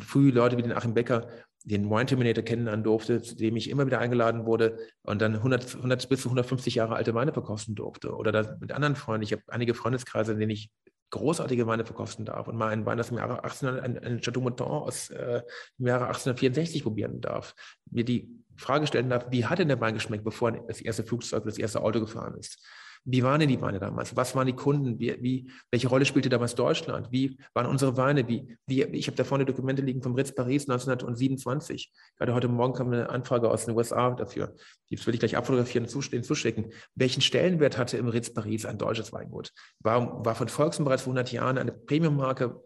[0.00, 1.26] früh Leute wie den Achim Becker,
[1.64, 5.76] den Wine Terminator kennenlernen durfte, zu dem ich immer wieder eingeladen wurde und dann 100,
[5.76, 8.14] 100 bis zu 150 Jahre alte Weine verkosten durfte.
[8.14, 9.24] Oder mit anderen Freunden.
[9.24, 10.70] Ich habe einige Freundeskreise, in denen ich
[11.14, 14.40] großartige Weine verkosten darf und mal einen Wein aus dem Jahre 1800, ein, ein Chateau
[14.40, 15.42] Mouton aus äh,
[15.78, 17.54] dem Jahre 1864 probieren darf,
[17.90, 21.44] mir die Frage stellen darf, wie hat denn der Wein geschmeckt, bevor das erste Flugzeug,
[21.44, 22.58] das erste Auto gefahren ist?
[23.06, 24.16] Wie waren denn die Weine damals?
[24.16, 24.98] Was waren die Kunden?
[24.98, 27.12] Wie, wie, welche Rolle spielte damals Deutschland?
[27.12, 28.26] Wie waren unsere Weine?
[28.26, 31.92] Wie, wie, ich habe da vorne Dokumente liegen vom Ritz Paris 1927.
[32.16, 34.54] Gerade heute Morgen kam eine Anfrage aus den USA dafür.
[34.90, 36.72] Die will ich gleich abfotografieren und zuschicken.
[36.94, 39.52] Welchen Stellenwert hatte im Ritz Paris ein deutsches Weingut?
[39.80, 42.62] War, war von Volkswagen bereits vor 100 Jahren eine Premiummarke?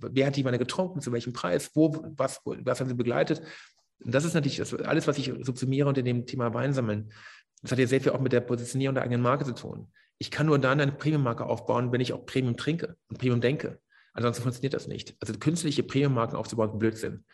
[0.00, 1.02] Wer hat die Weine getrunken?
[1.02, 1.70] Zu welchem Preis?
[1.74, 3.42] Wo, was, was haben sie begleitet?
[4.02, 7.10] Und das ist natürlich das, alles, was ich subsumiere unter dem Thema Weinsammeln.
[7.64, 9.88] Das hat ja sehr viel auch mit der Positionierung der eigenen Marke zu tun.
[10.18, 13.80] Ich kann nur dann eine Premium-Marke aufbauen, wenn ich auch Premium trinke und Premium denke.
[14.12, 15.16] Ansonsten funktioniert das nicht.
[15.20, 17.24] Also künstliche Premium-Marken aufzubauen, ist Blödsinn.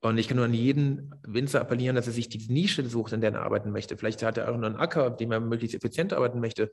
[0.00, 3.22] Und ich kann nur an jeden Winzer appellieren, dass er sich die Nische sucht, in
[3.22, 3.96] der er arbeiten möchte.
[3.96, 6.70] Vielleicht hat er auch nur einen Acker, dem er möglichst effizient arbeiten möchte.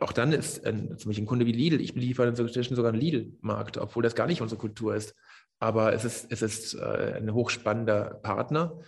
[0.00, 3.00] Auch dann ist ein, zum Beispiel ein Kunde wie Lidl, ich beliefere inzwischen sogar einen
[3.00, 5.14] Lidl-Markt, obwohl das gar nicht unsere Kultur ist.
[5.60, 8.80] Aber es ist, es ist äh, ein hochspannender Partner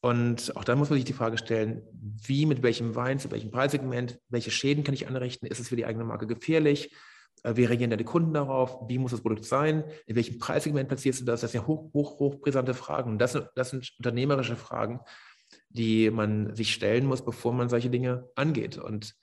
[0.00, 3.50] und auch da muss man sich die Frage stellen, wie, mit welchem Wein, zu welchem
[3.50, 5.46] Preissegment, welche Schäden kann ich anrichten?
[5.46, 6.94] Ist es für die eigene Marke gefährlich?
[7.42, 8.88] Äh, wie reagieren deine Kunden darauf?
[8.88, 9.84] Wie muss das Produkt sein?
[10.06, 11.40] In welchem Preissegment platzierst du das?
[11.40, 13.18] Das sind ja hoch, hoch, hochbrisante Fragen.
[13.18, 15.00] Das, das sind unternehmerische Fragen,
[15.70, 18.78] die man sich stellen muss, bevor man solche Dinge angeht.
[18.78, 19.14] Und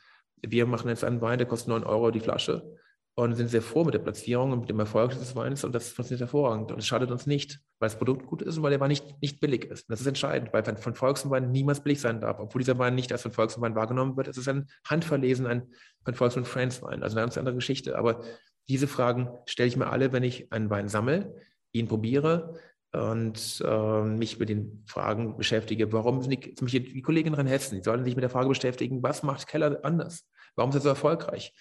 [0.41, 2.77] wir machen jetzt einen Wein, der kostet 9 Euro die Flasche
[3.15, 5.89] und sind sehr froh mit der Platzierung und mit dem Erfolg des Weins und das
[5.89, 8.79] funktioniert hervorragend und es schadet uns nicht, weil das Produkt gut ist und weil der
[8.79, 9.87] Wein nicht, nicht billig ist.
[9.87, 12.39] Und das ist entscheidend, weil von Volkswein niemals billig sein darf.
[12.39, 15.67] Obwohl dieser Wein nicht als von Volkswein wahrgenommen wird, es ist ein handverlesen, ein
[16.03, 17.97] von Volkswein Friends Wein, also eine ganz andere Geschichte.
[17.97, 18.21] Aber
[18.67, 21.35] diese Fragen stelle ich mir alle, wenn ich einen Wein sammle,
[21.71, 22.59] ihn probiere
[22.93, 25.91] und äh, mich mit den Fragen beschäftige.
[25.91, 28.49] Warum sind die, zum Beispiel die Kollegin in Hessen, die sollen sich mit der Frage
[28.49, 30.27] beschäftigen, was macht Keller anders?
[30.55, 31.53] Warum ist er so erfolgreich?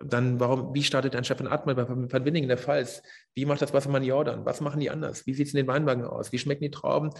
[0.00, 3.02] Dann, warum, wie startet ein Stefan Atmal bei Van Winning in der Pfalz?
[3.34, 4.44] Wie macht das Wassermann Jordan?
[4.44, 5.26] Was machen die anders?
[5.26, 6.30] Wie sieht es in den Weinwagen aus?
[6.32, 7.10] Wie schmecken die Trauben?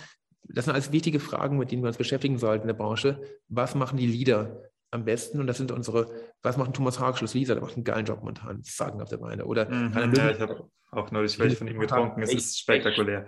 [0.44, 3.20] Das sind alles wichtige Fragen, mit denen wir uns beschäftigen sollten in der Branche.
[3.48, 5.40] Was machen die Leader am besten?
[5.40, 6.06] Und das sind unsere,
[6.42, 7.54] was macht Thomas Hagschluss Lisa?
[7.54, 9.44] Der macht einen geilen Job momentan, sagen auf der Beine.
[9.44, 12.22] Oder mhm, ja, ich habe auch neulich welche von ihm getrunken.
[12.22, 13.26] Es ist spektakulär.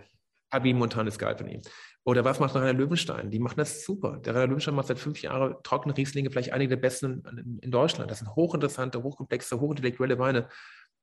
[0.52, 1.62] Habi Montan ist geil von ihm.
[2.05, 3.31] Oder was macht Rainer Löwenstein?
[3.31, 4.18] Die machen das super.
[4.18, 7.22] Der Rainer Löwenstein macht seit fünf Jahren trockene Rieslinge, vielleicht einige der besten
[7.60, 8.10] in, Deutschland.
[8.10, 10.48] Das sind hochinteressante, hochkomplexe, hochintellektuelle Weine.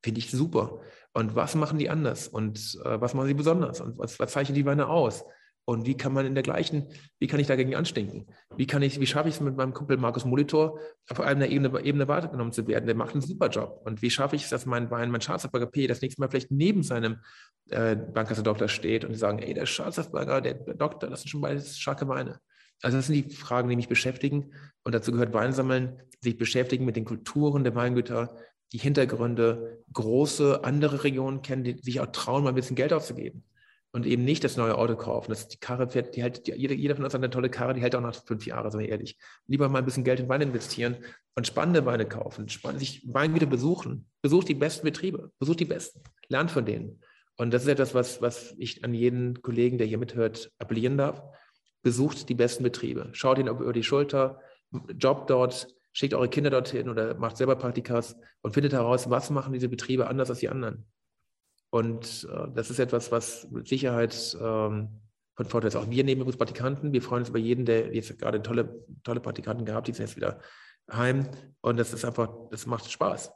[0.04, 0.80] Finde ich super.
[1.14, 2.28] Und was machen die anders?
[2.28, 3.82] Und äh, was machen sie besonders?
[3.82, 5.24] Und was, was zeichnet die Weine aus?
[5.70, 6.88] Und wie kann man in der gleichen,
[7.20, 8.28] wie kann ich dagegen anstinken?
[8.56, 10.80] Wie kann ich, wie schaffe ich es mit meinem Kumpel Markus Molitor
[11.10, 12.86] auf einer Ebene, Ebene wahrgenommen zu werden?
[12.86, 13.82] Der macht einen super Job.
[13.84, 16.52] Und wie schaffe ich es, dass mein Wein, mein Schwarzberger P das nächste Mal vielleicht
[16.52, 17.18] neben seinem
[17.70, 21.78] äh, Bankkasser-Doktor steht und die sagen, ey, der Schwarzberger, der Doktor, das sind schon beides
[21.78, 22.40] starke Weine.
[22.82, 24.54] Also das sind die Fragen, die mich beschäftigen.
[24.86, 28.38] Und dazu gehört Weinsammeln, sich beschäftigen mit den Kulturen der Weingüter,
[28.72, 33.44] die Hintergründe, große andere Regionen kennen, die sich auch trauen, mal ein bisschen Geld auszugeben
[33.92, 35.32] und eben nicht das neue Auto kaufen.
[35.32, 37.74] Das die Karre fährt, die hält, die, jeder, jeder von uns hat eine tolle Karre,
[37.74, 39.18] die hält auch nach fünf Jahren, so ehrlich.
[39.48, 40.98] Lieber mal ein bisschen Geld in Wein investieren
[41.36, 44.08] und spannende Weine kaufen, spannend, sich Weingüter besuchen.
[44.22, 47.02] Besucht die besten Betriebe, besucht die besten, lernt von denen.
[47.38, 51.22] Und das ist etwas, was, was ich an jeden Kollegen, der hier mithört, appellieren darf.
[51.84, 53.10] Besucht die besten Betriebe.
[53.14, 54.42] Schaut ihnen über die Schulter,
[54.98, 59.54] jobbt dort, schickt eure Kinder dorthin oder macht selber Praktikas und findet heraus, was machen
[59.54, 60.86] diese Betriebe anders als die anderen.
[61.70, 65.02] Und äh, das ist etwas, was mit Sicherheit ähm,
[65.36, 65.76] von Vorteil ist.
[65.76, 66.94] Auch wir nehmen uns Praktikanten.
[66.94, 70.16] Wir freuen uns über jeden, der jetzt gerade tolle, tolle Praktikanten gehabt, die sind jetzt
[70.16, 70.40] wieder
[70.92, 71.28] heim.
[71.62, 73.32] Und das ist einfach, das macht Spaß.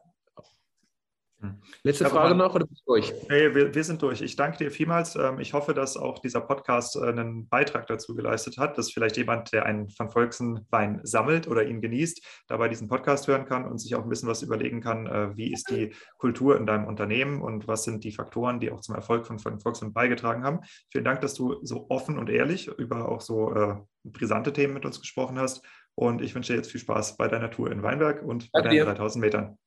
[1.41, 1.55] Hm.
[1.81, 3.11] Letzte Frage noch oder bist du durch?
[3.27, 4.21] Nee, wir, wir, sind durch.
[4.21, 5.15] Ich danke dir vielmals.
[5.15, 9.17] Ähm, ich hoffe, dass auch dieser Podcast äh, einen Beitrag dazu geleistet hat, dass vielleicht
[9.17, 13.65] jemand, der einen Van Volksen Wein sammelt oder ihn genießt, dabei diesen Podcast hören kann
[13.65, 16.85] und sich auch ein bisschen was überlegen kann, äh, wie ist die Kultur in deinem
[16.85, 20.59] Unternehmen und was sind die Faktoren, die auch zum Erfolg von Van Volksen beigetragen haben.
[20.91, 24.85] Vielen Dank, dass du so offen und ehrlich über auch so äh, brisante Themen mit
[24.85, 25.65] uns gesprochen hast.
[25.95, 28.85] Und ich wünsche dir jetzt viel Spaß bei deiner Tour in Weinberg und bei deinen
[28.85, 29.57] 3000 Metern.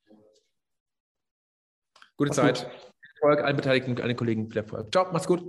[2.17, 2.63] Gute mach's Zeit.
[2.63, 2.91] Gut.
[3.15, 4.91] Erfolg, allen Beteiligten, allen Kollegen viel Erfolg.
[4.91, 5.43] Ciao, mach's gut.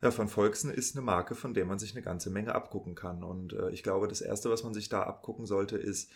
[0.00, 3.24] Ja, von Volksen ist eine Marke, von der man sich eine ganze Menge abgucken kann.
[3.24, 6.12] Und äh, ich glaube, das Erste, was man sich da abgucken sollte, ist,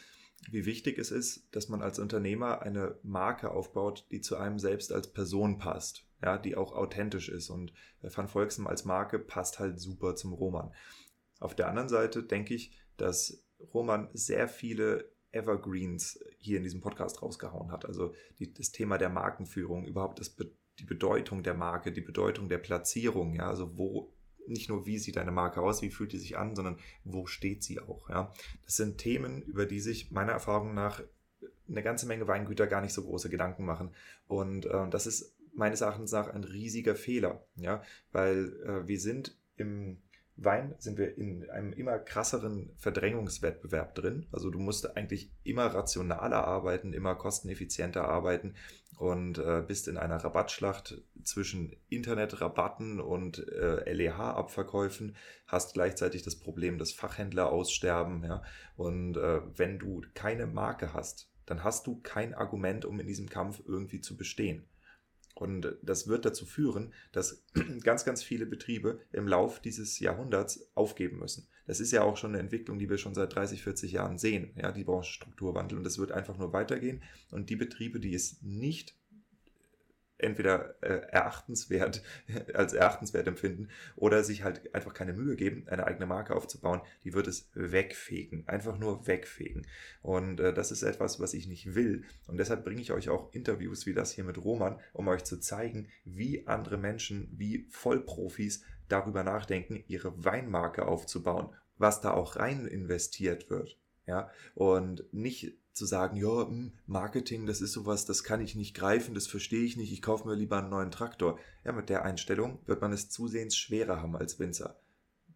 [0.51, 4.93] wie wichtig es ist, dass man als Unternehmer eine Marke aufbaut, die zu einem selbst
[4.93, 7.49] als Person passt, ja, die auch authentisch ist.
[7.49, 7.73] Und
[8.03, 10.73] äh, Van Volksen als Marke passt halt super zum Roman.
[11.41, 13.43] Auf der anderen Seite denke ich, dass
[13.73, 17.85] Roman sehr viele Evergreens hier in diesem Podcast rausgehauen hat.
[17.85, 20.37] Also die, das Thema der Markenführung, überhaupt das,
[20.79, 24.13] die Bedeutung der Marke, die Bedeutung der Platzierung, ja, also wo
[24.47, 27.63] nicht nur wie sieht eine Marke aus, wie fühlt die sich an, sondern wo steht
[27.63, 28.33] sie auch, ja.
[28.65, 31.03] Das sind Themen, über die sich meiner Erfahrung nach
[31.69, 33.91] eine ganze Menge Weingüter gar nicht so große Gedanken machen.
[34.27, 39.37] Und äh, das ist meines Erachtens nach ein riesiger Fehler, ja, weil äh, wir sind
[39.57, 39.99] im
[40.41, 44.27] Wein sind wir in einem immer krasseren Verdrängungswettbewerb drin.
[44.31, 48.55] Also du musst eigentlich immer rationaler arbeiten, immer kosteneffizienter arbeiten
[48.99, 55.17] und äh, bist in einer Rabattschlacht zwischen Internetrabatten und äh, LEH-Abverkäufen,
[55.47, 58.23] hast gleichzeitig das Problem, dass Fachhändler aussterben.
[58.25, 58.43] Ja?
[58.77, 63.29] Und äh, wenn du keine Marke hast, dann hast du kein Argument, um in diesem
[63.29, 64.67] Kampf irgendwie zu bestehen.
[65.41, 67.45] Und das wird dazu führen, dass
[67.85, 71.47] ganz, ganz viele Betriebe im Lauf dieses Jahrhunderts aufgeben müssen.
[71.67, 74.53] Das ist ja auch schon eine Entwicklung, die wir schon seit 30, 40 Jahren sehen,
[74.57, 75.79] ja, die Branchenstrukturwandel.
[75.79, 77.03] Und das wird einfach nur weitergehen.
[77.31, 78.98] Und die Betriebe, die es nicht
[80.19, 82.03] entweder äh, erachtenswert,
[82.55, 87.15] als erachtenswert empfinden oder sich halt einfach keine Mühe geben, eine eigene Marke aufzubauen, die
[87.15, 88.47] wird es wegfegen.
[88.47, 89.67] Einfach nur wegfegen.
[90.03, 92.05] Und äh, das ist etwas, was ich nicht will.
[92.27, 95.39] Und deshalb bringe ich euch auch Interviews wie das hier mit Roman, um euch zu
[95.39, 102.67] zeigen, wie andere Menschen, wie Vollprofis darüber nachdenken, ihre Weinmarke aufzubauen, was da auch rein
[102.67, 103.79] investiert wird.
[104.07, 108.75] Ja, und nicht zu sagen, ja, hm, Marketing, das ist sowas, das kann ich nicht
[108.75, 111.39] greifen, das verstehe ich nicht, ich kaufe mir lieber einen neuen Traktor.
[111.65, 114.79] Ja, mit der Einstellung wird man es zusehends schwerer haben als Winzer.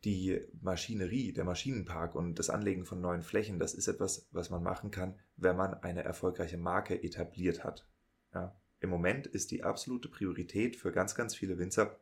[0.05, 4.63] Die Maschinerie, der Maschinenpark und das Anlegen von neuen Flächen, das ist etwas, was man
[4.63, 7.87] machen kann, wenn man eine erfolgreiche Marke etabliert hat.
[8.35, 8.57] Ja.
[8.81, 12.01] Im Moment ist die absolute Priorität für ganz, ganz viele Winzer,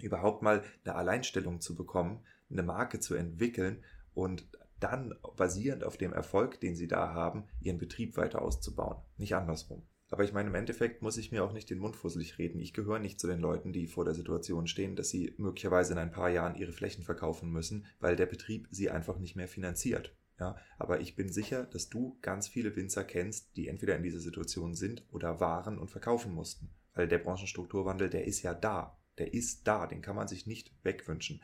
[0.00, 4.48] überhaupt mal eine Alleinstellung zu bekommen, eine Marke zu entwickeln und
[4.80, 9.02] dann basierend auf dem Erfolg, den sie da haben, ihren Betrieb weiter auszubauen.
[9.16, 9.82] Nicht andersrum.
[10.08, 12.60] Aber ich meine, im Endeffekt muss ich mir auch nicht den Mund fusselig reden.
[12.60, 15.98] Ich gehöre nicht zu den Leuten, die vor der Situation stehen, dass sie möglicherweise in
[15.98, 20.14] ein paar Jahren ihre Flächen verkaufen müssen, weil der Betrieb sie einfach nicht mehr finanziert.
[20.38, 24.20] Ja, aber ich bin sicher, dass du ganz viele Winzer kennst, die entweder in dieser
[24.20, 26.70] Situation sind oder waren und verkaufen mussten.
[26.94, 28.98] Weil der Branchenstrukturwandel, der ist ja da.
[29.18, 31.42] Der ist da, den kann man sich nicht wegwünschen.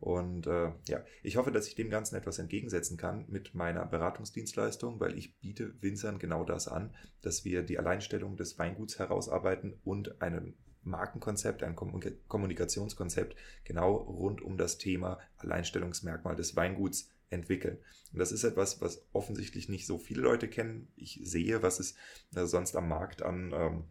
[0.00, 4.98] Und äh, ja, ich hoffe, dass ich dem Ganzen etwas entgegensetzen kann mit meiner Beratungsdienstleistung,
[4.98, 10.22] weil ich biete Winzern genau das an, dass wir die Alleinstellung des Weinguts herausarbeiten und
[10.22, 17.78] ein Markenkonzept, ein Kommunikationskonzept genau rund um das Thema Alleinstellungsmerkmal des Weinguts entwickeln.
[18.12, 20.88] Und das ist etwas, was offensichtlich nicht so viele Leute kennen.
[20.96, 21.94] Ich sehe, was es
[22.34, 23.84] äh, sonst am Markt an ähm,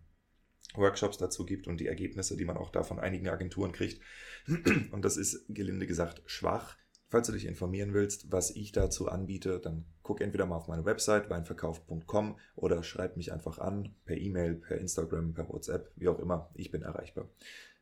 [0.76, 4.02] Workshops dazu gibt und die Ergebnisse, die man auch da von einigen Agenturen kriegt.
[4.92, 6.78] Und das ist gelinde gesagt schwach.
[7.08, 10.86] Falls du dich informieren willst, was ich dazu anbiete, dann guck entweder mal auf meine
[10.86, 16.20] Website weinverkauf.com oder schreib mich einfach an per E-Mail, per Instagram, per WhatsApp, wie auch
[16.20, 16.52] immer.
[16.54, 17.28] Ich bin erreichbar.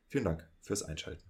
[0.06, 1.27] Vielen Dank fürs Einschalten.